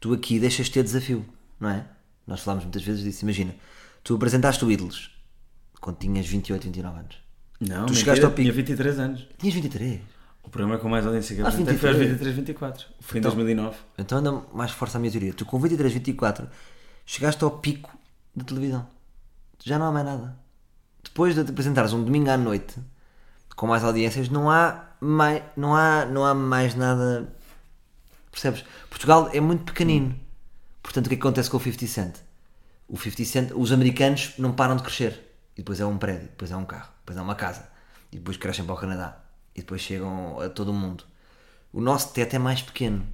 Tu 0.00 0.12
aqui 0.12 0.38
deixas 0.38 0.66
de 0.66 0.72
ter 0.72 0.82
desafio, 0.82 1.24
não 1.58 1.70
é? 1.70 1.86
Nós 2.26 2.40
falámos 2.40 2.64
muitas 2.64 2.82
vezes 2.82 3.02
disso. 3.02 3.24
Imagina, 3.24 3.54
tu 4.02 4.14
apresentaste 4.14 4.64
o 4.64 4.70
Ídolos 4.70 5.10
quando 5.80 5.96
tinhas 5.98 6.26
28, 6.26 6.64
29 6.64 6.98
anos. 7.00 7.16
Não, 7.60 7.68
Tu 7.86 7.90
mentira, 7.90 7.94
chegaste 8.00 8.24
ao 8.24 8.30
pico. 8.30 8.42
tinha 8.42 8.52
23 8.52 8.98
anos. 8.98 9.26
Tinhas 9.38 9.54
23. 9.54 10.00
O 10.44 10.50
programa 10.50 10.78
com 10.78 10.88
mais 10.88 11.04
audiência 11.06 11.34
que 11.34 11.40
eu 11.42 11.46
apresentei 11.46 11.76
foi 11.76 11.88
aos 11.88 11.98
23. 11.98 12.34
23, 12.34 12.36
24. 12.36 12.86
Foi 13.00 13.16
em 13.16 13.20
Então- 13.20 13.30
2009. 13.32 13.76
Então 13.98 14.18
anda 14.18 14.32
mais 14.52 14.70
força 14.70 14.98
a 14.98 15.00
minha 15.00 15.10
teoria. 15.10 15.32
Tu 15.32 15.44
com 15.44 15.58
23, 15.58 15.92
24 15.92 16.48
chegaste 17.06 17.42
ao 17.42 17.50
pico 17.50 17.90
da 18.36 18.44
televisão. 18.44 18.86
Já 19.64 19.78
não 19.78 19.86
há 19.86 19.92
mais 19.92 20.04
nada. 20.06 20.36
Depois 21.02 21.34
de 21.34 21.44
te 21.44 21.50
apresentares 21.50 21.92
um 21.92 22.02
domingo 22.04 22.30
à 22.30 22.36
noite 22.36 22.74
com 23.56 23.66
mais 23.66 23.82
audiências, 23.84 24.28
não 24.28 24.50
há 24.50 24.84
mais, 25.00 25.42
não 25.56 25.74
há, 25.74 26.04
não 26.04 26.24
há 26.24 26.34
mais 26.34 26.74
nada. 26.74 27.32
Percebes? 28.30 28.64
Portugal 28.90 29.30
é 29.32 29.40
muito 29.40 29.64
pequenino. 29.64 30.18
Portanto, 30.82 31.06
o 31.06 31.08
que 31.08 31.14
é 31.14 31.18
que 31.18 31.22
acontece 31.22 31.48
com 31.50 31.56
o 31.56 31.60
50 31.60 31.86
Cent? 31.86 32.14
O 32.88 32.96
50 32.98 33.24
Cent, 33.24 33.50
os 33.54 33.72
americanos 33.72 34.34
não 34.38 34.52
param 34.52 34.76
de 34.76 34.82
crescer. 34.82 35.20
E 35.54 35.58
depois 35.58 35.78
é 35.80 35.86
um 35.86 35.96
prédio, 35.96 36.28
depois 36.28 36.50
é 36.50 36.56
um 36.56 36.64
carro, 36.64 36.88
depois 37.00 37.16
é 37.16 37.22
uma 37.22 37.34
casa. 37.36 37.68
E 38.12 38.16
depois 38.18 38.36
crescem 38.36 38.64
para 38.64 38.74
o 38.74 38.78
Canadá. 38.78 39.20
E 39.54 39.60
depois 39.60 39.80
chegam 39.80 40.40
a 40.40 40.48
todo 40.48 40.70
o 40.70 40.74
mundo. 40.74 41.04
O 41.72 41.80
nosso 41.80 42.12
teto 42.12 42.34
é 42.34 42.38
mais 42.38 42.60
pequeno. 42.62 43.06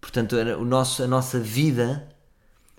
Portanto, 0.00 0.34
o 0.36 0.64
nosso, 0.64 1.02
a 1.02 1.06
nossa 1.06 1.38
vida 1.40 2.08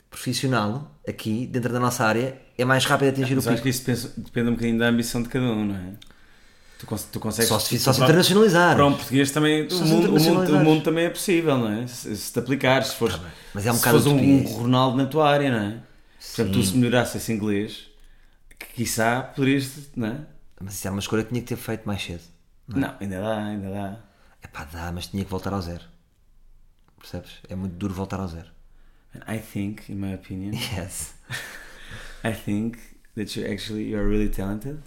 profissional, 0.10 0.92
aqui, 1.08 1.46
dentro 1.48 1.72
da 1.74 1.80
nossa 1.80 2.06
área, 2.06 2.40
é 2.58 2.64
mais 2.66 2.86
rápida 2.86 3.12
a 3.12 3.14
atingir 3.14 3.36
Mas 3.36 3.46
o 3.46 3.50
acho 3.50 3.62
pico. 3.62 3.64
que 3.86 3.92
isso 3.92 4.14
depende 4.18 4.50
um 4.50 4.54
bocadinho 4.54 4.80
da 4.80 4.88
ambição 4.88 5.22
de 5.22 5.30
cada 5.30 5.46
um, 5.46 5.66
não 5.66 5.76
é? 5.76 5.94
Tu, 6.80 6.86
cons- 6.86 7.04
tu 7.06 7.20
consegues. 7.20 7.50
Só 7.50 7.60
se, 7.60 7.78
só 7.80 7.92
se 7.92 8.02
internacionalizar. 8.02 8.76
Para 8.76 8.86
um 8.86 8.94
português 8.94 9.32
também. 9.32 9.68
O 9.68 9.76
mundo, 9.86 10.16
o, 10.16 10.20
mundo, 10.20 10.56
o 10.56 10.60
mundo 10.64 10.84
também 10.84 11.06
é 11.06 11.10
possível, 11.10 11.58
não 11.58 11.72
é? 11.72 11.88
Se, 11.88 12.16
se 12.16 12.32
te 12.32 12.40
aplicares, 12.40 12.90
se 12.90 12.96
fores, 12.96 13.20
mas 13.54 13.66
é 13.66 13.72
um 13.72 13.76
se 13.76 13.84
fores 13.84 14.06
um, 14.06 14.16
um. 14.18 14.44
Ronaldo 14.44 14.96
na 14.98 15.06
tua 15.08 15.28
área, 15.30 15.50
não 15.52 15.68
é? 15.70 15.82
Portanto, 16.36 16.54
tu 16.54 16.64
se 16.64 16.76
melhorasses 16.78 17.16
esse 17.16 17.34
inglês, 17.34 17.88
que 18.60 18.68
quiçá 18.84 19.22
poderias, 19.22 19.72
não 19.96 20.08
é? 20.08 20.18
Mas 20.62 20.76
isso 20.76 20.88
era 20.88 20.94
uma 20.94 21.00
escolha 21.00 21.24
que 21.24 21.30
tinha 21.30 21.42
que 21.42 21.48
ter 21.48 21.56
feito 21.56 21.84
mais 21.86 22.02
cedo. 22.04 22.22
Não, 22.68 22.96
ainda 23.00 23.22
dá, 23.22 23.46
ainda 23.46 23.70
dá. 23.70 24.00
É 24.42 24.48
pá, 24.48 24.66
dá, 24.66 24.92
mas 24.92 25.08
tinha 25.08 25.24
que 25.24 25.30
voltar 25.30 25.54
ao 25.54 25.62
zero. 25.62 25.84
Percebes? 27.00 27.40
É 27.50 27.56
muito 27.56 27.76
duro 27.76 27.94
voltar 27.94 28.20
ao 28.20 28.28
zero. 28.28 28.50
And 29.14 29.22
I 29.28 29.40
think, 29.40 29.90
in 29.92 29.96
my 29.96 30.14
opinion, 30.14 30.54
Yes. 30.76 31.16
I 32.24 32.34
think 32.34 32.78
that 33.16 33.36
you 33.36 33.48
actually 33.50 33.90
you 33.90 33.98
are 33.98 34.08
really 34.08 34.30
talented, 34.30 34.82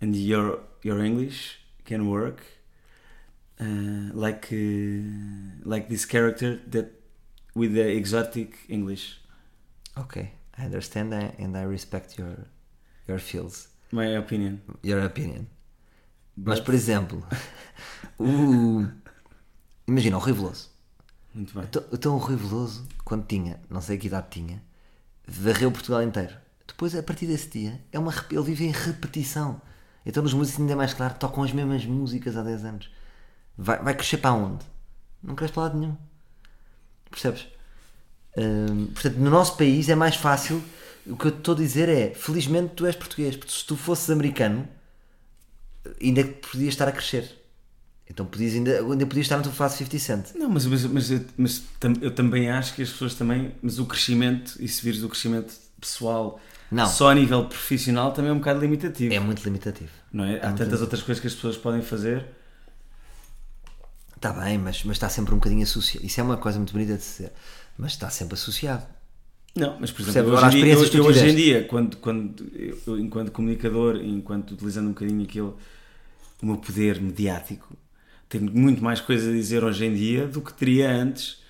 and 0.00 0.16
your 0.16 0.60
your 0.82 1.04
English 1.04 1.58
can 1.84 2.08
work 2.08 2.42
uh, 3.60 4.10
like 4.12 4.48
uh, 4.52 5.60
like 5.64 5.88
this 5.88 6.04
character 6.04 6.60
that 6.70 6.90
with 7.54 7.74
the 7.74 7.86
exotic 7.96 8.56
English. 8.68 9.20
Ok. 9.96 10.32
I 10.58 10.64
understand 10.64 11.12
and 11.12 11.56
I 11.56 11.62
respect 11.62 12.18
your, 12.18 12.46
your 13.08 13.18
feels. 13.18 13.68
My 13.90 14.06
opinion. 14.16 14.60
Your 14.82 15.00
opinion. 15.00 15.48
Mas, 16.44 16.60
por 16.60 16.74
exemplo, 16.74 17.24
o... 18.18 18.84
imagina 19.86 20.16
o 20.16 20.20
Rui 20.20 20.32
Veloso. 20.32 20.70
Muito 21.34 21.54
bem. 21.54 21.64
Então, 21.64 21.84
então 21.92 22.14
o 22.14 22.18
Rui 22.18 22.36
Veloso, 22.36 22.86
quando 23.04 23.26
tinha, 23.26 23.60
não 23.70 23.80
sei 23.80 23.96
que 23.96 24.08
idade 24.08 24.26
tinha, 24.30 24.62
varreu 25.26 25.70
Portugal 25.70 26.02
inteiro. 26.02 26.36
Depois, 26.66 26.94
a 26.94 27.02
partir 27.02 27.26
desse 27.26 27.48
dia, 27.48 27.80
é 27.92 27.98
uma, 27.98 28.12
ele 28.30 28.42
vive 28.42 28.64
em 28.64 28.72
repetição. 28.72 29.60
Então 30.04 30.22
nos 30.22 30.34
músicos 30.34 30.60
ainda 30.60 30.72
é 30.72 30.76
mais 30.76 30.92
claro, 30.94 31.14
tocam 31.14 31.44
as 31.44 31.52
mesmas 31.52 31.84
músicas 31.86 32.36
há 32.36 32.42
10 32.42 32.64
anos. 32.64 32.90
Vai, 33.56 33.78
vai 33.82 33.94
crescer 33.94 34.18
para 34.18 34.32
onde? 34.32 34.64
Não 35.22 35.34
cresce 35.34 35.54
para 35.54 35.64
lado 35.64 35.78
nenhum. 35.78 35.96
Percebes? 37.10 37.46
Hum, 38.36 38.86
portanto, 38.86 39.16
no 39.16 39.30
nosso 39.30 39.56
país 39.56 39.88
é 39.88 39.94
mais 39.94 40.16
fácil. 40.16 40.62
O 41.06 41.16
que 41.16 41.26
eu 41.26 41.30
estou 41.30 41.54
a 41.54 41.58
dizer 41.58 41.88
é: 41.88 42.14
felizmente 42.14 42.74
tu 42.74 42.86
és 42.86 42.96
português, 42.96 43.36
porque 43.36 43.52
se 43.52 43.64
tu 43.64 43.76
fosses 43.76 44.08
americano, 44.10 44.68
ainda 46.00 46.22
que 46.24 46.48
podias 46.48 46.68
estar 46.74 46.88
a 46.88 46.92
crescer. 46.92 47.38
Então 48.08 48.26
podias 48.26 48.54
ainda, 48.54 48.78
ainda 48.80 49.06
podias 49.06 49.24
estar 49.24 49.36
na 49.38 49.42
tua 49.42 49.52
fase 49.52 49.78
50 49.78 49.98
Cent. 49.98 50.34
Não, 50.34 50.48
mas, 50.50 50.66
mas, 50.66 50.84
mas, 50.84 51.10
eu, 51.10 51.24
mas 51.36 51.62
tam- 51.80 51.94
eu 52.02 52.10
também 52.10 52.50
acho 52.50 52.74
que 52.74 52.82
as 52.82 52.90
pessoas 52.90 53.14
também. 53.14 53.54
Mas 53.62 53.78
o 53.78 53.86
crescimento, 53.86 54.56
e 54.60 54.68
se 54.68 54.82
vires 54.82 55.02
o 55.02 55.08
crescimento 55.08 55.54
pessoal 55.80 56.38
Não. 56.70 56.86
só 56.86 57.10
a 57.10 57.14
nível 57.14 57.46
profissional, 57.46 58.12
também 58.12 58.30
é 58.30 58.34
um 58.34 58.38
bocado 58.38 58.60
limitativo. 58.60 59.14
É 59.14 59.18
muito 59.20 59.42
limitativo. 59.44 59.90
Não 60.12 60.24
é? 60.24 60.36
Há 60.44 60.52
tantas 60.52 60.80
outras 60.82 61.00
coisas 61.02 61.20
que 61.20 61.26
as 61.26 61.34
pessoas 61.34 61.56
podem 61.56 61.80
fazer. 61.82 62.26
Está 64.16 64.32
bem, 64.32 64.58
mas, 64.58 64.84
mas 64.84 64.96
está 64.96 65.08
sempre 65.08 65.34
um 65.34 65.38
bocadinho 65.38 65.62
associado. 65.62 66.06
Isso 66.06 66.20
é 66.20 66.22
uma 66.22 66.36
coisa 66.36 66.58
muito 66.58 66.72
bonita 66.72 66.92
de 66.92 66.98
dizer. 66.98 67.32
Mas 67.76 67.92
está 67.92 68.08
sempre 68.10 68.34
associado. 68.34 68.84
Não, 69.54 69.78
mas 69.78 69.90
por 69.90 70.00
exemplo, 70.02 70.32
hoje, 70.32 70.50
dia, 70.50 70.74
eu 70.94 71.04
hoje 71.04 71.28
em 71.28 71.34
dia, 71.34 71.64
quando, 71.64 71.96
quando 71.98 72.46
eu, 72.86 72.98
enquanto 72.98 73.30
comunicador, 73.32 73.96
enquanto 73.96 74.52
utilizando 74.52 74.86
um 74.86 74.92
bocadinho 74.92 75.22
aquele, 75.24 75.52
o 76.42 76.46
meu 76.46 76.56
poder 76.56 77.00
mediático, 77.00 77.76
tenho 78.28 78.50
muito 78.52 78.82
mais 78.82 79.00
coisas 79.00 79.28
a 79.28 79.32
dizer 79.32 79.62
hoje 79.64 79.84
em 79.86 79.94
dia 79.94 80.26
do 80.26 80.40
que 80.40 80.54
teria 80.54 80.90
antes 80.90 81.42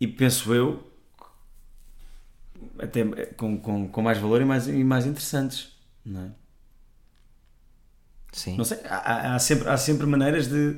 e 0.00 0.06
penso 0.06 0.54
eu 0.54 0.84
até 2.78 3.04
com, 3.36 3.58
com, 3.58 3.88
com 3.88 4.02
mais 4.02 4.18
valor 4.18 4.40
e 4.40 4.44
mais, 4.44 4.66
e 4.68 4.84
mais 4.84 5.06
interessantes. 5.06 5.68
Não, 6.04 6.20
é? 6.26 6.30
Sim. 8.32 8.56
não 8.56 8.64
sei, 8.64 8.78
há, 8.84 8.96
há- 8.96 9.34
há 9.34 9.38
sempre, 9.38 9.68
há 9.68 9.76
sempre 9.76 10.06
maneiras 10.06 10.48
de, 10.48 10.74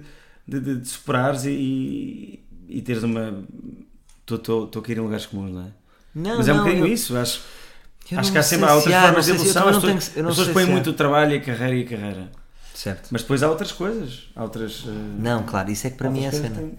de, 0.46 0.60
de, 0.60 0.76
de 0.80 0.88
superares 0.88 1.44
e, 1.44 1.50
e, 1.50 2.78
e 2.78 2.82
teres 2.82 3.02
uma. 3.02 3.44
Estou 4.30 4.68
a 4.76 4.82
cair 4.82 4.98
em 4.98 5.00
lugares 5.00 5.26
comuns, 5.26 5.52
não 5.52 5.62
é? 5.66 5.72
Não, 6.14 6.36
Mas 6.38 6.48
é 6.48 6.52
um 6.52 6.58
bocadinho 6.58 6.86
eu- 6.86 6.92
isso, 6.92 7.16
acho. 7.16 7.42
eu 8.10 8.18
acho 8.18 8.32
que 8.32 8.38
há 8.38 8.42
sempre 8.42 8.66
há 8.68 8.74
outras 8.74 8.94
há, 8.94 9.02
formas 9.02 9.24
de 9.26 9.30
se- 9.32 9.36
evolução. 9.36 9.62
As 9.68 9.74
pessoas, 9.76 10.08
tenho- 10.08 10.28
as 10.28 10.34
pessoas 10.36 10.48
põem 10.54 10.66
muito 10.66 10.90
o 10.90 10.92
trabalho 10.92 11.32
e 11.34 11.36
a 11.38 11.40
carreira 11.40 11.74
e 11.76 11.82
a 11.84 11.88
carreira. 11.88 12.32
Certo. 12.74 13.08
Mas 13.10 13.22
depois 13.22 13.42
há 13.42 13.48
outras 13.50 13.72
coisas. 13.72 14.28
Há 14.36 14.42
outras. 14.42 14.84
eh, 14.86 14.90
Não, 15.18 15.42
claro, 15.42 15.70
isso 15.70 15.86
é 15.86 15.90
que 15.90 15.96
para 15.96 16.08
mim 16.10 16.24
é 16.24 16.28
a 16.28 16.32
cena. 16.32 16.56
têm- 16.56 16.78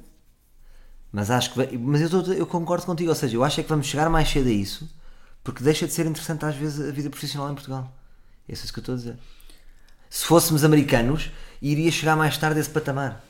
Mas 1.12 1.32
acho 1.32 1.54
que 1.54 1.78
mas 1.78 2.02
eu, 2.02 2.10
tô- 2.24 2.32
eu 2.34 2.46
concordo 2.46 2.86
contigo, 2.86 3.10
ou 3.10 3.15
seja, 3.15 3.36
eu 3.36 3.44
acho 3.44 3.60
é 3.60 3.63
que 3.63 3.70
vamos 3.70 3.88
chegar 3.88 4.10
mais 4.10 4.30
cedo 4.30 4.48
a 4.48 4.52
isso 4.52 4.88
porque 5.44 5.63
deixa 5.63 5.88
de 5.88 5.94
ser 5.94 6.06
interessante 6.06 6.46
às 6.46 6.56
vezes 6.56 6.88
a 6.88 6.92
vida 6.92 7.10
profissional 7.10 7.50
em 7.52 7.54
Portugal. 7.56 7.92
É 8.48 8.54
isso 8.54 8.72
que 8.72 8.80
eu 8.80 8.82
estou 8.82 8.94
a 8.94 8.98
dizer. 8.98 9.15
Se 10.10 10.26
fôssemos 10.26 10.63
americanos, 10.63 11.32
iria 11.62 11.92
chegar 11.92 12.15
mais 12.15 12.38
tarde 12.38 12.58
a 12.60 12.62
esse 12.62 12.70
patamar. 12.70 13.24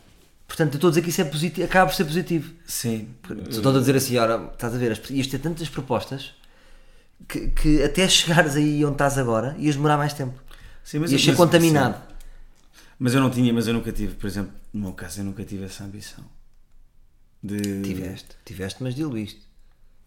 Portanto, 0.49 0.73
eu 0.73 0.77
estou 0.77 0.87
a 0.87 0.91
dizer 0.91 1.01
que 1.03 1.09
isso 1.11 1.21
é 1.21 1.25
positivo, 1.25 1.65
acaba 1.65 1.89
por 1.89 1.95
ser 1.95 2.03
positivo. 2.05 2.51
Sim. 2.65 3.07
Estou 3.49 3.73
a 3.73 3.79
dizer 3.79 3.95
assim, 3.95 4.17
ora, 4.17 4.49
estás 4.51 4.73
a 4.73 4.77
ver, 4.79 4.91
as- 4.91 5.09
ias 5.11 5.27
ter 5.27 5.37
tantas 5.39 5.69
propostas 5.69 6.33
que, 7.27 7.49
que 7.49 7.83
até 7.83 8.07
chegares 8.09 8.55
aí 8.55 8.83
onde 8.83 8.93
estás 8.95 9.17
agora 9.19 9.55
ias 9.59 9.75
demorar 9.75 9.95
mais 9.97 10.11
tempo. 10.13 10.33
Sim, 10.83 10.99
mas- 10.99 11.11
ias 11.11 11.21
ser 11.21 11.29
mas- 11.31 11.37
contaminado. 11.37 11.95
sim. 11.95 12.13
Mas 12.97 13.13
eu 13.13 13.21
não 13.21 13.29
tinha, 13.29 13.53
mas 13.53 13.67
eu 13.67 13.73
nunca 13.75 13.91
tive, 13.93 14.15
por 14.15 14.25
exemplo, 14.27 14.51
no 14.73 14.81
meu 14.81 14.93
caso, 14.93 15.21
eu 15.21 15.23
nunca 15.25 15.45
tive 15.45 15.63
essa 15.65 15.83
ambição. 15.85 16.25
De... 17.41 17.81
Tiveste, 17.83 18.35
tiveste, 18.43 18.83
mas 18.83 18.93
diluíste. 18.95 19.41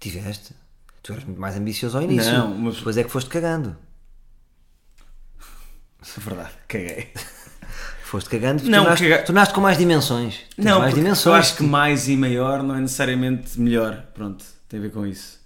Tiveste. 0.00 0.54
Tu 1.02 1.12
eras 1.12 1.24
muito 1.24 1.40
mais 1.40 1.56
ambicioso 1.56 1.96
ao 1.96 2.02
início. 2.02 2.30
Não, 2.32 2.52
mas- 2.54 2.76
Depois 2.76 2.96
é 2.98 3.04
que 3.04 3.10
foste 3.10 3.30
cagando. 3.30 3.76
É 6.00 6.20
verdade, 6.20 6.52
caguei. 6.68 7.12
Foste 8.12 8.28
cagando 8.28 8.62
Não, 8.64 8.80
tornaste, 8.82 9.08
caga- 9.08 9.22
tornaste 9.24 9.54
com 9.54 9.60
mais 9.62 9.78
dimensões. 9.78 10.40
Tens 10.54 10.64
Não, 10.66 10.80
mais 10.80 10.94
dimensões. 10.94 11.24
eu 11.24 11.32
acho 11.32 11.56
que 11.56 11.62
mais 11.62 12.08
e 12.08 12.14
maior 12.14 12.62
não 12.62 12.74
é 12.74 12.80
necessariamente 12.82 13.58
melhor. 13.58 14.04
Pronto, 14.12 14.44
tem 14.68 14.78
a 14.80 14.82
ver 14.82 14.92
com 14.92 15.06
isso. 15.06 15.40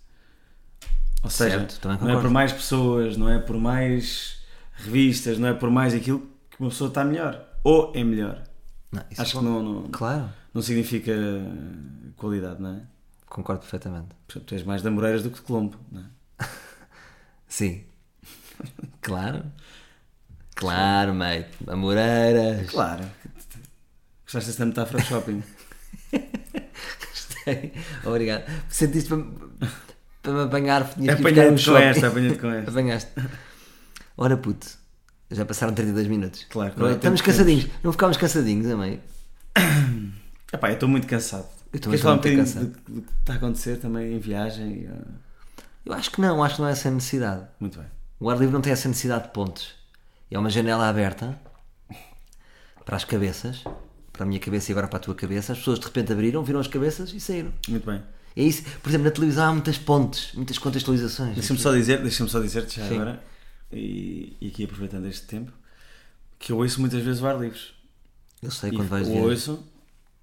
Ou 1.23 1.31
seja, 1.31 1.59
Certo, 1.61 1.79
também 1.79 1.97
não 2.01 2.19
é 2.19 2.21
por 2.21 2.29
mais 2.29 2.53
pessoas, 2.53 3.17
não 3.17 3.29
é 3.29 3.39
por 3.39 3.57
mais 3.57 4.41
revistas, 4.79 5.39
não 5.39 5.47
é 5.47 5.55
por 5.55 5.71
mais 5.71 5.95
aquilo 5.95 6.29
que 6.51 6.59
uma 6.59 6.69
pessoa 6.71 6.89
está 6.89 7.05
melhor. 7.05 7.41
Ou 7.63 7.93
é 7.95 8.03
melhor. 8.03 8.43
Não, 8.91 9.01
Acho 9.17 9.37
é 9.37 9.39
que 9.39 9.45
não, 9.47 9.63
não, 9.63 9.83
Claro, 9.93 10.29
não 10.53 10.61
significa 10.61 11.13
qualidade, 12.17 12.61
não 12.61 12.71
é? 12.71 12.81
concordo 13.29 13.61
perfeitamente. 13.61 14.09
Por 14.27 14.33
exemplo, 14.33 14.47
tu 14.49 14.55
és 14.57 14.65
mais 14.65 14.83
de 14.83 14.89
Amoreiras 14.89 15.23
do 15.23 15.31
que 15.31 15.37
de 15.37 15.43
Colombo, 15.43 15.79
não 15.93 16.01
é? 16.01 16.45
Sim. 17.47 17.85
claro. 19.01 19.45
Claro, 20.57 21.15
mate. 21.15 21.47
Amoreiras. 21.69 22.69
Claro. 22.71 23.05
Gostaste 24.25 24.49
desta 24.51 24.67
metáfora 24.67 25.03
de 25.03 25.09
shopping? 25.09 25.43
Gostei. 27.11 27.73
Obrigado. 28.05 28.45
Sentiste 28.69 29.09
para, 29.09 29.25
para 30.23 30.33
me 30.33 30.43
apanhar. 30.45 30.83
um 30.83 31.11
Apanhei-te 31.11 31.65
com 31.65 31.77
esta, 31.77 32.09
apanhei-te 32.09 32.39
com 32.39 32.51
esta. 32.51 32.71
Apanhaste. 32.71 33.11
Ora 34.17 34.37
puto, 34.37 34.67
já 35.31 35.45
passaram 35.45 35.75
32 35.75 36.09
minutos. 36.09 36.47
Claro, 36.49 36.73
é? 36.73 36.75
claro, 36.75 36.95
Estamos 36.97 37.21
temos- 37.21 37.39
cansadinhos. 37.39 37.71
Não 37.83 37.93
ficámos 37.93 38.17
cansadinhos 38.17 38.71
a 38.71 38.77
meio. 38.77 39.01
Epá, 40.53 40.71
eu 40.71 40.75
estou 40.75 40.89
muito 40.89 41.07
cansado. 41.07 41.47
Eu 41.73 41.81
também 41.81 41.95
um 41.95 41.97
estou 41.97 42.13
muito 42.13 42.29
bocadinho 42.47 42.67
do, 42.67 42.95
do 42.95 43.03
que 43.03 43.13
está 43.21 43.35
a 43.35 43.37
acontecer 43.37 43.77
também 43.77 44.15
em 44.15 44.19
viagem? 44.19 44.69
e, 44.73 44.91
Eu 45.85 45.93
acho 45.93 46.11
que 46.11 46.21
não, 46.21 46.43
acho 46.43 46.57
que 46.57 46.61
não 46.63 46.69
é 46.69 46.73
essa 46.73 46.91
necessidade. 46.91 47.45
Muito 47.61 47.79
bem. 47.79 47.87
O 48.19 48.31
ar 48.31 48.39
livre 48.39 48.55
não 48.55 48.63
tem 48.63 48.73
essa 48.73 48.89
necessidade 48.89 49.25
de 49.25 49.31
pontos. 49.33 49.75
É 50.31 50.39
uma 50.39 50.51
janela 50.51 50.89
aberta 50.89 51.39
para 52.85 52.97
as 52.97 53.05
cabeças, 53.05 53.63
para 54.13 54.25
a 54.25 54.27
minha 54.27 54.41
cabeça 54.41 54.71
e 54.71 54.73
agora 54.73 54.89
para 54.89 54.99
a 54.99 55.01
tua 55.01 55.15
cabeça. 55.15 55.53
As 55.53 55.59
pessoas 55.59 55.79
de 55.79 55.87
repente 55.87 56.13
abriram, 56.13 56.43
viram 56.43 56.61
as 56.61 56.67
cabeças 56.67 57.13
e 57.13 57.21
saíram. 57.21 57.53
Muito 57.69 57.87
bem. 57.87 58.03
É 58.35 58.43
isso. 58.43 58.63
Por 58.83 58.89
exemplo, 58.89 59.05
na 59.07 59.11
televisão 59.11 59.49
há 59.49 59.53
muitas 59.53 59.79
pontes, 59.79 60.33
muitas 60.35 60.59
contextualizações. 60.59 61.35
Deixa-me 61.35 61.59
só 61.59 61.73
dizer, 61.73 62.03
deixa-me 62.03 62.29
só 62.29 62.41
dizer-te 62.41 62.77
já 62.81 62.87
Sim. 62.89 62.95
agora, 62.97 63.23
e, 63.73 64.37
e 64.41 64.49
aqui 64.49 64.65
aproveitando 64.65 65.07
este 65.07 65.27
tempo, 65.27 65.53
que 66.39 66.53
eu 66.53 66.59
ouço 66.59 66.81
muitas 66.81 67.03
vezes 67.03 67.23
o 67.23 67.27
ar 67.27 67.39
livres. 67.41 67.73
Eu 68.43 68.51
sei 68.51 68.71
E 68.71 68.77
quando 68.77 68.89
vais 68.89 69.09
eu 69.09 69.15
ver. 69.15 69.21
ouço 69.23 69.65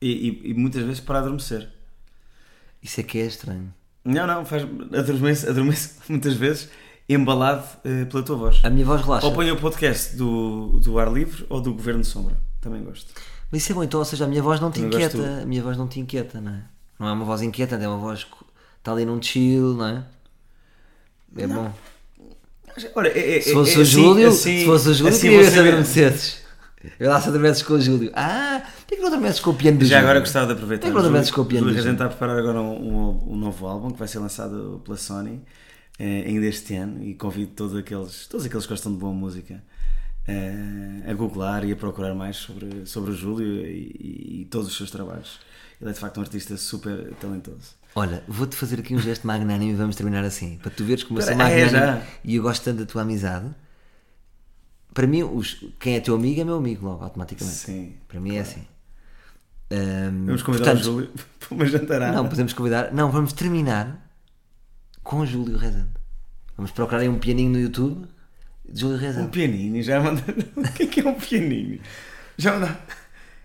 e, 0.02 0.12
e- 0.46 0.50
e 0.52 0.54
muitas 0.54 0.84
vezes 0.84 1.00
para 1.00 1.20
adormecer. 1.20 1.70
Isso 2.82 3.00
é 3.00 3.04
que 3.04 3.18
é 3.18 3.26
estranho. 3.26 3.74
Não, 4.06 4.28
não, 4.28 4.46
faz, 4.46 4.64
adormeço, 4.64 5.50
adormeço 5.50 5.96
muitas 6.10 6.34
vezes 6.36 6.70
embalado 7.08 7.64
eh, 7.84 8.06
pela 8.06 8.24
tua 8.24 8.36
voz. 8.36 8.60
A 8.64 8.70
minha 8.70 8.86
voz 8.86 9.02
relaxa. 9.02 9.26
Ou 9.28 9.34
ponho 9.34 9.54
o 9.54 9.58
podcast 9.60 10.16
do, 10.16 10.80
do 10.80 10.98
ar 11.00 11.12
livre 11.12 11.46
ou 11.50 11.60
do 11.62 11.74
Governo 11.74 12.02
de 12.02 12.08
Sombra. 12.08 12.36
Também 12.62 12.84
gosto. 12.84 13.12
Mas 13.52 13.62
isso 13.62 13.72
é 13.72 13.76
bom, 13.76 13.84
então, 13.84 14.00
ou 14.00 14.06
seja, 14.06 14.24
a 14.26 14.28
minha 14.28 14.42
voz 14.42 14.60
não 14.60 14.72
te 14.72 14.80
Também 14.82 14.96
inquieta. 15.06 15.42
A 15.42 15.46
minha 15.46 15.62
voz 15.62 15.78
não 15.78 15.88
te 15.88 16.00
inquieta, 16.00 16.40
não 16.42 16.52
é? 16.54 16.62
Não 17.00 17.08
é 17.08 17.12
uma 17.12 17.26
voz 17.26 17.42
inquieta, 17.42 17.76
é 17.76 17.88
uma 17.88 17.98
voz 17.98 18.24
que 18.24 18.32
está 18.80 18.92
ali 18.94 19.06
num 19.06 19.22
chill, 19.22 19.74
não 19.76 19.86
é? 19.88 20.04
É 21.38 21.48
bom. 21.48 21.72
Olha, 22.96 23.10
é, 23.10 23.38
é- 23.38 23.42
Se 23.42 23.54
fosse 23.54 23.76
é 23.76 23.78
o 23.78 23.82
assim- 23.82 23.92
Júlio, 23.92 24.28
assim- 24.30 24.60
se 24.60 24.66
fosse 24.66 24.90
o 24.90 24.94
Júlio, 24.94 25.14
assim 25.14 25.22
queria 25.30 25.40
ver 25.44 25.46
se 25.52 25.52
vê- 25.52 25.60
adormecesses. 25.70 26.44
Eu 27.00 27.10
lá 27.10 27.22
se 27.22 27.30
adormeces 27.30 27.64
com 27.64 27.74
o 27.76 27.82
Júlio. 27.82 28.12
Ah, 28.16 28.62
porquê 28.80 28.96
que 28.96 29.02
não 29.02 29.08
adormeces 29.10 29.40
com 29.40 29.52
o 29.52 29.54
piano 29.54 29.78
do 29.78 29.86
Já 29.86 29.98
Júlio? 29.98 30.10
agora 30.10 30.20
gostava 30.20 30.48
de 30.48 30.54
aproveitar. 30.54 30.82
Porquê 30.82 30.90
que 30.92 30.94
não 30.94 31.00
adormeces 31.02 31.32
com 31.32 31.42
o 31.42 31.46
piano 31.46 31.68
Júlio 31.68 31.76
do 31.76 31.82
Júlio? 31.82 31.94
está 31.94 32.06
a 32.06 32.10
preparar 32.10 32.38
agora 32.40 32.60
um, 32.62 32.72
um- 32.74 33.34
um 33.34 33.36
novo 33.36 33.68
álbum 33.68 33.92
que 33.92 34.00
vai 34.00 34.08
ser 34.08 34.20
lançado 34.20 34.82
pela 34.84 34.98
Sony 34.98 35.42
eh, 36.00 36.24
ainda 36.28 36.46
este 36.46 36.76
ano 36.76 37.04
e 37.04 37.14
convido 37.16 37.52
todos 37.56 37.76
aqueles, 37.76 38.28
todos 38.28 38.46
aqueles 38.46 38.66
que 38.66 38.72
gostam 38.74 38.92
de 38.92 38.98
boa 38.98 39.14
música 39.14 39.64
eh, 40.28 41.04
a 41.10 41.14
googlar 41.14 41.64
e 41.66 41.72
a 41.72 41.76
procurar 41.76 42.14
mais 42.16 42.38
sobre, 42.38 42.86
sobre 42.86 43.12
o 43.12 43.16
Júlio 43.16 43.66
e, 43.66 44.42
e 44.42 44.48
todos 44.50 44.68
os 44.68 44.76
seus 44.78 44.90
trabalhos. 44.92 45.40
Ele 45.82 45.90
é 45.90 45.94
de 45.94 46.00
facto 46.00 46.18
um 46.18 46.22
artista 46.22 46.56
super 46.58 47.14
talentoso. 47.20 47.76
Olha, 47.96 48.24
vou-te 48.28 48.56
fazer 48.56 48.80
aqui 48.80 48.96
um 48.96 49.00
gesto 49.00 49.28
magnânimo 49.28 49.72
e 49.72 49.76
vamos 49.76 49.96
terminar 49.96 50.24
assim. 50.24 50.58
Para 50.58 50.72
tu 50.72 50.84
veres 50.84 51.04
como 51.04 51.20
eu 51.20 51.24
sou 51.24 51.34
é, 51.34 51.36
magnânimo 51.36 51.70
já? 51.72 52.02
e 52.24 52.36
eu 52.36 52.42
gosto 52.44 52.64
tanto 52.64 52.80
da 52.80 52.86
tua 52.86 53.02
amizade. 53.04 53.50
Para 54.94 55.06
mim, 55.08 55.24
os- 55.24 55.64
quem 55.80 55.96
é 55.96 56.00
teu 56.00 56.16
amigo 56.16 56.40
é 56.40 56.44
meu 56.44 56.56
amigo 56.56 56.86
logo, 56.86 57.04
automaticamente. 57.04 57.56
Sim, 57.58 57.94
Para 58.08 58.20
mim 58.20 58.36
é 58.36 58.40
assim. 58.40 58.66
Ahm, 59.72 60.26
Vamos 60.26 60.44
convidar 60.44 60.66
portanto, 60.72 60.82
o 60.82 60.86
Júlio 60.86 61.12
para 61.40 61.56
uma 61.56 61.66
jantarada. 61.66 62.14
Não, 62.16 62.28
podemos 62.30 62.54
convidar. 62.54 62.94
Não, 62.94 63.12
vamos 63.12 63.34
terminar 63.34 64.03
com 65.04 65.18
o 65.20 65.26
Júlio 65.26 65.58
Rezende. 65.58 65.90
Vamos 66.56 66.72
procurar 66.72 67.00
aí 67.02 67.10
um 67.10 67.20
pianinho 67.20 67.52
no 67.52 67.60
YouTube 67.60 68.08
de 68.68 68.80
Júlio 68.82 68.98
Um 68.98 69.00
Rezende. 69.00 69.30
pianino, 69.30 69.82
já 69.82 70.00
manda. 70.02 70.22
O 70.56 70.74
que 70.74 70.84
é 70.84 70.88
que 70.88 71.00
é 71.02 71.08
um 71.10 71.16
pianino? 71.16 71.80
Já 72.38 72.54
manda. 72.54 72.80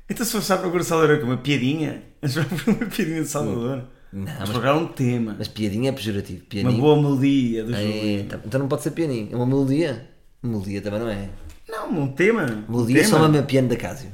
Então 0.09 0.25
se 0.25 0.33
fosse 0.33 0.53
à 0.53 0.57
procura 0.59 0.83
de 0.83 0.89
Salvador 0.89 1.19
com 1.21 1.27
uma 1.27 1.37
piadinha, 1.37 2.03
já 2.23 2.45
foi 2.45 2.73
uma 2.75 2.87
piadinha 2.87 3.23
de 3.23 3.29
Salvador. 3.29 3.85
Não, 4.13 4.25
Vamos 4.25 4.39
mas- 4.41 4.49
procurar 4.51 4.75
um 4.77 4.87
tema. 4.89 5.35
Mas 5.39 5.49
piadinha 5.49 5.91
é 5.91 5.93
pejorativo. 5.93 6.39
Uma 6.41 6.47
Pianinho. 6.49 6.81
boa 6.81 6.97
melodia 6.97 7.65
do 7.65 7.75
É, 7.75 7.83
Júlio. 7.83 8.21
então, 8.21 8.41
então 8.47 8.61
não 8.61 8.69
pode 8.69 8.83
ser 8.83 8.91
pianinho. 8.93 9.29
É 9.33 9.37
uma 9.37 9.47
melodia. 9.47 10.09
Melodia 10.43 10.81
também 10.81 11.01
não 11.01 11.09
é. 11.11 11.29
Não, 11.69 11.91
um 12.01 12.09
tema. 12.13 12.45
Um 12.69 12.73
Melodia 12.73 13.01
é 13.01 13.05
tema. 13.05 13.19
só 13.19 13.27
uma 13.27 13.43
piano 13.43 13.69
da 13.69 13.77
Casio. 13.77 14.11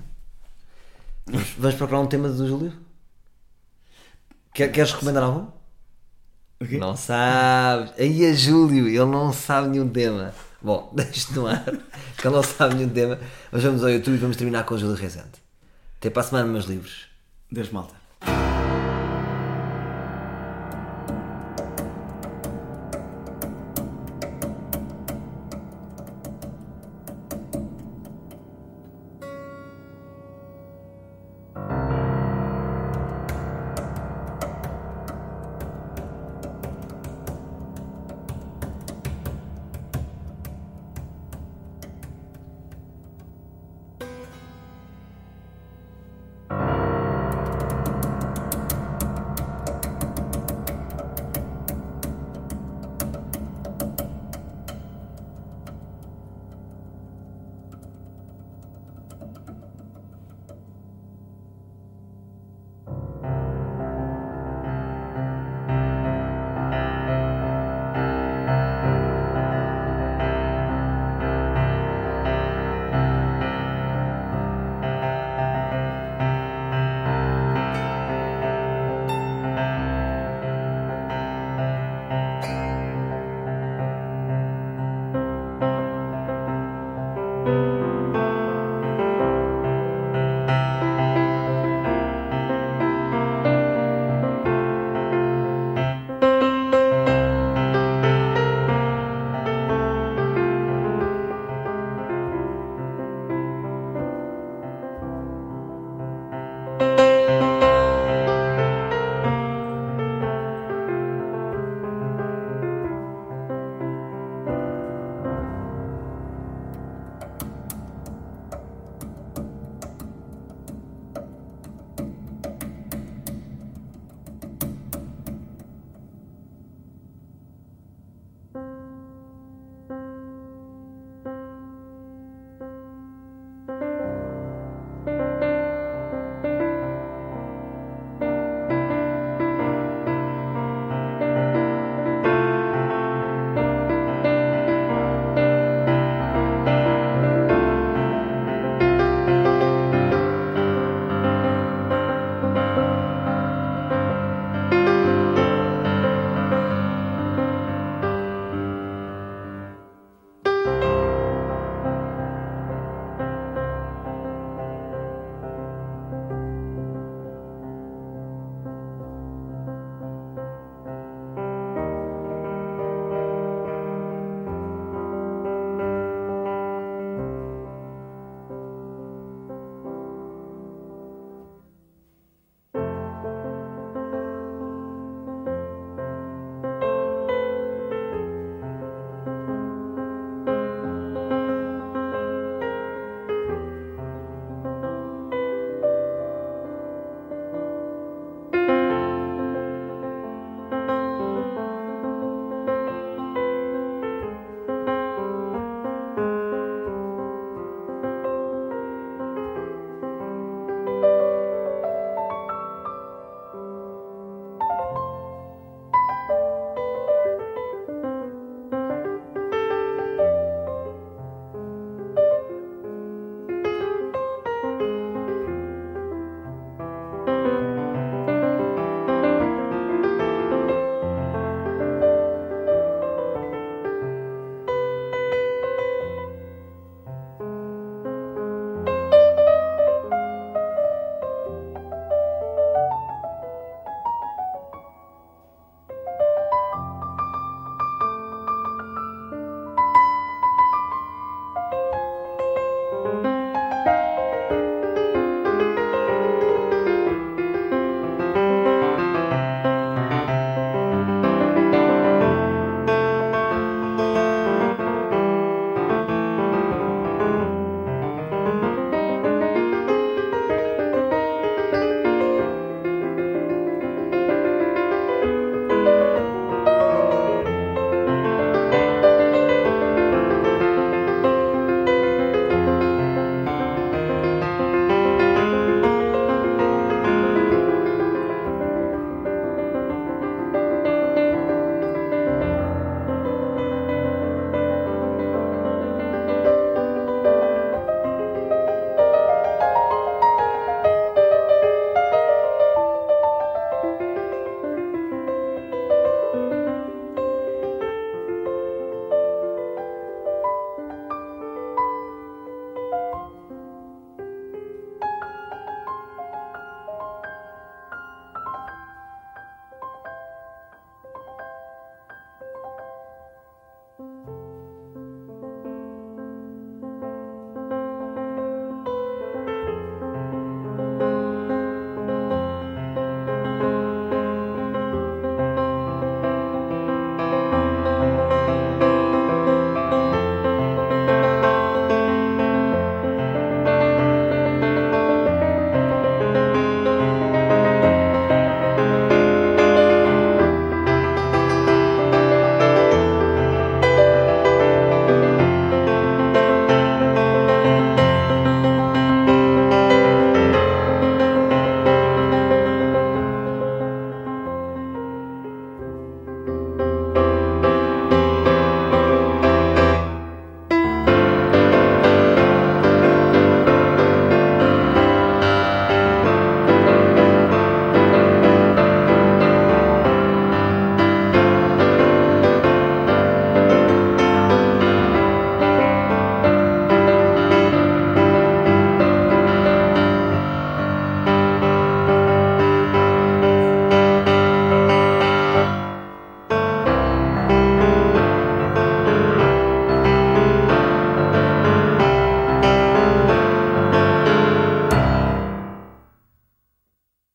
Vamos, 1.26 1.48
vamos 1.56 1.76
procurar 1.76 2.00
um 2.00 2.06
tema 2.06 2.28
do 2.28 2.46
Júlio? 2.46 2.72
Quer- 4.52 4.72
Queres 4.72 4.92
recomendar 4.92 5.22
algum? 5.22 5.46
O 6.60 6.66
quê? 6.66 6.78
Não 6.78 6.96
sabes. 6.96 7.92
Aí 7.98 8.24
é 8.24 8.32
Júlio, 8.32 8.88
ele 8.88 9.04
não 9.04 9.32
sabe 9.32 9.68
nenhum 9.68 9.88
tema. 9.88 10.34
Bom, 10.62 10.90
deixa 10.96 11.32
no 11.32 11.46
ar, 11.46 11.64
que 12.16 12.26
ele 12.26 12.34
não 12.34 12.42
sabe 12.42 12.74
nenhum 12.76 12.88
tema. 12.88 13.18
Mas 13.52 13.62
vamos 13.62 13.82
ao 13.82 13.90
YouTube 13.90 14.14
e 14.14 14.18
vamos 14.18 14.36
terminar 14.36 14.64
com 14.64 14.74
o 14.74 14.78
Júlio 14.78 14.96
Rezende. 14.96 15.42
Até 15.98 16.10
para 16.10 16.22
a 16.22 16.24
semana, 16.24 16.46
meus 16.46 16.66
livros. 16.66 17.06
Deus 17.50 17.70
malta. 17.70 17.94